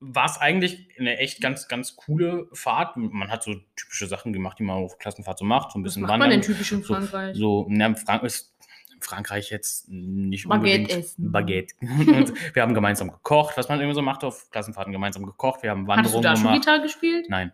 war 0.00 0.24
es 0.26 0.38
eigentlich 0.38 0.88
eine 0.98 1.18
echt 1.18 1.40
ganz, 1.40 1.68
ganz 1.68 1.94
coole 1.96 2.48
Fahrt. 2.52 2.96
Man 2.96 3.30
hat 3.30 3.42
so 3.42 3.54
typische 3.76 4.06
Sachen 4.06 4.32
gemacht, 4.32 4.58
die 4.58 4.62
man 4.62 4.76
auf 4.82 4.98
Klassenfahrt 4.98 5.38
so 5.38 5.44
macht. 5.44 5.72
So 5.72 5.78
ein 5.78 5.84
Was 5.84 5.90
bisschen 5.94 6.02
macht 6.02 6.10
man 6.12 6.20
wandern. 6.22 6.40
denn 6.40 6.46
typisch 6.46 6.72
in 6.72 6.82
so, 6.82 6.94
Frankreich? 6.94 7.36
So, 7.36 7.66
na, 7.68 7.86
in 7.86 7.96
Frank 7.96 8.22
ist 8.22 8.56
Frankreich 9.00 9.50
jetzt 9.50 9.88
nicht 9.88 10.48
Baguette 10.48 10.78
unbedingt 10.82 10.90
essen. 10.90 11.32
Baguette. 11.32 11.74
Wir 12.54 12.62
haben 12.62 12.74
gemeinsam 12.74 13.10
gekocht, 13.10 13.56
was 13.56 13.68
man 13.68 13.80
immer 13.80 13.94
so 13.94 14.02
macht 14.02 14.24
auf 14.24 14.50
Klassenfahrten, 14.50 14.92
gemeinsam 14.92 15.24
gekocht. 15.26 15.62
Wir 15.62 15.70
haben 15.70 15.86
Hattest 15.90 16.14
du 16.14 16.18
Wanderungen 16.18 16.22
da 16.22 16.36
schon 16.36 16.42
gemacht. 16.44 16.60
Gitarre 16.60 16.82
gespielt? 16.82 17.26
Nein, 17.28 17.52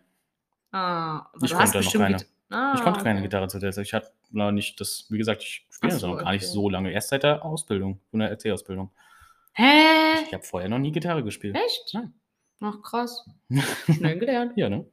Ah, 0.71 1.27
Ich 1.41 1.49
du 1.51 1.57
hast 1.57 1.71
konnte 1.73 1.85
noch 1.85 1.93
keine. 1.93 2.17
Ah, 2.49 2.73
ich 2.77 2.81
konnte 2.83 3.01
keine 3.03 3.19
okay. 3.19 3.27
Gitarre 3.27 3.47
zu 3.47 3.59
der 3.59 3.71
Zeit. 3.71 3.85
Ich 3.85 3.93
hatte 3.93 4.11
noch 4.31 4.51
nicht 4.51 4.79
das, 4.81 5.05
wie 5.09 5.17
gesagt, 5.17 5.41
ich 5.43 5.65
spiele 5.69 5.91
das 5.93 6.01
so, 6.01 6.07
noch 6.07 6.17
gar 6.19 6.31
nicht 6.31 6.43
okay. 6.43 6.51
so 6.53 6.69
lange. 6.69 6.91
Erst 6.91 7.09
seit 7.09 7.23
der 7.23 7.43
Ausbildung, 7.43 7.99
von 8.09 8.19
der 8.19 8.31
RC-Ausbildung. 8.31 8.89
Hä? 9.53 9.63
Ich 10.25 10.33
habe 10.33 10.43
vorher 10.43 10.69
noch 10.69 10.77
nie 10.79 10.91
Gitarre 10.91 11.23
gespielt. 11.23 11.55
Echt? 11.55 11.93
Nein. 11.93 12.13
Ach, 12.59 12.81
krass. 12.81 13.29
Schnell 13.85 14.19
gelernt. 14.19 14.53
Ja, 14.55 14.69
ne? 14.69 14.85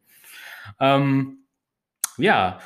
Ähm, 0.80 1.44
ja. 2.18 2.58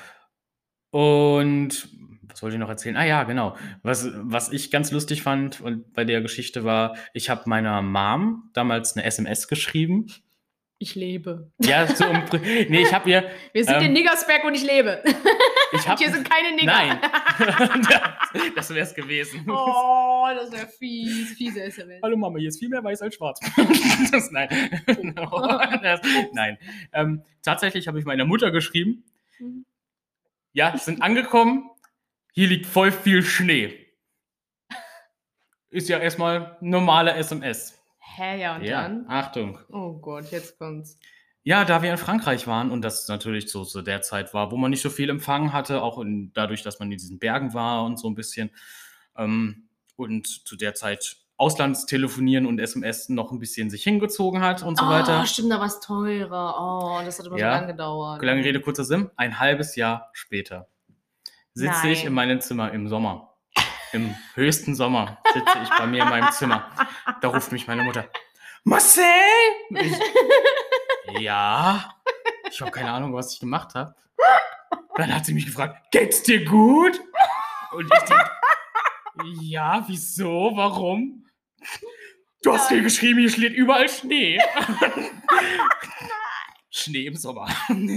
Und 0.90 1.88
was 2.28 2.42
wollte 2.42 2.56
ich 2.56 2.60
noch 2.60 2.68
erzählen? 2.68 2.96
Ah 2.96 3.04
ja, 3.04 3.24
genau. 3.24 3.56
Was, 3.82 4.08
was 4.14 4.52
ich 4.52 4.70
ganz 4.70 4.90
lustig 4.90 5.22
fand 5.22 5.60
und 5.60 5.92
bei 5.92 6.04
der 6.04 6.20
Geschichte 6.20 6.64
war, 6.64 6.96
ich 7.12 7.30
habe 7.30 7.42
meiner 7.46 7.82
Mom 7.82 8.50
damals 8.52 8.96
eine 8.96 9.04
SMS 9.04 9.48
geschrieben. 9.48 10.06
Ich 10.80 10.94
lebe. 10.94 11.50
Ja, 11.58 11.88
so 11.88 12.04
Pri- 12.04 12.68
nee, 12.70 12.82
ich 12.82 12.94
habe 12.94 13.10
ihr, 13.10 13.28
Wir 13.52 13.64
sind 13.64 13.76
Ähm, 13.78 13.82
in 13.86 13.92
Niggersberg 13.94 14.44
und 14.44 14.54
ich 14.54 14.62
lebe. 14.62 15.02
ich 15.72 15.78
Und 15.80 15.88
habe, 15.88 15.98
hier 15.98 16.12
sind 16.12 16.28
keine 16.28 16.52
Nigger. 16.54 16.66
nein, 16.66 17.00
das 18.54 18.70
wäre 18.70 18.80
es 18.86 18.94
gewesen. 18.94 19.44
Oh, 19.50 20.26
das 20.32 20.52
wäre 20.52 20.68
fies. 20.68 21.32
Fiese 21.34 21.62
SMS. 21.64 22.00
Hallo 22.02 22.16
Mama, 22.16 22.38
hier 22.38 22.48
ist 22.48 22.60
viel 22.60 22.68
mehr 22.68 22.84
weiß 22.84 23.02
als 23.02 23.16
schwarz. 23.16 23.40
das, 24.12 24.30
nein. 24.30 24.48
das, 25.82 26.00
nein. 26.32 26.58
Ähm, 26.92 27.22
tatsächlich 27.42 27.88
habe 27.88 27.98
ich 27.98 28.04
meiner 28.04 28.24
Mutter 28.24 28.50
geschrieben, 28.52 29.04
Mhm. 29.40 29.64
ja, 30.52 30.76
sind 30.76 31.00
angekommen, 31.02 31.70
hier 32.34 32.48
liegt 32.48 32.66
voll 32.66 32.90
viel 32.92 33.22
Schnee. 33.24 33.86
Ist 35.70 35.88
ja 35.88 35.98
erstmal 35.98 36.56
normale 36.60 37.14
SMS. 37.14 37.77
Hä, 38.16 38.40
ja, 38.40 38.56
und 38.56 38.62
Ja, 38.64 38.82
dann? 38.82 39.04
Achtung. 39.08 39.58
Oh 39.70 39.92
Gott, 39.98 40.30
jetzt 40.30 40.58
kommt's. 40.58 40.98
Ja, 41.42 41.64
da 41.64 41.82
wir 41.82 41.90
in 41.90 41.98
Frankreich 41.98 42.46
waren 42.46 42.70
und 42.70 42.82
das 42.82 43.08
natürlich 43.08 43.50
so 43.50 43.64
zu 43.64 43.80
der 43.82 44.02
Zeit 44.02 44.34
war, 44.34 44.50
wo 44.50 44.56
man 44.56 44.70
nicht 44.70 44.82
so 44.82 44.90
viel 44.90 45.08
Empfang 45.08 45.52
hatte, 45.52 45.82
auch 45.82 45.98
in, 45.98 46.32
dadurch, 46.34 46.62
dass 46.62 46.78
man 46.78 46.90
in 46.90 46.98
diesen 46.98 47.18
Bergen 47.18 47.54
war 47.54 47.84
und 47.84 47.98
so 47.98 48.08
ein 48.08 48.14
bisschen. 48.14 48.50
Ähm, 49.16 49.68
und 49.96 50.26
zu 50.26 50.56
der 50.56 50.74
Zeit 50.74 51.16
Auslandstelefonieren 51.38 52.46
und 52.46 52.58
SMS 52.58 53.08
noch 53.08 53.30
ein 53.30 53.38
bisschen 53.38 53.70
sich 53.70 53.84
hingezogen 53.84 54.42
hat 54.42 54.62
und 54.64 54.76
so 54.76 54.84
oh, 54.84 54.88
weiter. 54.88 55.24
stimmt, 55.24 55.52
da 55.52 55.60
war 55.60 55.66
es 55.66 55.78
teurer. 55.80 56.56
Oh, 56.60 57.04
das 57.04 57.18
hat 57.20 57.26
immer 57.26 57.38
Ja. 57.38 57.52
so 57.52 57.56
lange 57.60 57.72
gedauert. 57.72 58.22
Lange 58.24 58.44
Rede, 58.44 58.60
kurzer 58.60 58.84
Sinn. 58.84 59.08
Ein 59.16 59.38
halbes 59.38 59.76
Jahr 59.76 60.10
später 60.12 60.68
sitze 61.54 61.88
ich 61.88 62.04
in 62.04 62.12
meinem 62.12 62.40
Zimmer 62.40 62.72
im 62.72 62.88
Sommer. 62.88 63.27
Im 63.92 64.14
höchsten 64.34 64.74
Sommer 64.74 65.18
sitze 65.32 65.58
ich 65.62 65.70
bei 65.70 65.86
mir 65.86 66.02
in 66.02 66.08
meinem 66.08 66.30
Zimmer. 66.32 66.70
Da 67.20 67.28
ruft 67.28 67.52
mich 67.52 67.66
meine 67.66 67.82
Mutter. 67.82 68.08
Marcel! 68.64 69.04
Ich, 69.70 69.96
ja. 71.20 71.94
Ich 72.50 72.60
habe 72.60 72.70
keine 72.70 72.90
Ahnung, 72.90 73.14
was 73.14 73.32
ich 73.32 73.40
gemacht 73.40 73.74
habe. 73.74 73.94
Dann 74.96 75.14
hat 75.14 75.24
sie 75.26 75.34
mich 75.34 75.46
gefragt, 75.46 75.90
geht's 75.90 76.22
dir 76.22 76.44
gut? 76.44 77.00
Und 77.72 77.90
ich 77.92 78.04
denke, 78.04 78.30
ja, 79.40 79.84
wieso, 79.86 80.52
warum? 80.54 81.26
Du 82.42 82.52
hast 82.52 82.70
mir 82.70 82.82
geschrieben, 82.82 83.20
hier 83.20 83.30
steht 83.30 83.52
überall 83.54 83.88
Schnee. 83.88 84.38
Schnee 86.70 87.06
im 87.06 87.16
Sommer. 87.16 87.48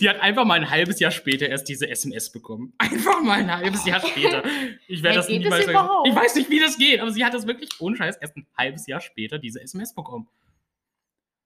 Die 0.00 0.08
hat 0.08 0.20
einfach 0.20 0.44
mal 0.44 0.54
ein 0.54 0.70
halbes 0.70 1.00
Jahr 1.00 1.10
später 1.10 1.48
erst 1.48 1.68
diese 1.68 1.88
SMS 1.88 2.30
bekommen. 2.30 2.72
Einfach 2.78 3.20
mal 3.22 3.40
ein 3.40 3.52
halbes 3.52 3.84
Jahr 3.84 4.00
später. 4.00 4.44
Ich 4.86 5.02
werde 5.02 5.08
Hey, 5.08 5.14
das 5.16 5.26
das 5.26 5.28
niemals 5.28 5.66
überhaupt? 5.66 6.06
Ich 6.06 6.14
weiß 6.14 6.36
nicht, 6.36 6.48
wie 6.48 6.60
das 6.60 6.78
geht, 6.78 7.00
aber 7.00 7.10
sie 7.10 7.24
hat 7.24 7.34
das 7.34 7.46
wirklich 7.46 7.70
ohne 7.80 7.96
Scheiß 7.96 8.16
erst 8.18 8.36
ein 8.36 8.46
halbes 8.56 8.86
Jahr 8.86 9.00
später 9.00 9.38
diese 9.38 9.60
SMS 9.60 9.94
bekommen. 9.94 10.28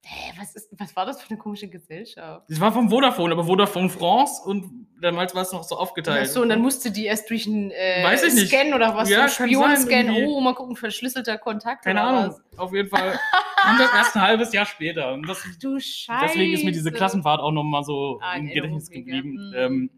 Hä, 0.04 0.32
was, 0.36 0.54
ist, 0.56 0.68
was 0.72 0.94
war 0.96 1.06
das 1.06 1.22
für 1.22 1.30
eine 1.30 1.38
komische 1.38 1.68
Gesellschaft? 1.68 2.44
Das 2.50 2.58
war 2.60 2.72
vom 2.72 2.90
Vodafone, 2.90 3.32
aber 3.32 3.44
Vodafone 3.44 3.88
France 3.88 4.42
und 4.44 4.88
damals 5.00 5.32
war 5.34 5.42
es 5.42 5.52
noch 5.52 5.62
so 5.62 5.76
aufgeteilt. 5.76 6.22
Achso, 6.26 6.42
und 6.42 6.48
dann 6.48 6.60
musste 6.60 6.90
die 6.90 7.06
erst 7.06 7.30
durch 7.30 7.46
einen 7.46 7.70
äh, 7.70 8.02
Weiß 8.02 8.24
ich 8.24 8.34
nicht. 8.34 8.48
Scan 8.48 8.74
oder 8.74 8.96
was, 8.96 9.08
Ja, 9.08 9.28
so 9.28 9.44
Spion-Scan. 9.44 10.10
Oh, 10.26 10.40
mal 10.40 10.54
gucken, 10.54 10.74
verschlüsselter 10.74 11.38
Kontakt. 11.38 11.84
Keine 11.84 12.02
Ahnung. 12.02 12.34
Was. 12.50 12.58
Auf 12.58 12.74
jeden 12.74 12.88
Fall 12.88 13.18
kam 13.62 13.78
das 13.78 13.92
erst 13.94 14.16
ein 14.16 14.22
halbes 14.22 14.52
Jahr 14.52 14.66
später. 14.66 15.12
Und 15.12 15.26
das, 15.28 15.42
Du 15.60 15.78
Scheiße. 15.80 16.26
deswegen 16.26 16.52
ist 16.54 16.64
mir 16.64 16.72
diese 16.72 16.92
Klassenfahrt 16.92 17.40
auch 17.40 17.52
nochmal 17.52 17.84
so 17.84 18.18
Ah, 18.22 18.34
im 18.36 18.48
Gedächtnis 18.48 18.90
geblieben. 18.90 19.52
ja. 19.54 19.60
Ähm, 19.66 19.90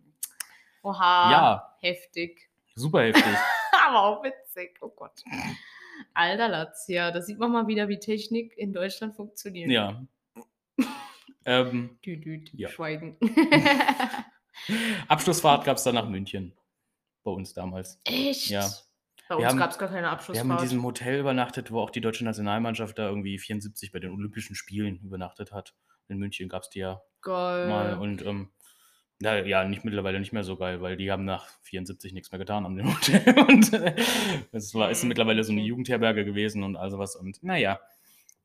Oha. 0.83 1.31
ja, 1.31 1.77
Heftig. 1.81 2.51
super 2.75 3.03
heftig. 3.03 3.25
Aber 3.87 4.03
auch 4.03 4.23
witzig. 4.25 4.77
Oh 4.81 4.89
Gott. 4.91 5.23
Alter 6.15 6.49
Latz, 6.49 6.87
ja, 6.89 7.11
da 7.11 7.21
sieht 7.23 7.39
man 7.39 7.53
mal 7.53 7.67
wieder, 7.67 7.89
wie 7.89 7.99
Technik 7.99 8.57
in 8.57 8.73
Deutschland 8.73 9.15
funktioniert. 9.17 9.71
ja. 9.71 10.03
ähm, 11.47 11.99
Dü, 12.05 12.17
dü, 12.19 12.39
dü, 12.39 12.57
Ja. 12.57 12.69
Schweigen. 12.69 13.17
Abschlussfahrt 15.09 15.65
gab 15.65 15.77
es 15.77 15.83
dann 15.85 15.95
nach 15.95 16.09
München. 16.09 16.53
Bei 17.23 17.31
uns 17.31 17.55
damals. 17.55 17.99
Echt? 18.05 18.49
Ja. 18.51 18.69
Bei 19.29 19.39
Wir 19.39 19.47
uns 19.49 19.57
gab 19.57 19.71
es 19.71 19.79
gar 19.79 19.89
keine 19.89 20.03
Wir 20.03 20.11
Abschlussfahrt. 20.13 20.49
haben 20.49 20.59
in 20.59 20.63
diesem 20.63 20.83
Hotel 20.85 21.19
übernachtet, 21.21 21.71
wo 21.71 21.81
auch 21.81 21.91
die 21.91 22.01
deutsche 22.01 22.25
Nationalmannschaft 22.25 22.99
da 22.99 23.09
irgendwie 23.09 23.39
74 23.39 23.91
bei 23.93 23.99
den 24.01 24.13
Olympischen 24.13 24.55
Spielen 24.55 24.99
übernachtet 25.01 25.53
hat. 25.53 25.75
In 26.09 26.19
München 26.19 26.49
gab 26.49 26.63
es 26.63 26.69
die 26.71 26.81
ja 26.81 27.01
Geil. 27.23 27.69
mal. 27.69 27.95
Und 27.99 28.25
ähm, 28.27 28.51
na, 29.21 29.39
ja, 29.45 29.65
nicht 29.65 29.85
mittlerweile 29.85 30.19
nicht 30.21 30.33
mehr 30.33 30.45
so 30.45 30.57
geil, 30.57 30.83
weil 30.83 30.97
die 30.97 31.11
haben 31.11 31.25
nach 31.25 31.47
74 31.63 32.13
nichts 32.13 32.31
mehr 32.33 32.39
getan 32.39 32.67
an 32.67 32.77
dem 32.77 32.93
Hotel. 32.95 33.39
Und 33.49 33.73
äh, 33.73 33.95
es 34.53 34.75
war, 34.75 34.91
ist 34.91 35.03
Hm, 35.03 35.09
mittlerweile 35.09 35.43
so 35.45 35.53
eine. 35.53 35.63
Jugendherberge 35.63 36.25
gewesen 36.25 36.63
und 36.63 36.77
all 36.77 36.91
sowas. 36.91 37.17
Und 37.17 37.43
naja, 37.43 37.81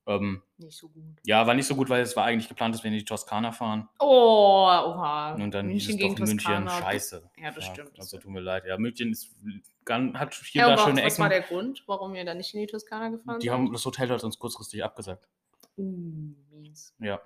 ähm, 0.10 0.42
Nicht 0.58 0.78
so 0.78 0.90
gut. 0.90 1.04
ja, 1.26 1.46
war 1.48 1.54
nicht 1.54 1.68
so 1.68 1.76
gut, 1.76 1.90
weil 1.90 2.02
es 2.02 2.16
war 2.16 2.26
eigentlich 2.26 2.48
geplant, 2.50 2.74
dass 2.76 2.84
wir 2.84 2.92
in 2.92 2.98
die 2.98 3.06
Toskana 3.06 3.52
fahren. 3.52 3.88
Oh, 4.00 4.66
oha. 4.68 5.36
Und 5.36 5.52
dann 5.54 5.68
München 5.68 5.98
hieß 5.98 6.06
es 6.06 6.18
doch 6.18 6.18
München, 6.20 6.38
Toskana. 6.38 6.72
scheiße. 6.72 7.30
Ja, 7.38 7.52
das 7.52 7.66
stimmt. 7.66 7.92
Also 7.98 8.18
tut 8.18 8.32
mir 8.32 8.40
leid. 8.42 8.64
Ja, 8.66 8.78
München 8.78 9.12
ist, 9.12 9.30
hat 9.88 10.34
hier 10.34 10.62
Ja, 10.62 10.76
da 10.76 10.78
schöne 10.84 11.04
was 11.04 11.14
Ecken. 11.14 11.22
war 11.24 11.30
der 11.30 11.42
Grund, 11.42 11.84
warum 11.88 12.16
ihr 12.16 12.26
da 12.26 12.34
nicht 12.34 12.54
in 12.54 12.60
die 12.62 12.68
Toskana 12.68 13.10
gefahren 13.10 13.40
Die 13.40 13.48
seid? 13.48 13.54
haben, 13.54 13.72
das 13.72 13.86
Hotel 13.86 14.10
hat 14.10 14.24
uns 14.24 14.38
kurzfristig 14.40 14.84
abgesagt. 14.84 15.28
Uh, 15.78 16.34
mies. 16.52 16.94
Ja, 17.00 17.22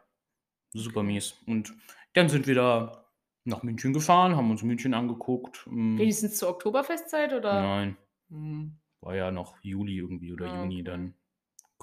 super 0.73 1.01
mies. 1.03 1.35
Und 1.47 1.73
dann 2.13 2.29
sind 2.29 2.45
wir 2.47 2.55
da 2.55 3.05
nach 3.45 3.63
München 3.63 3.93
gefahren, 3.93 4.35
haben 4.35 4.51
uns 4.51 4.61
München 4.63 4.93
angeguckt. 4.93 5.63
Mm, 5.67 5.97
Wenigstens 5.97 6.37
zur 6.37 6.49
Oktoberfestzeit 6.49 7.33
oder? 7.33 7.61
Nein, 7.61 7.97
Hm, 8.29 8.77
war 9.01 9.15
ja 9.15 9.31
noch 9.31 9.55
Juli 9.61 9.97
irgendwie 9.97 10.31
oder 10.31 10.45
Ah, 10.51 10.61
Juni 10.61 10.75
okay. 10.75 10.83
dann 10.83 11.13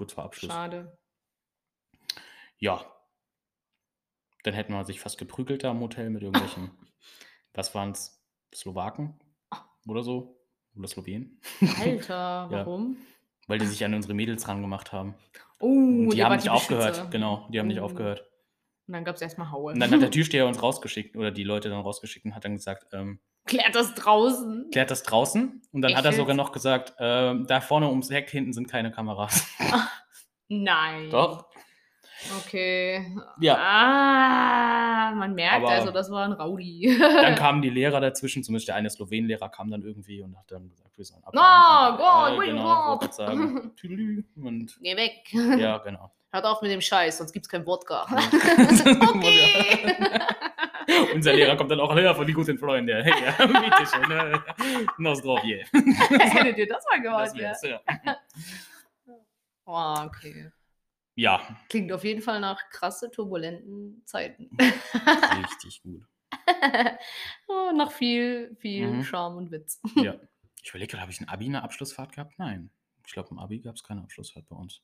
kurz 0.00 0.14
vor 0.14 0.24
Abschluss. 0.24 0.50
schade. 0.50 0.96
Ja. 2.58 2.84
Dann 4.44 4.54
hätten 4.54 4.72
wir 4.72 4.84
sich 4.84 4.98
fast 5.00 5.18
geprügelt 5.18 5.62
da 5.64 5.70
im 5.72 5.80
Hotel 5.80 6.08
mit 6.08 6.22
irgendwelchen, 6.22 6.70
was 7.54 7.74
waren 7.74 7.90
es, 7.90 8.24
Slowaken 8.54 9.20
oder 9.86 10.02
so? 10.02 10.40
Oder 10.74 10.88
Slowenen? 10.88 11.38
Alter, 11.78 12.14
Ja. 12.50 12.50
warum? 12.50 12.96
Weil 13.46 13.58
die 13.58 13.66
sich 13.66 13.84
an 13.84 13.92
unsere 13.94 14.14
Mädels 14.14 14.48
rangemacht 14.48 14.90
haben. 14.92 15.14
Oh, 15.58 15.66
Und 15.66 16.10
die 16.14 16.24
haben 16.24 16.34
nicht 16.36 16.48
aufgehört. 16.48 16.92
Beschützer. 16.92 17.10
Genau, 17.10 17.46
die 17.50 17.58
haben 17.60 17.66
nicht 17.68 17.80
Oh. 17.80 17.84
aufgehört. 17.84 18.20
Und 18.86 18.94
dann 18.94 19.04
gab 19.04 19.16
es 19.16 19.22
erstmal 19.22 19.50
Haue. 19.50 19.72
Und 19.74 19.80
dann 19.80 19.90
hat 19.90 20.00
der 20.00 20.10
Türsteher 20.10 20.46
uns 20.46 20.62
rausgeschickt 20.62 21.14
oder 21.16 21.30
die 21.30 21.44
Leute 21.44 21.68
dann 21.68 21.80
rausgeschickt 21.82 22.24
und 22.24 22.34
hat 22.34 22.44
dann 22.44 22.54
gesagt, 22.56 22.86
ähm, 22.94 23.20
Klärt 23.46 23.74
das 23.74 23.94
draußen. 23.94 24.68
klärt 24.70 24.90
das 24.90 25.02
draußen. 25.02 25.62
Und 25.72 25.82
dann 25.82 25.90
Echt 25.90 25.98
hat 25.98 26.04
er 26.04 26.12
sogar 26.12 26.34
noch 26.36 26.52
gesagt, 26.52 26.94
ähm, 26.98 27.46
da 27.46 27.60
vorne 27.60 27.88
ums 27.88 28.10
Heck 28.10 28.30
hinten 28.30 28.52
sind 28.52 28.68
keine 28.68 28.90
Kameras. 28.92 29.46
Nein. 30.48 31.10
Doch. 31.10 31.46
Okay. 32.44 33.16
Ja. 33.40 33.56
Ah, 33.56 35.14
man 35.14 35.34
merkt 35.34 35.56
Aber- 35.64 35.70
also, 35.70 35.90
das 35.90 36.10
war 36.10 36.24
ein 36.26 36.32
Rowdy. 36.32 36.96
Dann 37.00 37.34
kamen 37.34 37.62
die 37.62 37.70
Lehrer 37.70 38.00
dazwischen, 38.00 38.44
zumindest 38.44 38.68
der 38.68 38.74
eine 38.74 38.90
Slowenenlehrer 38.90 39.48
kam 39.48 39.70
dann 39.70 39.82
irgendwie 39.82 40.20
und 40.20 40.36
hat 40.36 40.50
dann 40.50 40.68
gesagt, 40.68 40.98
wir 40.98 41.04
sollen 41.06 41.22
Oh, 41.24 41.30
abhauen. 41.38 42.36
Gott, 42.36 42.44
Äh, 42.44 42.50
genau, 42.50 42.98
Gott. 42.98 43.04
ich 43.08 43.12
sagen. 43.12 43.72
Und 44.36 44.78
Geh 44.82 44.96
weg. 44.96 45.32
ja, 45.58 45.78
genau. 45.78 46.12
Hört 46.32 46.44
auf 46.44 46.60
mit 46.62 46.70
dem 46.70 46.80
Scheiß, 46.82 47.18
sonst 47.18 47.32
gibt's 47.32 47.48
kein 47.48 47.64
Wodka. 47.66 48.06
okay. 49.08 49.94
Unser 51.14 51.32
Lehrer 51.34 51.56
kommt 51.56 51.70
dann 51.70 51.80
auch 51.80 51.94
her 51.94 52.14
von 52.14 52.26
die 52.26 52.32
guten 52.32 52.58
Freunde. 52.58 53.02
Hey, 53.02 53.12
ja, 53.24 53.46
bitteschön. 53.46 54.40
Nostrovje. 54.98 55.64
Hättet 55.72 56.58
ihr 56.58 56.66
das 56.66 56.84
mal 56.90 57.00
gehört, 57.00 57.38
Das 57.40 57.62
ja? 57.62 57.80
ja. 58.06 58.16
Oh, 59.64 59.94
okay. 60.06 60.50
Ja, 61.14 61.40
Klingt 61.68 61.92
auf 61.92 62.04
jeden 62.04 62.22
Fall 62.22 62.40
nach 62.40 62.60
krasse, 62.70 63.10
turbulenten 63.10 64.02
Zeiten. 64.06 64.50
richtig 65.44 65.82
gut. 65.82 66.02
oh, 67.48 67.72
nach 67.74 67.90
viel, 67.92 68.56
viel 68.60 68.88
Mhm. 68.88 69.04
Charme 69.04 69.36
und 69.36 69.50
Witz. 69.50 69.80
Ja. 69.96 70.14
Ich 70.62 70.70
überlege 70.70 70.90
gerade, 70.90 71.02
habe 71.02 71.12
ich 71.12 71.20
ein 71.20 71.28
Abi 71.28 71.46
eine 71.46 71.62
Abschlussfahrt 71.62 72.12
gehabt? 72.12 72.38
Nein. 72.38 72.70
Ich 73.06 73.12
glaube, 73.12 73.28
im 73.32 73.38
Abi 73.38 73.60
gab 73.60 73.74
es 73.76 73.82
keine 73.82 74.02
Abschlussfahrt 74.02 74.46
bei 74.48 74.56
uns. 74.56 74.82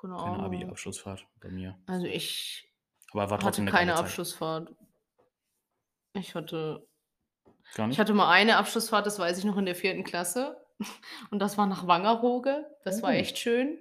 Keine 0.00 0.16
Keine. 0.16 0.42
Abi-Abschlussfahrt 0.44 1.26
bei 1.40 1.48
mir. 1.48 1.76
Also 1.86 2.06
ich 2.06 2.68
Aber 3.12 3.22
war 3.30 3.30
hatte 3.32 3.44
trotzdem 3.46 3.64
eine 3.64 3.70
keine 3.72 3.94
Zeit. 3.94 4.04
Abschlussfahrt. 4.04 4.72
Ich 6.14 6.34
hatte, 6.34 6.86
Gar 7.74 7.86
nicht? 7.86 7.94
ich 7.96 8.00
hatte 8.00 8.14
mal 8.14 8.30
eine 8.30 8.56
Abschlussfahrt, 8.56 9.06
das 9.06 9.18
weiß 9.18 9.38
ich 9.38 9.44
noch 9.44 9.56
in 9.56 9.66
der 9.66 9.74
vierten 9.74 10.04
Klasse. 10.04 10.56
Und 11.30 11.38
das 11.40 11.58
war 11.58 11.66
nach 11.66 11.86
Wangerooge. 11.86 12.66
Das 12.84 13.02
war 13.02 13.10
Oh. 13.10 13.14
echt 13.14 13.38
schön, 13.38 13.78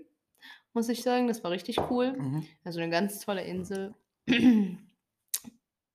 muss 0.73 0.89
ich 0.89 1.03
sagen. 1.03 1.27
Das 1.27 1.43
war 1.43 1.51
richtig 1.51 1.77
cool. 1.89 2.13
Mhm. 2.13 2.47
Also 2.63 2.79
eine 2.79 2.89
ganz 2.91 3.19
tolle 3.19 3.43
Insel. 3.43 3.93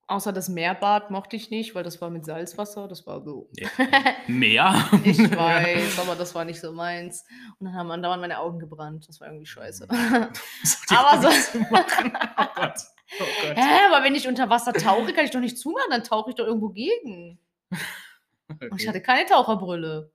Außer 0.08 0.32
das 0.32 0.48
Meerbad 0.48 1.10
mochte 1.10 1.36
ich 1.36 1.50
nicht, 1.50 1.74
weil 1.74 1.84
das 1.84 2.00
war 2.00 2.10
mit 2.10 2.24
Salzwasser. 2.26 2.86
Das 2.88 3.06
war 3.06 3.22
so. 3.22 3.48
Ja. 3.56 3.68
Mehr? 4.26 4.74
ich 5.04 5.18
weiß, 5.36 5.98
aber 6.00 6.16
das 6.16 6.34
war 6.34 6.44
nicht 6.44 6.60
so 6.60 6.72
meins. 6.72 7.24
Und 7.58 7.66
dann 7.66 7.74
haben 7.74 7.90
andauernd 7.90 8.20
meine 8.20 8.38
Augen 8.38 8.58
gebrannt. 8.58 9.08
Das 9.08 9.20
war 9.20 9.28
irgendwie 9.28 9.46
scheiße. 9.46 9.88
Aber 10.90 11.22
so- 11.22 11.58
machen. 11.70 12.12
Oh 12.36 12.44
Gott. 12.54 12.74
Oh 13.20 13.24
Gott. 13.42 13.56
Hä, 13.56 13.78
aber 13.90 14.04
wenn 14.04 14.14
ich 14.14 14.26
unter 14.26 14.48
Wasser 14.50 14.72
tauche, 14.72 15.12
kann 15.12 15.24
ich 15.26 15.30
doch 15.30 15.40
nicht 15.40 15.58
zumachen, 15.58 15.90
dann 15.90 16.02
tauche 16.04 16.30
ich 16.30 16.36
doch 16.36 16.46
irgendwo 16.46 16.70
gegen. 16.70 17.38
Und 17.70 18.60
ich 18.62 18.72
Okay. 18.72 18.88
hatte 18.88 19.02
keine 19.02 19.26
Taucherbrille. 19.28 20.10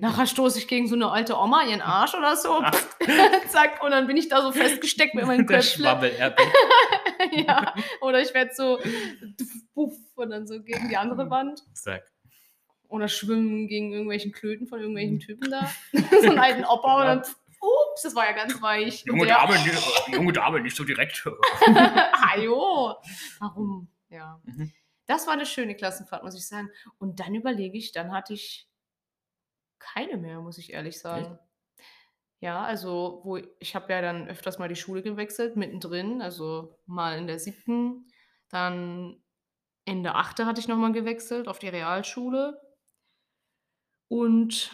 Nachher 0.00 0.26
stoße 0.26 0.58
ich 0.58 0.68
gegen 0.68 0.86
so 0.86 0.94
eine 0.94 1.10
alte 1.10 1.36
Oma 1.36 1.64
ihren 1.64 1.80
Arsch 1.80 2.14
oder 2.14 2.36
so. 2.36 2.60
Zack, 3.48 3.82
und 3.82 3.90
dann 3.90 4.06
bin 4.06 4.16
ich 4.16 4.28
da 4.28 4.40
so 4.40 4.52
festgesteckt 4.52 5.14
mit 5.14 5.26
meinem 5.26 5.48
Erdbeer. 5.48 6.46
ja. 7.32 7.74
Oder 8.00 8.20
ich 8.20 8.32
werde 8.34 8.52
so 8.54 8.78
puff, 9.74 9.92
und 10.14 10.30
dann 10.30 10.46
so 10.46 10.62
gegen 10.62 10.88
die 10.88 10.96
andere 10.96 11.28
Wand. 11.30 11.60
Zack. 11.74 12.04
Oder 12.88 13.08
schwimmen 13.08 13.66
gegen 13.66 13.92
irgendwelchen 13.92 14.30
Klöten 14.32 14.68
von 14.68 14.78
Mhm. 14.78 14.96
irgendwelchen 14.96 15.18
Typen 15.20 15.50
da. 15.50 15.68
so 15.92 16.28
einen 16.30 16.38
alten 16.38 16.64
Opa 16.64 17.00
und 17.00 17.06
dann, 17.06 17.18
ups, 17.60 18.02
das 18.02 18.14
war 18.14 18.26
ja 18.26 18.32
ganz 18.32 18.60
weich. 18.62 19.02
Junge 19.06 19.26
der- 19.26 19.36
Dame, 19.38 19.54
nicht- 19.54 20.08
junge 20.12 20.32
Dame, 20.32 20.60
nicht 20.60 20.76
so 20.76 20.84
direkt. 20.84 21.24
Ajo, 22.32 22.94
warum? 23.40 23.88
Ja. 24.08 24.40
Mhm. 24.44 24.72
Das 25.06 25.26
war 25.26 25.34
eine 25.34 25.46
schöne 25.46 25.74
Klassenfahrt, 25.74 26.22
muss 26.22 26.36
ich 26.36 26.46
sagen. 26.46 26.70
Und 26.98 27.18
dann 27.20 27.34
überlege 27.34 27.76
ich, 27.76 27.90
dann 27.92 28.12
hatte 28.12 28.32
ich 28.34 28.68
keine 29.78 30.16
mehr, 30.16 30.40
muss 30.40 30.58
ich 30.58 30.72
ehrlich 30.72 30.98
sagen. 31.00 31.38
Ja, 32.40 32.62
also 32.62 33.20
wo 33.24 33.38
ich 33.58 33.74
habe 33.74 33.92
ja 33.92 34.02
dann 34.02 34.28
öfters 34.28 34.58
mal 34.58 34.68
die 34.68 34.76
Schule 34.76 35.02
gewechselt, 35.02 35.56
mittendrin, 35.56 36.20
also 36.20 36.78
mal 36.86 37.18
in 37.18 37.26
der 37.26 37.38
siebten, 37.38 38.06
dann 38.50 39.22
Ende 39.86 40.14
achte 40.14 40.46
hatte 40.46 40.60
ich 40.60 40.68
nochmal 40.68 40.92
gewechselt 40.92 41.48
auf 41.48 41.58
die 41.58 41.68
Realschule. 41.68 42.60
Und 44.08 44.70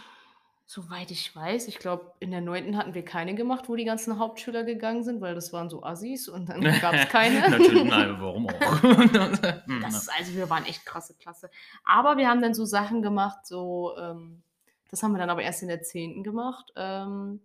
Soweit 0.73 1.11
ich 1.11 1.35
weiß, 1.35 1.67
ich 1.67 1.81
glaube, 1.81 2.13
in 2.21 2.31
der 2.31 2.41
9. 2.43 2.77
hatten 2.77 2.95
wir 2.95 3.05
keine 3.05 3.35
gemacht, 3.35 3.69
wo 3.69 3.75
die 3.75 3.85
ganzen 3.85 4.21
Hauptschüler 4.21 4.63
gegangen 4.63 5.03
sind, 5.03 5.21
weil 5.21 5.35
das 5.35 5.53
waren 5.53 5.69
so 5.69 5.83
Assis 5.83 6.29
und 6.29 6.49
dann 6.49 6.61
gab's 6.81 7.09
keine. 7.09 7.41
Natürlich, 7.51 7.83
nein, 7.83 8.21
warum 8.21 8.49
auch? 8.49 8.83
Hm, 9.67 9.81
Das 9.83 9.97
ist 9.97 10.13
also 10.17 10.33
wir 10.33 10.49
waren 10.49 10.65
echt 10.67 10.87
krasse 10.87 11.17
Klasse. 11.17 11.51
Aber 11.83 12.19
wir 12.19 12.29
haben 12.29 12.41
dann 12.41 12.55
so 12.55 12.65
Sachen 12.67 13.03
gemacht, 13.03 13.45
so, 13.49 13.97
ähm 13.99 14.45
das 14.91 15.03
haben 15.03 15.13
wir 15.13 15.19
dann 15.19 15.31
aber 15.31 15.43
erst 15.43 15.63
in 15.63 15.69
der 15.69 15.83
10. 15.83 16.23
gemacht. 16.25 16.73
Ähm, 16.77 17.41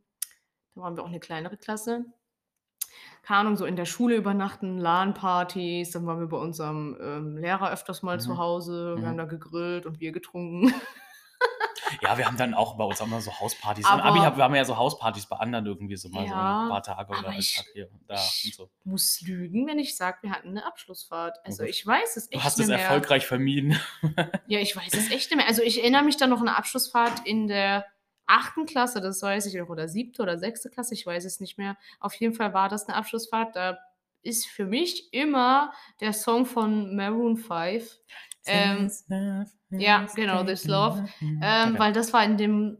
da 0.75 0.81
waren 0.81 0.97
wir 0.97 1.03
auch 1.03 1.09
'ne 1.09 1.19
kleinere 1.21 1.57
Klasse. 1.57 2.05
Keine 3.23 3.39
Ahnung, 3.41 3.55
so 3.55 3.65
in 3.65 3.75
der 3.75 3.85
Schule 3.85 4.15
übernachten, 4.15 4.77
LAN-Partys, 4.77 5.91
dann 5.91 6.05
waren 6.05 6.19
wir 6.19 6.27
bei 6.27 6.37
unserem, 6.37 6.97
ähm, 7.01 7.37
Lehrer 7.37 7.71
öfters 7.71 8.03
mal 8.03 8.19
zu 8.19 8.37
Mhm. 8.37 8.37
Hause. 8.37 8.97
Wir 8.99 9.07
haben 9.07 9.17
Mhm. 9.17 9.17
da 9.17 9.25
gegrillt 9.25 9.85
und 9.85 9.99
Bier 9.99 10.11
getrunken. 10.11 10.63
Ja, 12.06 12.18
wir 12.20 12.28
haben 12.28 12.38
dann 12.38 12.53
auch 12.53 12.78
bei 12.78 12.84
uns 12.84 13.01
auch 13.01 13.08
mal 13.08 13.20
so 13.20 13.39
Hauspartys. 13.39 13.89
Im 13.89 13.99
Abi 13.99 14.20
Aber 14.20 14.26
haben 14.26 14.38
wir 14.38 14.43
haben 14.43 14.53
ja 14.53 14.64
so 14.66 14.78
Hauspartys 14.78 15.26
bei 15.28 15.38
anderen 15.38 15.66
irgendwie 15.66 15.95
so 15.95 16.10
mal 16.10 16.28
so 16.28 16.36
'n 16.36 16.56
Ja, 16.56 16.68
paar 16.68 16.84
Tage 16.84 17.12
oder 17.14 17.30
aber 17.30 17.36
'n 17.36 17.39
ich 17.39 17.51
Tag 17.51 17.68
hier 17.74 17.89
und 17.91 18.03
da 18.08 18.36
und 18.43 18.53
ich 18.53 18.53
so. 18.53 18.70
muss 18.84 19.22
lügen, 19.22 19.68
wenn 19.68 19.80
ich 19.80 19.95
sage, 19.97 20.20
wir 20.22 20.32
hatten 20.32 20.53
'ne 20.53 20.66
Abschlussfahrt. 20.66 21.39
Oh 21.47 21.56
Also, 21.56 21.64
Gott. 21.64 21.70
ich 21.70 21.86
weiß 21.86 22.18
es 22.18 22.32
Du 22.32 22.43
echt 22.43 22.43
hast 22.43 22.60
nicht 22.60 22.68
es 22.68 22.70
mehr. 22.70 23.08
erfolgreich 23.10 23.26
vermieden. 23.28 23.80
Ja, 24.47 24.60
ich 24.60 24.76
weiß 24.76 24.95
es 24.97 25.10
echt 25.10 25.32
nicht 25.32 25.38
mehr. 25.38 25.47
Also, 25.47 25.64
ich 25.64 25.80
erinnere 25.82 26.03
mich 26.03 26.18
da 26.18 26.28
noch 26.28 26.39
an 26.39 26.45
'ne 26.45 26.56
Abschlussfahrt 26.56 27.26
in 27.26 27.47
der 27.47 27.86
8. 28.28 28.68
Klasse, 28.68 29.01
das 29.01 29.22
weiß 29.22 29.47
ich 29.47 29.56
noch, 29.56 29.70
oder 29.70 29.88
7. 29.88 30.22
oder 30.22 30.38
6. 30.38 30.70
Klasse, 30.70 30.93
ich 30.93 31.06
weiß 31.06 31.26
es 31.26 31.39
nicht 31.39 31.58
mehr. 31.58 31.78
Auf 31.99 32.14
jeden 32.16 32.34
Fall 32.36 32.53
war 32.53 32.70
das 32.70 32.88
'ne 32.88 32.93
Abschlussfahrt. 32.95 33.56
Da 33.56 33.80
ist 34.22 34.45
für 34.45 34.66
mich 34.66 35.12
immer 35.14 35.74
der 35.99 36.14
Song 36.14 36.45
von 36.45 36.95
Maroon 36.95 37.38
5, 37.38 37.99
ähm 38.47 38.87
This 38.87 39.05
love 39.07 39.51
ja, 39.71 40.05
genau, 40.15 40.43
This 40.43 40.65
Love, 40.65 41.05
ähm, 41.21 41.77
weil 41.77 41.93
das 41.93 42.13
war 42.13 42.23
in 42.23 42.37
dem 42.37 42.77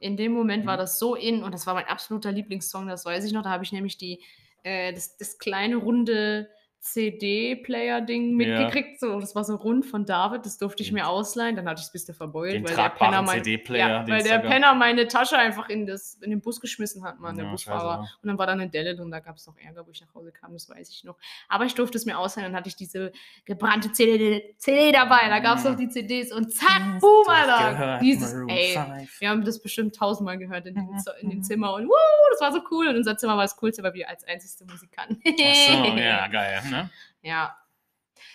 in 0.00 0.16
dem 0.16 0.32
Moment 0.32 0.64
war 0.64 0.76
das 0.76 0.98
so 0.98 1.16
in 1.16 1.42
und 1.42 1.52
das 1.52 1.66
war 1.66 1.74
mein 1.74 1.86
absoluter 1.86 2.30
Lieblingssong, 2.30 2.86
das 2.86 3.04
weiß 3.04 3.24
ich 3.24 3.32
noch. 3.32 3.42
Da 3.42 3.50
habe 3.50 3.64
ich 3.64 3.72
nämlich 3.72 3.98
die 3.98 4.22
äh, 4.62 4.92
das 4.92 5.16
das 5.16 5.38
kleine 5.38 5.76
runde 5.76 6.48
CD-Player-Ding 6.80 8.30
Ja. 8.30 8.36
mitgekriegt, 8.36 9.00
so. 9.00 9.20
Das 9.20 9.34
war 9.34 9.44
so 9.44 9.56
rund 9.56 9.84
von 9.86 10.04
David, 10.06 10.46
das 10.46 10.58
durfte 10.58 10.82
ich 10.82 10.88
Den 10.90 10.94
mir 10.96 11.08
ausleihen. 11.08 11.56
Dann 11.56 11.68
hatte 11.68 11.80
ich's 11.80 11.92
bisschen 11.92 12.14
verbeult, 12.14 12.54
den 12.54 12.64
weil 12.64 12.74
der 12.76 12.88
Penner 12.90 13.22
mein 13.22 13.42
ja, 13.44 14.06
weil 14.08 14.22
der 14.22 14.38
gab. 14.38 14.50
Penner 14.50 14.74
meine 14.74 15.06
Tasche 15.08 15.36
einfach 15.36 15.68
in 15.68 15.86
das 15.86 16.14
in 16.22 16.30
den 16.30 16.40
Bus 16.40 16.60
geschmissen 16.60 17.04
hat, 17.04 17.18
Mann, 17.20 17.36
der 17.36 17.46
Ja, 17.46 17.50
Busfahrer. 17.50 18.02
scheiße. 18.02 18.18
Und 18.22 18.28
dann 18.28 18.38
war 18.38 18.46
da 18.46 18.54
'ne 18.54 18.68
Delle 18.68 18.94
drin, 18.96 19.10
da 19.10 19.20
gab's 19.20 19.46
noch 19.46 19.56
Ärger, 19.58 19.86
wo 19.86 19.90
ich 19.90 20.00
nach 20.00 20.14
Hause 20.14 20.32
kam, 20.32 20.52
das 20.52 20.68
weiß 20.68 20.90
ich 20.90 21.04
noch. 21.04 21.16
Aber 21.48 21.64
ich 21.64 21.74
durfte 21.74 21.98
es 21.98 22.06
mir 22.06 22.18
ausleihen, 22.18 22.52
dann 22.52 22.58
hatte 22.58 22.68
ich 22.68 22.76
diese 22.76 23.12
gebrannte 23.44 23.92
CD 23.92 24.54
CD 24.58 24.92
dabei, 24.92 25.28
da 25.28 25.38
gab's 25.40 25.64
noch 25.64 25.72
Mhm. 25.72 25.78
die 25.78 25.88
CDs 25.88 26.32
und 26.32 26.52
zack, 26.54 27.00
boom, 27.00 27.26
Alter. 27.28 27.98
Dieses 28.00 28.34
ey, 28.48 28.72
5? 28.74 29.20
wir 29.20 29.28
haben 29.28 29.44
das 29.44 29.60
bestimmt 29.60 29.94
tausendmal 29.96 30.38
gehört 30.38 30.66
in 30.66 30.74
dem 30.74 30.84
Mhm, 30.84 31.04
in 31.20 31.30
dem 31.30 31.38
mhm. 31.38 31.42
Zimmer 31.42 31.74
und 31.74 31.84
wuhu, 31.86 32.30
das 32.32 32.40
war 32.40 32.52
so 32.52 32.60
cool. 32.70 32.88
Und 32.88 32.96
unser 32.96 33.16
Zimmer 33.16 33.36
war 33.36 33.44
das 33.44 33.56
Coolste, 33.56 33.82
weil 33.82 33.94
wir 33.94 34.08
als 34.08 34.24
einzigste 34.24 34.64
Musikanten 34.64 35.20
Ach 35.26 35.54
so, 35.54 35.72
ja, 35.98 36.26
geil, 36.28 36.60
ne? 36.68 36.90
Ja. 37.22 37.56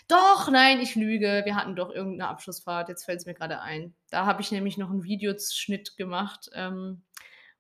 Doch, 0.10 0.50
nein, 0.52 0.82
ich 0.82 0.96
lüge. 0.96 1.44
Wir 1.46 1.56
hatten 1.58 1.76
doch 1.78 1.92
irgend 1.92 2.18
'ne 2.20 2.28
Abschlussfahrt, 2.30 2.90
jetzt 2.90 3.06
fällt's 3.06 3.26
mir 3.28 3.36
grade 3.36 3.62
ein. 3.62 3.96
Da 4.12 4.26
habe 4.28 4.42
ich 4.44 4.52
nämlich 4.52 4.78
noch 4.78 4.92
'n 4.92 5.04
Videoschnitt 5.06 5.98
gemacht, 5.98 6.50
ähm, 6.56 7.04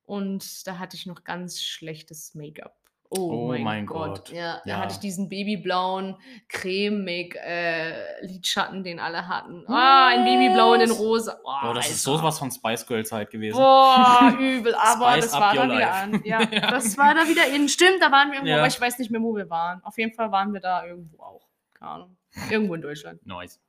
und 0.06 0.68
da 0.68 0.80
hatte 0.80 0.98
ich 0.98 1.06
noch 1.08 1.24
ganz 1.26 1.62
schlechtes 1.64 2.36
Make-up. 2.36 2.83
Oh 3.18 3.30
Oh 3.43 3.47
mein 3.49 3.64
mein 3.64 3.86
Gott. 3.86 4.26
Gott, 4.26 4.30
Ja, 4.32 4.61
da 4.66 4.78
hatte 4.78 4.93
ich 4.93 4.99
diesen 4.99 5.30
babyblauen 5.30 6.16
Creme-Make 6.49 7.39
äh, 7.39 8.26
Lidschatten, 8.26 8.84
den 8.84 8.99
alle 8.99 9.28
hatten. 9.28 9.64
Ah, 9.68 10.11
in 10.16 10.24
babyblau 10.26 10.74
und 10.74 10.82
in 10.82 10.91
rosa. 10.91 11.38
Oh, 11.43 11.51
Oh, 11.70 11.74
das 11.74 11.89
ist 11.89 12.07
Alter. 12.07 12.20
so 12.20 12.24
was 12.26 12.39
von 12.39 12.51
Spice 12.51 12.86
Girl 12.88 13.05
Zeit 13.05 13.30
gewesen. 13.32 13.57
Boah, 13.57 14.34
übel, 14.39 14.74
aber 14.76 15.11
Spice 15.14 15.26
das 15.32 15.34
war 15.39 15.53
da 15.55 15.64
wieder 15.64 15.76
life. 15.76 15.91
an. 15.93 16.22
Ja, 16.26 16.41
Ja. 16.51 16.72
das 16.72 16.97
war 16.97 17.14
da 17.14 17.28
wieder 17.28 17.47
in. 17.53 17.70
Stimmt, 17.70 18.01
da 18.01 18.11
waren 18.11 18.30
wir 18.30 18.36
irgendwo, 18.36 18.51
Ja. 18.51 18.57
aber 18.59 18.68
ich 18.68 18.80
weiß 18.80 18.99
nicht 18.99 19.11
mehr, 19.11 19.22
wo 19.22 19.36
wir 19.36 19.49
waren. 19.49 19.84
Auf 19.84 19.97
jeden 19.97 20.14
Fall 20.14 20.32
waren 20.32 20.53
wir 20.53 20.59
da 20.61 20.86
irgendwo 20.86 21.22
auch. 21.24 21.47
Keine 21.74 21.91
Ahnung. 21.91 22.18
Irgendwo 22.49 22.74
in 22.76 22.82
Deutschland. 22.82 23.26
Nice. 23.26 23.59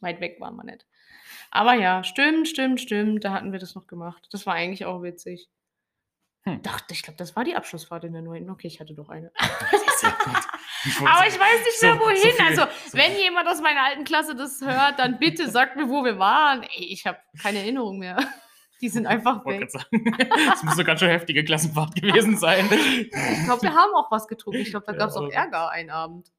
Weit 0.00 0.20
weg 0.20 0.36
waren 0.40 0.56
wir 0.56 0.64
nicht. 0.64 0.86
Aber 1.50 1.74
ja, 1.74 2.04
stimmt, 2.04 2.48
stimmt, 2.48 2.80
stimmt, 2.80 3.24
da 3.24 3.32
hatten 3.32 3.52
wir 3.52 3.58
das 3.58 3.74
noch 3.74 3.86
gemacht. 3.86 4.28
Das 4.32 4.46
war 4.46 4.54
eigentlich 4.54 4.84
auch 4.84 5.02
witzig. 5.02 5.48
Hm. 6.44 6.62
Doch, 6.62 6.80
ich 6.90 7.02
glaube, 7.02 7.18
das 7.18 7.36
war 7.36 7.44
die 7.44 7.54
Abschlussfahrt 7.54 8.04
in 8.04 8.12
der 8.14 8.22
9. 8.22 8.48
Okay, 8.50 8.66
ich 8.68 8.80
hatte 8.80 8.94
doch 8.94 9.08
eine. 9.08 9.30
Ich 10.82 10.98
Aber 11.06 11.26
ich 11.26 11.38
weiß 11.38 11.64
nicht 11.64 11.78
so- 11.78 11.86
mehr, 11.88 11.94
so 11.96 12.00
wohin. 12.00 12.16
viel- 12.16 12.40
also, 12.46 12.62
so 12.90 12.96
wenn 12.96 13.12
viel- 13.12 13.24
jemand 13.24 13.46
aus 13.48 13.60
meiner 13.60 13.82
alten 13.84 14.04
Klasse 14.04 14.34
das 14.34 14.62
hört, 14.62 14.98
dann 14.98 15.18
bitte 15.18 15.50
sagt 15.50 15.76
mir, 15.76 15.90
wo 15.90 16.02
wir 16.04 16.18
waren. 16.18 16.62
Ey, 16.62 16.84
ich 16.86 17.06
habe 17.06 17.18
keine 17.42 17.58
Erinnerung 17.58 17.98
mehr. 17.98 18.16
Die 18.80 18.88
sind 18.88 19.06
einfach 19.06 19.44
weg. 19.44 19.70
sagen, 19.70 20.16
das 20.48 20.62
muss 20.62 20.74
eine 20.74 20.84
ganz 20.84 21.00
schön 21.00 21.10
heftige 21.10 21.44
Klassenfahrt 21.44 21.94
gewesen 21.96 22.38
sein. 22.38 22.66
Ich 22.72 23.44
glaube, 23.44 23.60
wir 23.60 23.74
haben 23.74 23.94
auch 23.94 24.10
was 24.10 24.26
getrunken. 24.26 24.60
Ich 24.60 24.70
glaube, 24.70 24.86
da 24.86 24.92
Ja, 24.92 24.98
gab 24.98 25.10
es 25.10 25.16
auch 25.16 25.24
aber- 25.24 25.34
Ärger 25.34 25.70
einen 25.70 25.90
Abend. 25.90 26.32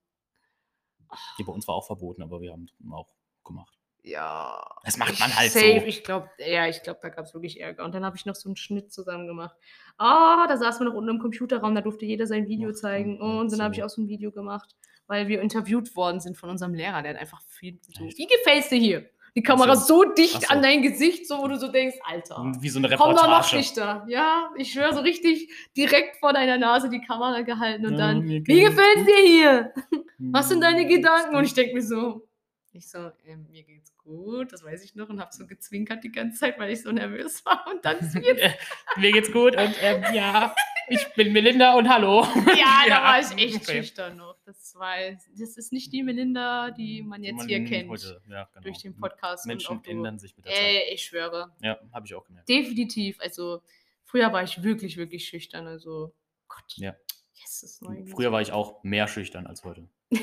Die 1.38 1.44
bei 1.44 1.52
uns 1.54 1.68
war 1.68 1.76
auch 1.76 1.86
verboten, 1.86 2.24
aber 2.24 2.42
wir 2.42 2.52
haben 2.52 2.68
auch 2.92 3.14
gemacht. 3.46 3.78
Ja. 4.04 4.60
Das 4.84 4.98
macht 4.98 5.20
man 5.20 5.36
halt 5.36 5.52
safe, 5.52 5.80
so. 5.82 5.86
Ich 5.86 6.04
glaube, 6.04 6.30
ja, 6.40 6.68
ich 6.68 6.82
glaube, 6.82 7.00
da 7.02 7.10
gab 7.10 7.26
es 7.26 7.34
wirklich 7.34 7.60
Ärger. 7.62 7.86
Und 7.86 7.94
dann 7.94 8.04
habe 8.04 8.16
ich 8.18 8.26
noch 8.26 8.36
so 8.36 8.50
einen 8.50 8.56
Schnitt 8.56 8.92
zusammen 8.92 9.28
gemacht. 9.28 9.56
Ah, 9.98 10.48
da 10.48 10.58
saßen 10.58 10.84
wir 10.86 10.90
noch 10.90 10.98
unten 10.98 11.10
im 11.12 11.20
Computerraum, 11.20 11.76
da 11.76 11.82
durfte 11.82 12.06
jeder 12.06 12.26
sein 12.26 12.48
Video 12.48 12.72
Ach, 12.72 12.76
zeigen. 12.76 13.20
und 13.22 13.40
Und 13.42 13.52
dann 13.52 13.62
habe 13.62 13.74
ich 13.76 13.80
so. 13.82 13.86
auch 13.86 13.90
so 13.90 14.02
ein 14.02 14.08
Video 14.08 14.32
gemacht, 14.32 14.76
weil 15.08 15.28
wir 15.28 15.42
interviewt 15.42 15.96
worden 15.96 16.20
sind 16.20 16.36
von 16.38 16.50
unserem 16.50 16.74
Lehrer. 16.74 17.02
Der 17.04 17.14
hat 17.14 17.20
einfach 17.22 17.42
viel 17.48 17.78
so, 17.82 18.04
wie 18.06 18.28
gefällt's 18.28 18.70
dir 18.70 18.80
hier? 18.80 19.10
Die 19.36 19.44
Kamera 19.44 19.78
so. 19.78 20.04
so 20.04 20.14
dicht 20.14 20.42
so. 20.42 20.48
an 20.50 20.62
dein 20.62 20.82
Gesicht, 20.82 21.26
so 21.26 21.38
wo 21.38 21.48
du 21.48 21.58
so 21.58 21.70
denkst, 21.72 21.96
Alter. 22.04 22.52
Wie 22.60 22.68
so 22.68 22.80
eine 22.80 22.90
Komm 22.98 23.12
doch 23.16 23.28
noch 23.28 23.38
Reportage. 23.38 23.58
dichter. 23.58 24.06
Ja, 24.10 24.50
ich 24.58 24.74
schwöre, 24.74 24.94
so 24.94 25.00
richtig 25.02 25.50
direkt 25.78 26.18
vor 26.18 26.34
deiner 26.34 26.58
Nase 26.58 26.90
die 26.90 27.00
Kamera 27.00 27.40
gehalten 27.42 27.86
und 27.86 27.94
Ja, 27.94 27.98
dann, 28.00 28.22
mir 28.26 28.46
wie 28.46 28.60
gefällt's 28.62 29.06
dir 29.06 29.26
hier? 29.26 29.74
Was 30.18 30.50
sind 30.50 30.62
deine 30.62 30.86
Gedanken? 30.86 31.36
Und 31.36 31.46
ich 31.46 31.54
denke 31.54 31.76
mir 31.76 31.82
so, 31.84 32.28
ich 32.74 32.90
so, 32.90 33.12
ähm, 33.26 33.48
mir 33.50 33.64
geht's 33.64 33.96
gut, 33.98 34.54
das 34.54 34.64
weiß 34.64 34.84
ich 34.84 34.96
noch, 34.96 35.10
und 35.10 35.20
habe 35.20 35.32
so 35.34 35.46
gezwinkert 35.46 36.04
die 36.04 36.12
ganze 36.12 36.40
Zeit, 36.40 36.58
weil 36.60 36.72
ich 36.72 36.82
so 36.82 36.92
nervös 36.92 37.46
war. 37.46 37.66
Und 37.70 37.84
dann 37.84 38.00
ist 38.00 38.14
mir, 38.16 38.38
Äh, 38.38 38.52
Mir 38.98 39.12
geht's 39.12 39.32
gut 39.32 39.56
und 39.58 39.76
ähm, 39.82 40.04
ja, 40.14 40.56
ich 40.88 41.06
bin 41.16 41.32
Melinda 41.34 41.76
und 41.78 41.88
hallo. 41.90 42.24
ja, 42.58 42.84
da 42.88 43.04
war 43.04 43.20
ich 43.20 43.32
echt 43.38 43.56
okay. 43.62 43.78
schüchtern 43.78 44.18
noch. 44.18 44.38
Das 44.46 44.74
war, 44.76 44.96
das 45.38 45.58
ist 45.58 45.72
nicht 45.72 45.92
die 45.94 46.04
Melinda, 46.04 46.72
die 46.72 47.02
man 47.02 47.24
jetzt 47.24 47.38
Man 47.38 47.48
hier 47.48 47.64
kennt 47.66 47.90
heute- 47.90 48.22
ja, 48.30 48.50
genau. 48.54 48.64
durch 48.64 48.80
den 48.80 48.96
Podcast. 48.96 49.46
Menschen 49.46 49.84
ändern 49.86 50.18
sich 50.20 50.36
mit 50.36 50.46
der 50.46 50.54
Zeit. 50.54 50.62
Ey, 50.62 50.94
ich 50.94 51.04
schwöre, 51.04 51.52
Ja, 51.62 51.78
habe 51.94 52.06
ich 52.06 52.14
auch 52.16 52.26
gemerkt. 52.26 52.48
definitiv. 52.50 53.20
Also 53.20 53.62
früher 54.06 54.32
war 54.34 54.44
ich 54.44 54.64
wirklich, 54.64 54.98
wirklich 54.98 55.26
schüchtern. 55.28 55.68
Also 55.68 56.14
Gott, 56.48 56.64
Ja. 56.76 56.96
yes, 57.36 57.80
Früher 58.14 58.32
war 58.32 58.42
ich 58.42 58.52
auch 58.52 58.84
mehr 58.84 59.08
schüchtern 59.08 59.46
als 59.48 59.64
heute. 59.64 59.88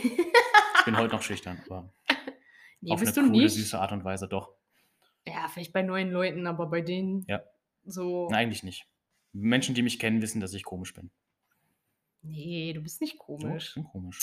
Ich 0.81 0.85
bin 0.95 0.97
heute 0.97 1.15
noch 1.15 1.23
schüchtern, 1.23 1.61
aber 1.67 1.93
nee, 2.81 2.93
auf 2.93 3.01
bist 3.01 3.17
eine 3.19 3.27
du 3.27 3.33
coole, 3.33 3.45
nicht. 3.45 3.55
süße 3.55 3.79
Art 3.79 3.93
und 3.93 4.05
Weise 4.05 4.29
doch. 4.29 4.53
Ja, 5.27 5.49
vielleicht 5.49 5.73
bei 5.73 5.83
neuen 5.83 6.11
Leuten, 6.11 6.47
aber 6.47 6.67
bei 6.67 6.81
denen 6.81 7.25
Ja. 7.29 7.43
so. 7.85 8.29
Nein, 8.31 8.47
eigentlich 8.47 8.63
nicht. 8.63 8.87
Menschen, 9.33 9.75
die 9.75 9.83
mich 9.83 9.99
kennen, 9.99 10.23
wissen, 10.23 10.41
dass 10.41 10.55
ich 10.55 10.65
komisch 10.65 10.95
bin. 10.95 11.11
Nee, 12.23 12.73
du 12.73 12.81
bist 12.81 13.01
nicht 13.01 13.19
komisch. 13.19 13.69
ich 13.69 13.75
bin 13.75 13.85
komisch. 13.85 14.21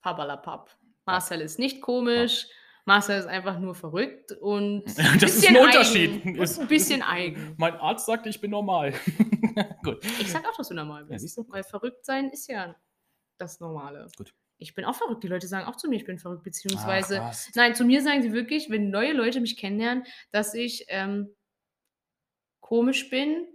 Pabalapap. 0.00 0.70
Marcel 1.06 1.40
ist 1.40 1.58
nicht 1.58 1.80
komisch. 1.80 2.46
Marcel 2.84 3.18
ist 3.20 3.26
einfach 3.26 3.58
nur 3.60 3.74
verrückt 3.76 4.32
und 4.32 4.84
Das 5.20 5.36
ist 5.36 5.46
ein 5.48 5.56
Unterschied. 5.56 6.10
Eigen. 6.26 6.36
Ist- 6.36 6.58
ein 6.60 6.66
bisschen 6.68 7.02
eigen. 7.02 7.54
Mein 7.58 7.74
Arzt 7.76 8.06
sagte, 8.06 8.28
ich 8.28 8.40
bin 8.40 8.50
normal. 8.50 8.92
Gut. 9.84 10.04
Ich 10.20 10.30
sag 10.32 10.44
auch, 10.48 10.56
dass 10.56 10.68
du 10.68 10.74
normal 10.74 11.02
Ja, 11.02 11.08
bist. 11.08 11.20
siehst 11.22 11.38
du? 11.38 11.44
weil 11.48 11.62
verrückt 11.62 12.04
sein 12.04 12.30
ist 12.30 12.48
ja 12.48 12.74
das 13.38 13.60
Normale. 13.60 14.08
Gut. 14.16 14.34
Ich 14.62 14.74
bin 14.74 14.84
auch 14.84 14.94
verrückt. 14.94 15.22
Die 15.24 15.28
Leute 15.28 15.46
sagen 15.48 15.66
auch 15.66 15.76
zu 15.76 15.88
mir, 15.88 15.96
ich 15.96 16.04
bin 16.04 16.18
verrückt. 16.18 16.44
Beziehungsweise, 16.44 17.20
Ach, 17.22 17.36
nein, 17.54 17.74
zu 17.74 17.84
mir 17.84 18.02
sagen 18.02 18.22
sie 18.22 18.32
wirklich, 18.32 18.70
wenn 18.70 18.90
neue 18.90 19.12
Leute 19.12 19.40
mich 19.40 19.56
kennenlernen, 19.56 20.04
dass 20.30 20.54
ich 20.54 20.84
ähm, 20.88 21.34
komisch 22.60 23.10
bin, 23.10 23.46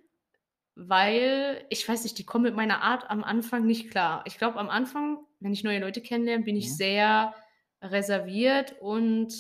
weil 0.75 1.65
ich 1.69 1.87
weiß 1.87 2.03
nicht, 2.03 2.17
die 2.19 2.25
kommen 2.25 2.43
mit 2.43 2.55
meiner 2.55 2.81
Art 2.81 3.09
am 3.09 3.23
Anfang 3.23 3.65
nicht 3.65 3.89
klar. 3.89 4.23
Ich 4.27 4.37
glaube, 4.37 4.59
am 4.59 4.69
Anfang, 4.69 5.17
wenn 5.39 5.53
ich 5.53 5.63
neue 5.63 5.79
Leute 5.79 6.01
kennenlerne, 6.01 6.43
bin 6.43 6.55
ich 6.55 6.67
Mhm. 6.67 6.73
sehr 6.73 7.35
reserviert 7.81 8.75
und 8.79 9.33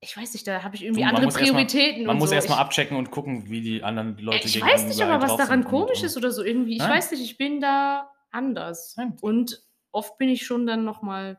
ich 0.00 0.16
weiß 0.16 0.34
nicht, 0.34 0.46
da 0.46 0.62
habe 0.62 0.76
ich 0.76 0.84
irgendwie 0.84 1.02
Du, 1.02 1.08
andere 1.08 1.24
erst 1.26 1.36
mal- 1.38 1.44
Prioritäten. 1.44 2.02
Man 2.06 2.16
und 2.16 2.18
muss 2.18 2.28
so. 2.30 2.34
erstmal 2.34 2.58
abchecken 2.58 2.96
und 2.96 3.10
gucken, 3.10 3.48
wie 3.50 3.60
die 3.60 3.82
anderen 3.82 4.16
Leute 4.18 4.46
ich 4.46 4.60
weiß 4.60 4.84
nicht 4.86 5.00
aber, 5.02 5.20
was 5.22 5.36
daran 5.36 5.64
komisch 5.64 6.02
ist 6.02 6.16
oder 6.16 6.30
so 6.30 6.42
irgendwie. 6.42 6.72
Ich 6.74 6.78
Nein. 6.78 6.90
weiß 6.90 7.10
nicht, 7.12 7.22
ich 7.22 7.38
bin 7.38 7.60
da 7.60 8.12
anders. 8.30 8.94
Nein. 8.96 9.16
Und 9.20 9.65
oft 9.96 10.18
bin 10.18 10.28
ich 10.28 10.44
schon 10.46 10.66
dann 10.66 10.84
nochmal 10.84 11.38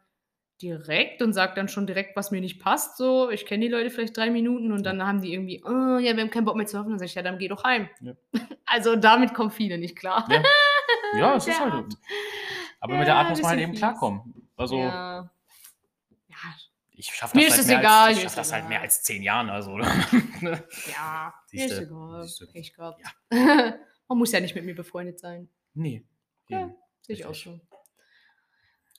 direkt 0.61 1.21
und 1.21 1.33
sage 1.33 1.53
dann 1.55 1.69
schon 1.69 1.85
direkt, 1.85 2.15
was 2.15 2.31
mir 2.31 2.41
nicht 2.41 2.59
passt. 2.59 2.97
So, 2.97 3.29
ich 3.29 3.45
kenne 3.45 3.65
die 3.65 3.71
Leute 3.71 3.91
vielleicht 3.91 4.17
drei 4.17 4.31
Minuten 4.31 4.71
und 4.71 4.83
dann 4.83 5.05
haben 5.05 5.21
die 5.21 5.31
irgendwie, 5.31 5.63
oh, 5.63 5.99
ja, 5.99 6.15
wir 6.15 6.21
haben 6.23 6.31
keinen 6.31 6.45
Bock 6.45 6.55
mehr 6.55 6.65
zu 6.65 6.79
hoffen. 6.79 6.89
Dann 6.89 6.97
sage 6.99 7.07
ich, 7.09 7.15
ja, 7.15 7.21
dann 7.21 7.37
geh 7.37 7.47
doch 7.47 7.63
heim. 7.63 7.89
Ja. 8.01 8.13
Also 8.69 8.97
damit 8.97 9.33
kommen 9.33 9.49
viele 9.51 9.77
nicht 9.77 9.95
klar. 9.95 10.27
Ja. 10.29 10.43
Ja, 11.17 11.35
es 11.37 11.47
ist 11.47 11.57
halt. 11.59 11.71
Art. 11.73 11.93
Aber 12.81 12.97
mit 12.97 13.07
der 13.07 13.13
Ja, 13.13 13.21
Art 13.21 13.29
muss 13.29 13.41
man 13.41 13.51
halt 13.51 13.61
eben 13.61 13.71
fies. 13.71 13.79
klarkommen. 13.79 14.49
Also, 14.57 14.77
ja. 14.79 15.29
ja, 16.27 16.35
ich 16.91 17.05
schaffe 17.07 17.37
Mir 17.37 17.47
das, 17.47 17.65
mehr 17.65 17.79
egal, 17.79 18.07
als, 18.09 18.17
ich 18.17 18.23
schaff 18.23 18.31
ist 18.31 18.37
das 18.37 18.51
egal. 18.51 18.67
mehr 18.67 18.81
als 18.81 19.03
zehn 19.03 19.23
Jahren. 19.23 19.49
Also, 19.49 19.77
ne? 20.41 20.63
Ja, 20.93 21.33
mir 21.53 21.65
ist 21.65 21.69
Siehste, 21.69 21.83
egal. 21.83 22.23
siehste. 22.23 22.47
Pech 22.47 22.73
gehabt. 22.73 23.01
Man 23.29 24.17
muss 24.17 24.31
ja 24.33 24.41
nicht 24.41 24.53
mit 24.55 24.65
mir 24.65 24.75
befreundet 24.75 25.19
sein. 25.19 25.47
nee. 25.73 26.03
Ja, 26.49 26.69
sehe 27.01 27.15
ich 27.15 27.25
auch 27.25 27.35
schon. 27.35 27.61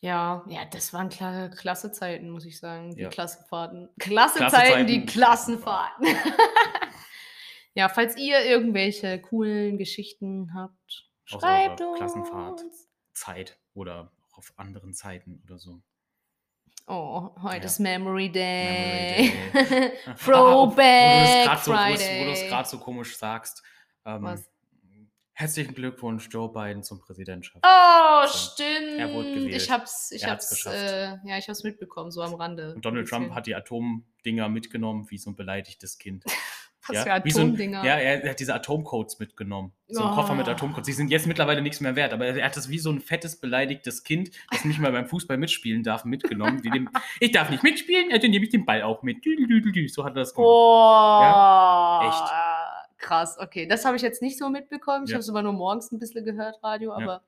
Ja, 0.00 0.44
ja, 0.48 0.64
das 0.66 0.92
waren 0.92 1.08
kla 1.08 1.48
klasse 1.48 1.90
Zeiten, 1.90 2.30
muss 2.30 2.44
ich 2.44 2.58
sagen. 2.58 2.94
Die 2.94 3.02
Ja. 3.02 3.08
Klassenfahrten. 3.08 3.88
Klasse, 3.98 4.38
Klasse 4.38 4.56
Zeiten, 4.56 4.86
die. 4.86 5.04
Klassenfahrten. 5.04 6.06
ja, 7.74 7.88
falls 7.88 8.16
ihr 8.16 8.44
irgendwelche 8.44 9.20
coolen 9.20 9.76
Geschichten 9.78 10.52
habt, 10.54 11.08
schreibt 11.24 11.80
uns. 11.80 11.98
Klassenfahrt. 11.98 12.62
Zeit 13.12 13.58
oder 13.74 14.12
auch 14.32 14.38
auf 14.38 14.52
anderen 14.56 14.94
Zeiten 14.94 15.40
oder 15.44 15.58
so. 15.58 15.82
Oh, 16.86 17.30
heute 17.42 17.58
Ja. 17.58 17.64
ist 17.64 17.80
Memory 17.80 18.30
Day. 18.30 19.32
Memory 19.52 19.68
Day. 19.68 19.92
Throwback 20.24 21.48
Ah, 21.48 21.60
wo 21.66 22.24
du 22.24 22.30
es 22.32 22.46
gerade 22.48 22.68
so 22.68 22.78
komisch 22.78 23.16
sagst. 23.16 23.62
Ähm, 24.06 24.22
Was? 24.22 24.48
Herzlichen 25.40 25.72
Glückwunsch, 25.72 26.28
Joe 26.32 26.52
Biden, 26.52 26.82
zum 26.82 26.98
Präsidentschaft. 26.98 27.64
Oh, 27.64 28.26
So. 28.26 28.36
stimmt. 28.54 28.98
Er 28.98 29.14
wurde 29.14 29.34
gewählt. 29.34 29.54
Ich 29.54 29.70
hab's, 29.70 30.10
ich 30.10 30.24
Er 30.24 30.32
hab's, 30.32 30.66
äh, 30.66 31.10
ja, 31.24 31.38
ich 31.38 31.48
hab's 31.48 31.62
mitbekommen, 31.62 32.10
so 32.10 32.22
am 32.22 32.34
Rande. 32.34 32.74
Und 32.74 32.84
Donald 32.84 33.08
Trump 33.08 33.32
hat 33.32 33.46
die 33.46 33.54
Atomdinger 33.54 34.48
mitgenommen, 34.48 35.06
wie 35.10 35.16
so 35.18 35.30
ein 35.30 35.36
beleidigtes 35.36 35.96
Kind. 35.98 36.24
Was 36.88 37.04
ja, 37.04 37.16
für 37.20 37.24
wie 37.26 37.30
so 37.30 37.40
ein- 37.40 37.46
Atomdinger. 37.48 37.84
ja, 37.84 37.96
er, 37.98 38.30
hat 38.30 38.40
diese 38.40 38.52
Atomcodes 38.54 39.18
mitgenommen. 39.20 39.72
So 39.88 40.02
ein 40.02 40.10
Koffer 40.14 40.34
mit 40.34 40.48
Oh. 40.48 40.52
Atomcodes. 40.52 40.86
Die 40.86 40.92
sind 40.92 41.10
jetzt 41.10 41.26
mittlerweile 41.28 41.60
nichts 41.62 41.80
mehr 41.80 41.94
wert, 41.94 42.12
aber 42.14 42.26
er 42.26 42.44
hat 42.44 42.56
das 42.56 42.68
wie 42.68 42.78
so 42.78 42.90
ein 42.90 43.00
fettes, 43.00 43.38
beleidigtes 43.40 44.02
Kind, 44.02 44.30
das 44.50 44.64
nicht 44.64 44.80
mal 44.80 44.90
beim 44.90 45.06
Fußball 45.06 45.36
mitspielen 45.36 45.82
darf, 45.84 46.04
mitgenommen. 46.04 46.62
Dem, 46.62 46.88
ich 47.20 47.30
darf 47.30 47.50
nicht 47.50 47.62
mitspielen, 47.62 48.10
ja, 48.10 48.18
dann 48.18 48.30
nehme 48.30 48.44
ich 48.44 48.50
den 48.50 48.64
Ball 48.64 48.82
auch 48.82 49.02
mit. 49.04 49.18
So 49.92 50.02
hat 50.04 50.12
er 50.12 50.20
das 50.20 50.34
gemacht. 50.34 50.48
Oh, 50.48 52.08
echt. 52.08 52.32
Krass, 52.98 53.38
okay. 53.38 53.66
Das 53.66 53.84
habe 53.84 53.96
ich 53.96 54.02
jetzt 54.02 54.22
nicht 54.22 54.38
so 54.38 54.50
mitbekommen. 54.50 55.04
Ich 55.04 55.10
Ja. 55.10 55.14
habe 55.14 55.20
es 55.20 55.28
aber 55.30 55.42
nur 55.42 55.52
morgens 55.52 55.90
ein 55.92 55.98
bisschen 55.98 56.24
gehört, 56.24 56.62
Radio, 56.62 56.90
Ja. 56.90 56.96
aber. 56.96 57.22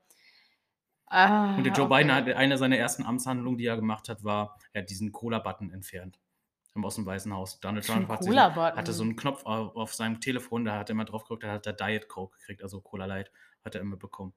Ah, 1.06 1.56
Und 1.56 1.64
der 1.64 1.72
Joe 1.72 1.86
okay. 1.86 1.98
Biden 2.04 2.14
hat 2.14 2.28
eine 2.28 2.56
seiner 2.58 2.76
ersten 2.76 3.04
Amtshandlungen, 3.04 3.58
die 3.58 3.66
er 3.66 3.76
gemacht 3.76 4.08
hat, 4.08 4.22
war, 4.22 4.56
er 4.72 4.82
hat 4.82 4.90
diesen 4.90 5.10
Cola-Button 5.10 5.72
entfernt. 5.72 6.20
Im 6.76 6.84
aus 6.84 6.94
dem 6.94 7.04
Weißen 7.04 7.34
Haus. 7.34 7.58
Donald 7.58 7.84
Trump 7.84 8.08
hat 8.08 8.20
diesen, 8.20 8.30
Cola-Button? 8.32 8.78
hatte 8.78 8.92
so 8.92 9.02
einen 9.02 9.16
Knopf 9.16 9.44
auf, 9.44 9.74
auf 9.74 9.92
seinem 9.92 10.20
Telefon, 10.20 10.64
da 10.64 10.78
hat 10.78 10.88
er 10.88 10.92
immer 10.92 11.04
drauf 11.04 11.24
geguckt, 11.24 11.42
da 11.42 11.50
hat 11.50 11.66
er 11.66 11.72
Diet 11.72 12.06
Coke 12.08 12.36
gekriegt, 12.38 12.62
also 12.62 12.80
Cola 12.80 13.06
Light, 13.06 13.32
hat 13.64 13.74
er 13.74 13.80
immer 13.80 13.96
bekommen. 13.96 14.32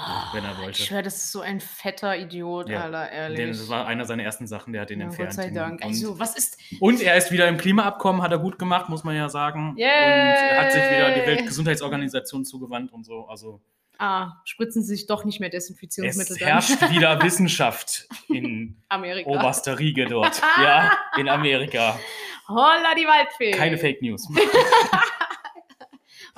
Ah, 0.00 0.30
wenn 0.32 0.44
er 0.44 0.56
wollte. 0.58 0.80
Ich 0.80 0.84
schwöre, 0.86 1.02
das 1.02 1.16
ist 1.16 1.32
so 1.32 1.40
ein 1.40 1.58
fetter 1.58 2.16
Idiot, 2.16 2.68
Ja. 2.68 2.84
Alter, 2.84 3.10
ehrlich. 3.10 3.36
Den, 3.38 3.48
das 3.48 3.68
war 3.68 3.84
einer 3.88 4.04
seiner 4.04 4.22
ersten 4.22 4.46
Sachen, 4.46 4.72
der 4.72 4.82
hat 4.82 4.90
den 4.90 5.00
ja, 5.00 5.06
entfernt. 5.06 5.30
Gott 5.30 5.36
sei 5.44 5.50
Dank. 5.50 5.80
Und, 5.84 5.88
Also, 5.90 6.20
was 6.20 6.36
ist. 6.36 6.56
und 6.78 7.02
er 7.02 7.16
ist 7.16 7.32
wieder 7.32 7.48
im 7.48 7.56
Klimaabkommen, 7.58 8.22
hat 8.22 8.30
er 8.30 8.38
gut 8.38 8.60
gemacht, 8.60 8.88
muss 8.88 9.02
man 9.02 9.16
ja 9.16 9.28
sagen. 9.28 9.70
Und 9.70 9.78
er 9.80 10.60
hat 10.62 10.70
sich 10.72 10.82
wieder 10.82 11.08
der 11.10 11.16
Yay! 11.18 11.26
Weltgesundheitsorganisation 11.26 12.44
zugewandt 12.44 12.92
und 12.92 13.04
so. 13.04 13.26
Also 13.26 13.60
Ah, 14.00 14.34
spritzen 14.44 14.80
Sie 14.82 14.94
sich 14.94 15.08
doch 15.08 15.24
nicht 15.24 15.40
mehr 15.40 15.48
es 15.52 15.64
Desinfektionsmittel 15.66 16.36
dann. 16.38 16.48
herrscht 16.48 16.80
wieder 16.92 17.20
Wissenschaft 17.20 18.06
in 18.28 18.80
Amerika. 18.88 19.28
oberster 19.28 19.80
Riege 19.80 20.06
dort. 20.06 20.40
Ja, 20.62 20.96
in 21.16 21.28
Amerika. 21.28 21.98
Holla 22.46 22.94
die 22.96 23.04
Waldfee. 23.06 23.50
Keine 23.50 23.76
Fake 23.76 24.00
News. 24.00 24.28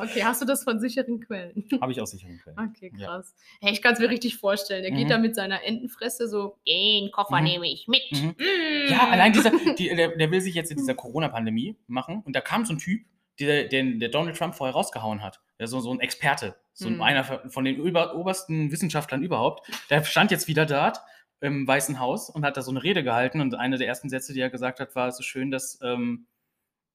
Okay, 0.03 0.25
hast 0.25 0.41
du 0.43 0.47
das 0.47 0.65
von 0.65 0.81
sicheren 0.81 1.21
Quellen? 1.21 1.65
Habe 1.81 1.93
ich 1.93 2.01
aus 2.01 2.11
sicheren 2.11 2.39
Quellen. 2.39 2.59
Okay, 2.59 2.93
Ja. 2.97 3.07
krass. 3.07 3.35
Hey, 3.61 3.73
ich 3.73 3.83
kann 3.83 3.95
es 3.95 4.01
mir 4.01 4.09
richtig 4.11 4.37
vorstellen. 4.37 4.85
Er 4.85 4.91
geht 4.91 5.05
Mhm. 5.07 5.11
da 5.11 5.19
mit 5.19 5.35
seiner 5.35 5.63
Entenfresse 5.65 6.29
so, 6.29 6.59
den 6.67 7.11
Koffer 7.13 7.39
Mhm. 7.39 7.45
nehme 7.45 7.69
ich 7.71 7.87
mit. 7.89 8.03
Mhm. 8.13 8.35
Mm. 8.39 8.91
Ja, 8.91 9.09
allein 9.09 9.33
dieser, 9.33 9.51
die, 9.79 9.89
der, 9.95 10.17
der 10.17 10.31
will 10.31 10.41
sich 10.41 10.55
jetzt 10.55 10.71
in 10.71 10.77
dieser 10.79 10.95
Corona-Pandemie 10.95 11.77
machen 11.87 12.23
und 12.25 12.35
da 12.37 12.41
kam 12.41 12.65
so 12.65 12.73
ein 12.75 12.79
Typ, 12.79 13.03
der, 13.39 13.69
den 13.69 13.99
der 14.01 14.09
Donald 14.11 14.37
Trump 14.37 14.55
vorher 14.55 14.75
rausgehauen 14.75 15.23
hat. 15.23 15.41
Der 15.59 15.67
so, 15.67 15.81
so 15.81 15.93
ein 15.93 16.01
Experte, 16.01 16.57
so 16.73 16.89
Mhm. 16.91 17.03
einer 17.03 17.25
von 17.25 17.65
den 17.65 17.77
über, 17.77 18.15
obersten 18.17 18.71
Wissenschaftlern 18.73 19.23
überhaupt. 19.23 19.69
Der 19.91 20.03
stand 20.05 20.31
jetzt 20.31 20.49
wieder 20.49 20.67
dort 20.67 21.01
im 21.41 21.67
Weißen 21.67 21.99
Haus 22.01 22.29
und 22.29 22.45
hat 22.45 22.57
da 22.59 22.63
so 22.63 22.71
eine 22.71 22.83
Rede 22.83 23.03
gehalten 23.03 23.41
und 23.41 23.55
eine 23.55 23.79
der 23.79 23.87
ersten 23.87 24.11
Sätze, 24.11 24.35
die 24.35 24.41
er 24.41 24.51
gesagt 24.51 24.79
hat, 24.81 24.95
war, 24.95 25.09
es 25.09 25.19
ist 25.19 25.25
schön, 25.27 25.51
dass 25.51 25.79
ähm, 25.83 26.27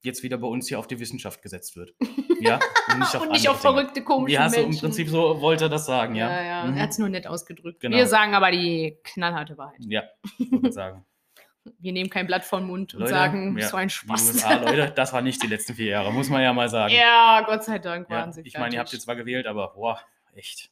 jetzt 0.06 0.24
wieder 0.24 0.38
bei 0.38 0.48
uns 0.48 0.68
hier 0.68 0.80
auf 0.80 0.88
die 0.88 1.00
Wissenschaft 1.00 1.42
gesetzt 1.42 1.76
wird. 1.76 1.94
Ja, 2.42 2.60
und 2.92 3.00
nicht 3.00 3.16
auf, 3.16 3.22
Und 3.22 3.32
nicht 3.32 3.48
auf 3.48 3.62
verrückte, 3.62 4.04
komische 4.04 4.34
Ja, 4.34 4.50
so 4.50 4.58
Menschen. 4.60 4.74
im 4.74 4.80
Prinzip 4.82 5.08
so 5.08 5.40
wollte 5.40 5.66
er 5.66 5.70
das 5.70 5.86
sagen, 5.86 6.16
ja. 6.16 6.30
Ja, 6.30 6.44
ja. 6.44 6.64
Mhm. 6.66 6.76
Er 6.76 6.84
hat 6.84 6.90
es 6.90 6.98
nur 7.00 7.08
nett 7.08 7.28
ausgedrückt. 7.28 7.80
Genau. 7.80 7.96
Wir 7.96 8.08
sagen 8.08 8.36
aber 8.36 8.52
die 8.52 8.98
knallharte 9.06 9.58
Wahrheit. 9.58 9.80
Ja, 9.80 10.04
wollte 10.52 10.72
sagen. 10.74 11.06
Wir 11.80 11.94
nehmen 11.94 12.10
kein 12.10 12.28
Blatt 12.28 12.44
vom 12.44 12.68
Mund 12.68 12.94
und 12.94 13.00
Leute, 13.00 13.14
sagen, 13.14 13.58
ja, 13.58 13.70
so 13.70 13.78
ein 13.78 13.88
Die 13.88 13.94
Spaß. 13.94 14.34
USA, 14.34 14.54
Leute, 14.62 14.92
das 14.94 15.14
waren 15.14 15.24
nicht 15.24 15.42
die 15.42 15.48
letzten 15.48 15.76
vier 15.76 15.88
Jahre, 15.88 16.12
muss 16.12 16.30
man 16.30 16.44
ja 16.44 16.52
mal 16.54 16.68
sagen. 16.70 16.94
ja, 16.94 17.42
Gott 17.48 17.64
sei 17.64 17.80
Dank 17.80 18.10
Ja, 18.10 18.18
waren 18.18 18.34
sie 18.34 18.42
ich 18.42 18.56
meine, 18.58 18.76
ihr 18.76 18.80
habt 18.82 18.92
jetzt 18.92 19.04
zwar 19.04 19.16
gewählt, 19.16 19.48
aber 19.48 19.74
boah, 19.74 20.00
echt 20.36 20.70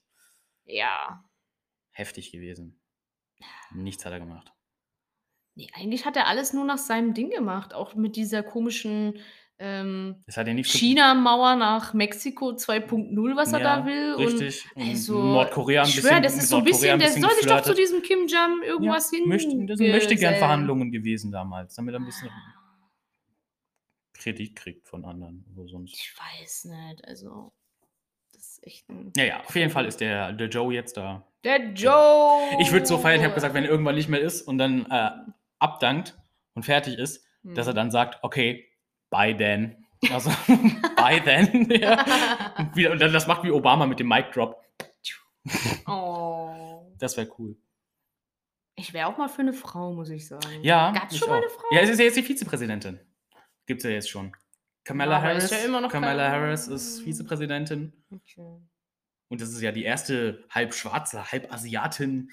Ja. 0.66 1.24
heftig 1.92 2.32
gewesen. 2.34 2.78
Nichts 3.72 4.06
hat 4.06 4.12
er 4.12 4.20
gemacht. 4.20 4.53
Nee, 5.56 5.70
eigentlich 5.76 6.06
hat 6.06 6.16
er 6.18 6.28
alles 6.28 6.54
nur 6.54 6.66
nach 6.66 6.78
seinem 6.80 7.14
Ding 7.14 7.30
gemacht. 7.30 7.74
Auch 7.74 7.94
mit 7.96 8.16
dieser 8.16 8.42
komischen 8.44 9.20
ähm, 9.60 10.24
Es 10.26 10.36
hat 10.36 10.48
ja 10.48 10.54
nichts 10.54 10.72
ge- 10.74 10.80
China-Mauer 10.80 11.56
nach 11.56 11.94
Mexiko 11.94 12.50
2.0, 12.56 13.36
was 13.36 13.54
er 13.54 13.60
Ja, 13.60 13.78
da 13.82 13.86
will. 13.86 14.16
Richtig. 14.16 14.66
Und 14.76 14.82
Und 14.82 14.90
also, 14.90 15.24
Nordkorea 15.24 15.84
ein 15.84 15.88
ich 15.90 15.96
bisschen. 15.96 16.10
schwör, 16.10 16.22
das 16.22 16.34
mit 16.34 16.44
ist 16.44 16.50
so 16.50 16.58
ein 16.58 16.64
Nordkorea 16.64 16.96
bisschen, 16.98 17.00
der 17.22 17.22
soll 17.30 17.36
sich 17.38 17.46
doch 17.48 17.62
zu 17.62 17.70
geflirtet. 17.70 17.78
diesem 17.78 18.02
Kim 18.02 18.28
Jong 18.28 18.64
irgendwas 18.64 19.10
hin. 19.12 19.28
möchte, 19.30 19.66
Das 19.68 19.80
möchte 19.80 20.16
gern. 20.16 20.36
Verhandlungen 20.36 20.92
gewesen 20.92 21.32
damals, 21.32 21.76
damit 21.76 21.94
er 21.94 22.00
ein 22.00 22.06
bisschen 22.06 22.30
Kredit 24.14 24.56
kriegt 24.56 24.88
von 24.88 25.06
anderen. 25.06 25.46
Oder 25.56 25.68
sonst. 25.68 25.94
Ich 25.94 26.14
weiß 26.18 26.66
nicht, 26.66 27.06
also. 27.08 27.54
Das 28.34 28.42
ist 28.44 28.64
echt 28.66 28.90
ein. 28.90 29.12
Ja, 29.16 29.24
ja, 29.24 29.40
auf 29.42 29.56
jeden 29.56 29.70
Fall 29.70 29.86
ist 29.86 30.00
der, 30.02 30.34
der 30.34 30.48
Joe 30.50 30.74
jetzt 30.74 30.98
da. 30.98 31.26
Der 31.44 31.72
Joe! 31.74 32.42
Ich 32.60 32.72
würde 32.72 32.86
so 32.86 32.98
feiern, 32.98 33.20
ich 33.20 33.26
habe 33.26 33.36
gesagt, 33.36 33.54
wenn 33.54 33.66
er 33.66 33.70
irgendwann 33.70 33.96
nicht 33.96 34.10
mehr 34.10 34.22
ist 34.22 34.42
und 34.42 34.58
dann 34.58 34.86
äh, 34.90 35.12
abdankt 35.64 36.16
und 36.54 36.64
fertig 36.64 36.98
ist, 36.98 37.26
Hm. 37.44 37.56
dass 37.56 37.68
er 37.68 37.74
dann 37.74 37.92
sagt, 37.92 38.24
okay, 38.24 38.70
bye 39.10 39.36
then. 39.36 39.86
Also, 40.12 40.30
bye 40.96 41.22
then. 41.24 41.70
ja. 41.72 42.06
und, 42.58 42.76
wieder, 42.76 42.92
und 42.92 43.00
dann 43.00 43.12
das 43.14 43.28
macht 43.28 43.44
wie 43.44 43.52
Obama 43.52 43.86
mit 43.86 44.00
dem 44.00 44.08
Mic 44.08 44.32
Drop. 44.34 44.64
Oh. 45.88 46.94
Das 47.00 47.18
wäre 47.18 47.30
cool. 47.38 47.58
Ich 48.76 48.94
wäre 48.94 49.08
auch 49.08 49.18
mal 49.18 49.28
für 49.30 49.42
eine 49.42 49.54
Frau, 49.54 49.94
muss 49.94 50.10
ich 50.10 50.28
sagen. 50.28 50.62
Ja, 50.62 50.92
Gab's 50.92 51.14
ich 51.14 51.20
schon 51.20 51.30
mal 51.30 51.38
auch. 51.38 51.42
eine 51.42 51.50
Frau? 51.50 51.64
Ja, 51.72 51.82
es 51.82 51.90
ist 51.90 52.00
ja 52.00 52.06
jetzt 52.06 52.18
die 52.18 52.24
Vizepräsidentin. 52.24 53.00
Gibt's 53.66 53.84
ja 53.84 53.92
jetzt 53.92 54.10
schon. 54.10 54.36
Kamala 54.84 55.18
aber 55.18 55.28
Harris. 55.28 55.46
ist 55.46 55.52
ja 55.52 55.58
immer 55.60 55.80
noch 55.80 55.92
Kamala 55.92 56.30
Harris 56.30 56.68
ist 56.68 57.02
Vizepräsidentin. 57.04 57.94
Okay. 58.12 58.62
Und 59.30 59.42
das 59.42 59.50
ist 59.50 59.62
ja 59.62 59.72
die 59.72 59.84
erste 59.84 60.44
halb 60.50 60.74
schwarze, 60.74 61.32
halb 61.32 61.52
Asiatin. 61.52 62.32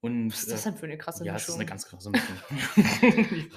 Und 0.00 0.30
Was 0.30 0.42
ist 0.42 0.52
das 0.52 0.66
äh, 0.66 0.70
denn 0.70 0.78
für 0.78 0.86
eine 0.86 0.98
krasse 0.98 1.24
ja, 1.24 1.32
das 1.32 1.42
ist 1.42 1.48
Mischung? 1.48 1.60
eine 1.60 1.68
ganz 1.68 1.86
krasse 1.88 2.10
Mischung. 2.10 2.36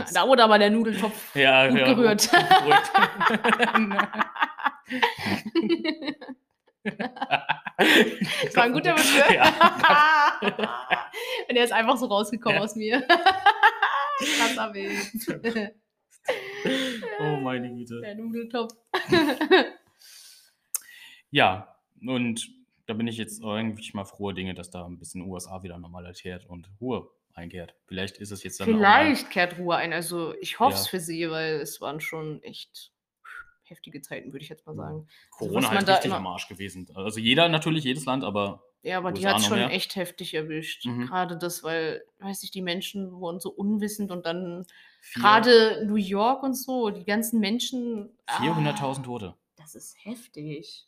Da 0.13 0.27
wurde 0.27 0.43
aber 0.43 0.57
der 0.57 0.69
Nudeltopf 0.71 1.35
ja, 1.35 1.67
gut 1.67 1.79
ja, 1.79 1.85
gerührt. 1.93 2.29
Das 6.83 8.55
war 8.55 8.63
ein 8.63 8.73
guter 8.73 8.93
Begriff. 8.93 9.31
Ja, 9.31 10.39
Und 11.47 11.55
der 11.55 11.63
ist 11.63 11.73
einfach 11.73 11.97
so 11.97 12.05
rausgekommen 12.05 12.57
Ja. 12.57 12.63
aus 12.63 12.75
mir. 12.75 13.01
Krasser 14.37 14.73
Witz. 14.73 15.27
oh 17.19 17.37
meine 17.37 17.69
Güte. 17.73 18.01
Der 18.01 18.15
Nudeltopf. 18.15 18.73
Ja, 21.31 21.75
und 22.05 22.49
da 22.89 22.95
bin 22.95 23.07
ich 23.07 23.17
jetzt 23.17 23.43
eigentlich 23.43 23.93
mal 23.93 24.05
frohe 24.05 24.33
Dinge, 24.33 24.53
dass 24.55 24.69
da 24.71 24.85
ein 24.85 24.97
bisschen 24.97 25.21
USA 25.21 25.61
wieder 25.63 25.77
Normalität 25.77 26.45
und 26.45 26.69
Ruhe 26.81 27.09
einkehrt. 27.33 27.75
Vielleicht 27.85 28.17
ist 28.17 28.31
es 28.31 28.43
jetzt 28.43 28.59
dann 28.59 28.65
Vielleicht 28.67 29.29
kehrt 29.29 29.57
Ruhe 29.59 29.75
ein. 29.75 29.93
Also 29.93 30.33
ich 30.41 30.59
hoffe 30.59 30.75
es 30.75 30.85
Ja. 30.85 30.89
für 30.89 30.99
sie, 30.99 31.29
weil 31.29 31.61
es 31.61 31.79
waren 31.81 32.01
schon 32.01 32.41
echt 32.43 32.91
heftige 33.63 34.01
Zeiten, 34.01 34.33
würde 34.33 34.43
ich 34.43 34.49
jetzt 34.49 34.65
mal 34.65 34.75
sagen. 34.75 35.05
was 35.07 35.37
Corona 35.37 35.67
man 35.67 35.77
halt 35.77 35.87
richtig 35.89 36.05
immer- 36.07 36.15
am 36.17 36.27
Arsch 36.27 36.47
gewesen. 36.47 36.89
Also 36.95 37.19
jeder 37.19 37.47
natürlich, 37.49 37.83
jedes 37.83 38.05
Land, 38.05 38.23
aber 38.23 38.63
Ja, 38.81 38.97
aber 38.97 39.11
die 39.11 39.27
hat 39.27 39.37
noch 39.37 39.43
schon 39.47 39.59
mehr? 39.59 39.69
echt 39.71 39.95
heftig 39.95 40.33
erwischt. 40.33 40.85
Mhm. 40.87 41.05
Gerade 41.05 41.37
das, 41.37 41.61
weil, 41.63 42.03
weiß 42.17 42.41
ich, 42.43 42.49
die 42.49 42.63
Menschen 42.63 43.11
wurden 43.11 43.39
so 43.39 43.51
unwissend 43.51 44.09
und 44.09 44.25
dann 44.25 44.65
gerade 45.13 45.85
New 45.85 45.95
York 45.97 46.41
und 46.41 46.55
so, 46.55 46.89
die 46.89 47.05
ganzen 47.05 47.39
Menschen. 47.39 48.09
ah, 48.25 48.41
400.000 48.41 49.05
Tote. 49.05 49.35
Das 49.55 49.75
ist 49.75 49.95
heftig. 50.03 50.87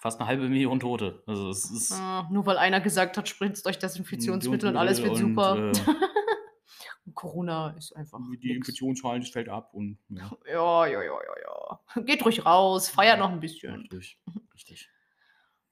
Fast 0.00 0.20
eine 0.20 0.28
halbe 0.28 0.48
Million 0.48 0.78
Tote. 0.80 1.22
Also 1.26 1.48
es 1.50 1.70
ist 1.70 1.92
Ah, 1.92 2.28
nur 2.30 2.44
weil 2.46 2.58
einer 2.58 2.80
gesagt 2.80 3.16
hat, 3.16 3.28
spritzt 3.28 3.66
euch 3.66 3.78
Desinfektionsmittel 3.78 4.68
und 4.70 4.76
alles 4.76 5.02
wird 5.02 5.12
und, 5.12 5.16
super. 5.34 5.72
äh, 5.72 5.72
Und 7.06 7.14
Corona 7.14 7.70
ist 7.78 7.96
einfach. 7.96 8.18
die. 8.42 8.52
Infektionszahlen, 8.54 9.22
fällt 9.22 9.48
ab 9.48 9.72
und 9.72 9.98
ja, 10.10 10.30
Ja, 10.46 10.86
ja, 10.86 11.02
ja, 11.02 11.12
ja, 11.12 11.80
ja. 11.96 12.02
Geht 12.02 12.24
ruhig 12.24 12.44
raus, 12.44 12.88
feiert 12.90 13.18
noch 13.18 13.30
ein 13.30 13.40
bisschen. 13.40 13.88
durch. 13.90 14.18
Richtig. 14.54 14.88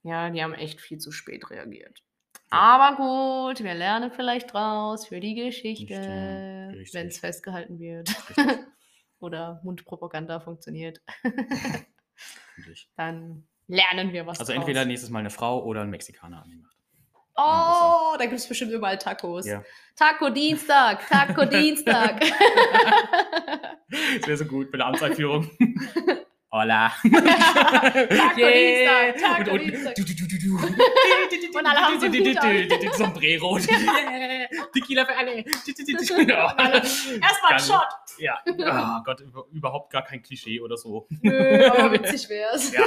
Ja, 0.02 0.30
die 0.30 0.42
haben 0.42 0.54
echt 0.54 0.80
viel 0.80 0.98
zu 0.98 1.12
spät 1.12 1.50
reagiert. 1.50 2.02
Aber 2.50 2.96
gut, 2.96 3.62
wir 3.62 3.74
lernen 3.74 4.10
vielleicht 4.10 4.54
draus 4.54 5.06
für 5.06 5.20
die 5.20 5.34
Geschichte, 5.34 5.94
Richtig, 6.72 6.94
wenn 6.94 7.08
es 7.08 7.14
richtig. 7.16 7.20
festgehalten 7.20 7.78
wird 7.78 8.08
Richtig. 8.30 8.58
oder 9.20 9.60
Mundpropaganda 9.64 10.40
funktioniert. 10.40 11.02
Dann 12.96 13.46
lernen 13.68 14.12
wir 14.12 14.26
was 14.26 14.40
Also 14.40 14.52
draus. 14.52 14.60
entweder 14.60 14.84
nächstes 14.84 15.10
Mal 15.10 15.20
eine 15.20 15.30
Frau 15.30 15.62
oder 15.64 15.82
ein 15.82 15.90
Mexikaner 15.90 16.42
an 16.42 16.50
die 16.50 16.56
Macht. 16.56 16.74
Oh, 17.40 18.16
da 18.18 18.24
gibt 18.24 18.40
es 18.40 18.48
bestimmt 18.48 18.72
überall 18.72 18.98
Tacos. 18.98 19.46
Ja. 19.46 19.62
Taco 19.94 20.28
Dienstag, 20.30 21.06
Taco 21.08 21.44
Dienstag. 21.44 22.20
Das 24.20 24.26
wäre 24.26 24.36
so 24.36 24.44
gut 24.44 24.72
bei 24.72 24.78
der 24.78 24.86
Amtseinführung. 24.88 25.48
Hola. 26.50 26.88
Taco 26.88 27.10
Dienstag, 28.36 29.18
Taco 29.20 29.50
und, 29.52 29.60
Dienstag. 29.60 29.94
Du, 29.94 30.02
du, 30.04 30.14
du, 30.14 30.26
du, 30.26 30.38
du. 30.38 30.56
Und 31.58 31.66
alle 31.66 31.78
haben 31.78 32.00
so 32.00 32.06
einen. 32.06 32.92
Sombrero. 32.94 33.58
Tequila 34.72 35.04
für 35.04 35.16
alle. 35.16 35.44
Erstmal 35.44 37.52
ein 37.52 37.60
Shot. 37.60 37.84
Ja, 38.18 38.40
oh 38.46 39.02
Gott, 39.04 39.20
über- 39.20 39.44
überhaupt 39.52 39.92
gar 39.92 40.02
kein 40.04 40.22
Klischee 40.22 40.60
oder 40.60 40.76
so. 40.76 41.06
Nö, 41.22 41.66
aber 41.70 41.92
witzig 41.92 42.28
wär's. 42.28 42.72
Ja. 42.72 42.82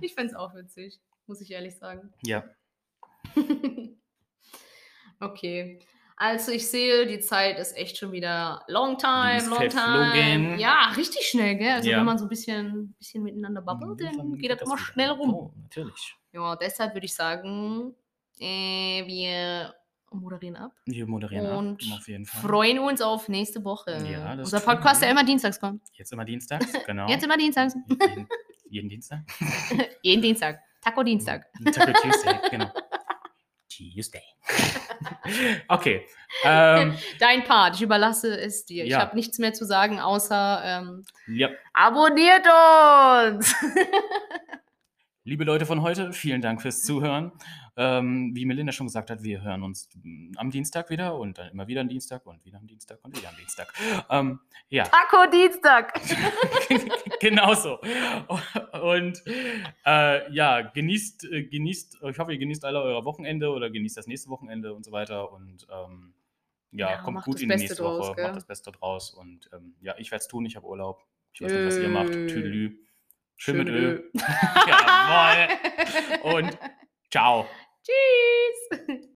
Ich 0.00 0.14
find's 0.14 0.34
auch 0.34 0.54
witzig, 0.54 1.00
muss 1.26 1.40
ich 1.40 1.50
ehrlich 1.50 1.76
sagen. 1.76 2.12
Ja, 2.22 2.44
okay. 5.20 5.80
Also 6.18 6.50
ich 6.50 6.66
sehe, 6.68 7.06
die 7.06 7.18
Zeit 7.20 7.58
ist 7.58 7.76
echt 7.76 7.98
schon 7.98 8.10
wieder 8.10 8.62
long 8.68 8.96
time, 8.96 9.36
ist 9.36 9.48
long 9.48 9.68
time. 9.68 10.58
Ja, 10.58 10.92
richtig 10.96 11.26
schnell, 11.26 11.56
gell? 11.56 11.72
Also 11.72 11.90
Ja. 11.90 11.98
wenn 11.98 12.06
man 12.06 12.16
so 12.18 12.24
ein 12.24 12.28
bisschen, 12.30 12.94
bisschen 12.98 13.22
miteinander 13.22 13.60
babbelt, 13.60 14.00
dann 14.00 14.34
geht 14.38 14.50
das 14.50 14.62
immer 14.62 14.78
schnell 14.78 15.10
rum. 15.10 15.34
Oh, 15.34 15.52
natürlich. 15.62 16.16
Ja, 16.32 16.56
deshalb 16.56 16.94
würde 16.94 17.04
ich 17.04 17.14
sagen, 17.14 17.94
äh, 18.40 19.04
wir 19.06 19.74
moderieren 20.10 20.56
ab 20.56 20.72
Wir 20.86 21.06
moderieren 21.06 21.46
und 21.54 21.82
ab, 21.92 21.98
auf 21.98 22.08
jeden 22.08 22.24
Fall. 22.24 22.40
freuen 22.40 22.78
uns 22.78 23.02
auf 23.02 23.28
nächste 23.28 23.62
Woche. 23.64 23.98
Ja, 24.10 24.36
das 24.36 24.46
Unser 24.52 24.60
Podcast, 24.60 25.02
der 25.02 25.10
immer 25.10 25.24
dienstags 25.24 25.60
kommt. 25.60 25.82
Jetzt 25.92 26.12
immer 26.12 26.24
dienstags, 26.24 26.66
genau. 26.86 27.08
Jetzt 27.08 27.24
immer 27.24 27.36
dienstags. 27.36 27.74
Jeden, 28.68 28.88
Dienstag. 28.88 29.20
Jeden 30.02 30.22
Dienstag. 30.22 30.60
Taco 30.82 31.02
Dienstag. 31.02 31.46
Taco 31.72 31.92
Tuesday, 31.92 32.38
genau. 32.50 32.70
Tuesday. 33.68 34.22
okay. 35.68 36.06
Ähm, 36.44 36.96
Dein 37.18 37.44
Part, 37.44 37.76
ich 37.76 37.82
überlasse 37.82 38.38
es 38.38 38.64
dir. 38.64 38.84
Ich 38.84 38.90
Ja. 38.92 39.00
habe 39.00 39.16
nichts 39.16 39.38
mehr 39.38 39.52
zu 39.52 39.64
sagen, 39.66 40.00
außer 40.00 40.62
ähm, 40.64 41.04
ja. 41.26 41.50
abonniert 41.74 42.46
uns! 42.46 43.54
Liebe 45.28 45.42
Leute 45.42 45.66
von 45.66 45.82
heute, 45.82 46.12
vielen 46.12 46.40
Dank 46.40 46.62
fürs 46.62 46.84
Zuhören. 46.84 47.32
Ähm, 47.76 48.30
wie 48.36 48.44
Melinda 48.44 48.70
schon 48.70 48.86
gesagt 48.86 49.10
hat, 49.10 49.24
wir 49.24 49.42
hören 49.42 49.64
uns 49.64 49.88
mm, 50.00 50.34
am 50.36 50.52
Dienstag 50.52 50.88
wieder 50.88 51.18
und 51.18 51.36
dann 51.36 51.50
immer 51.50 51.66
wieder 51.66 51.80
am 51.80 51.88
Dienstag 51.88 52.24
und 52.26 52.44
wieder 52.44 52.58
am 52.58 52.66
Dienstag 52.68 53.00
und 53.02 53.16
wieder 53.16 53.30
am 53.30 53.36
Dienstag. 53.36 53.74
Ähm, 54.08 54.38
ja, 54.68 54.84
Taco 54.84 55.28
Dienstag! 55.28 56.00
genauso. 57.20 57.80
Und 58.80 59.20
äh, 59.84 60.32
ja, 60.32 60.60
genießt, 60.60 61.24
äh, 61.24 61.42
genießt, 61.42 61.98
ich 62.08 62.18
hoffe, 62.20 62.32
ihr 62.32 62.38
genießt 62.38 62.64
alle 62.64 62.80
euer 62.80 63.04
Wochenende 63.04 63.50
oder 63.50 63.68
genießt 63.68 63.96
das 63.96 64.06
nächste 64.06 64.30
Wochenende 64.30 64.74
und 64.74 64.84
so 64.84 64.92
weiter. 64.92 65.32
Und 65.32 65.66
ähm, 65.68 66.14
ja, 66.70 66.90
Ja, 66.90 67.02
kommt 67.02 67.24
gut 67.24 67.42
in 67.42 67.48
die 67.48 67.56
nächste 67.56 67.74
draus, 67.74 68.06
Woche, 68.06 68.14
gell? 68.14 68.26
macht 68.26 68.36
das 68.36 68.46
Beste 68.46 68.70
draus. 68.70 69.10
Und 69.10 69.50
ähm, 69.52 69.74
ja, 69.80 69.96
ich 69.98 70.12
werde 70.12 70.22
es 70.22 70.28
tun, 70.28 70.46
ich 70.46 70.54
habe 70.54 70.68
Urlaub. 70.68 71.04
Ich 71.32 71.40
weiß 71.40 71.50
nicht, 71.50 71.66
was 71.66 71.78
ihr 71.78 71.88
macht. 71.88 72.12
Tüdelü. 72.12 72.85
Schön 73.36 73.58
mit 73.58 73.68
Öl. 73.68 74.10
Jawohl. 74.14 75.48
Und 76.22 76.58
ciao. 77.10 77.46
Tschüss! 77.84 79.08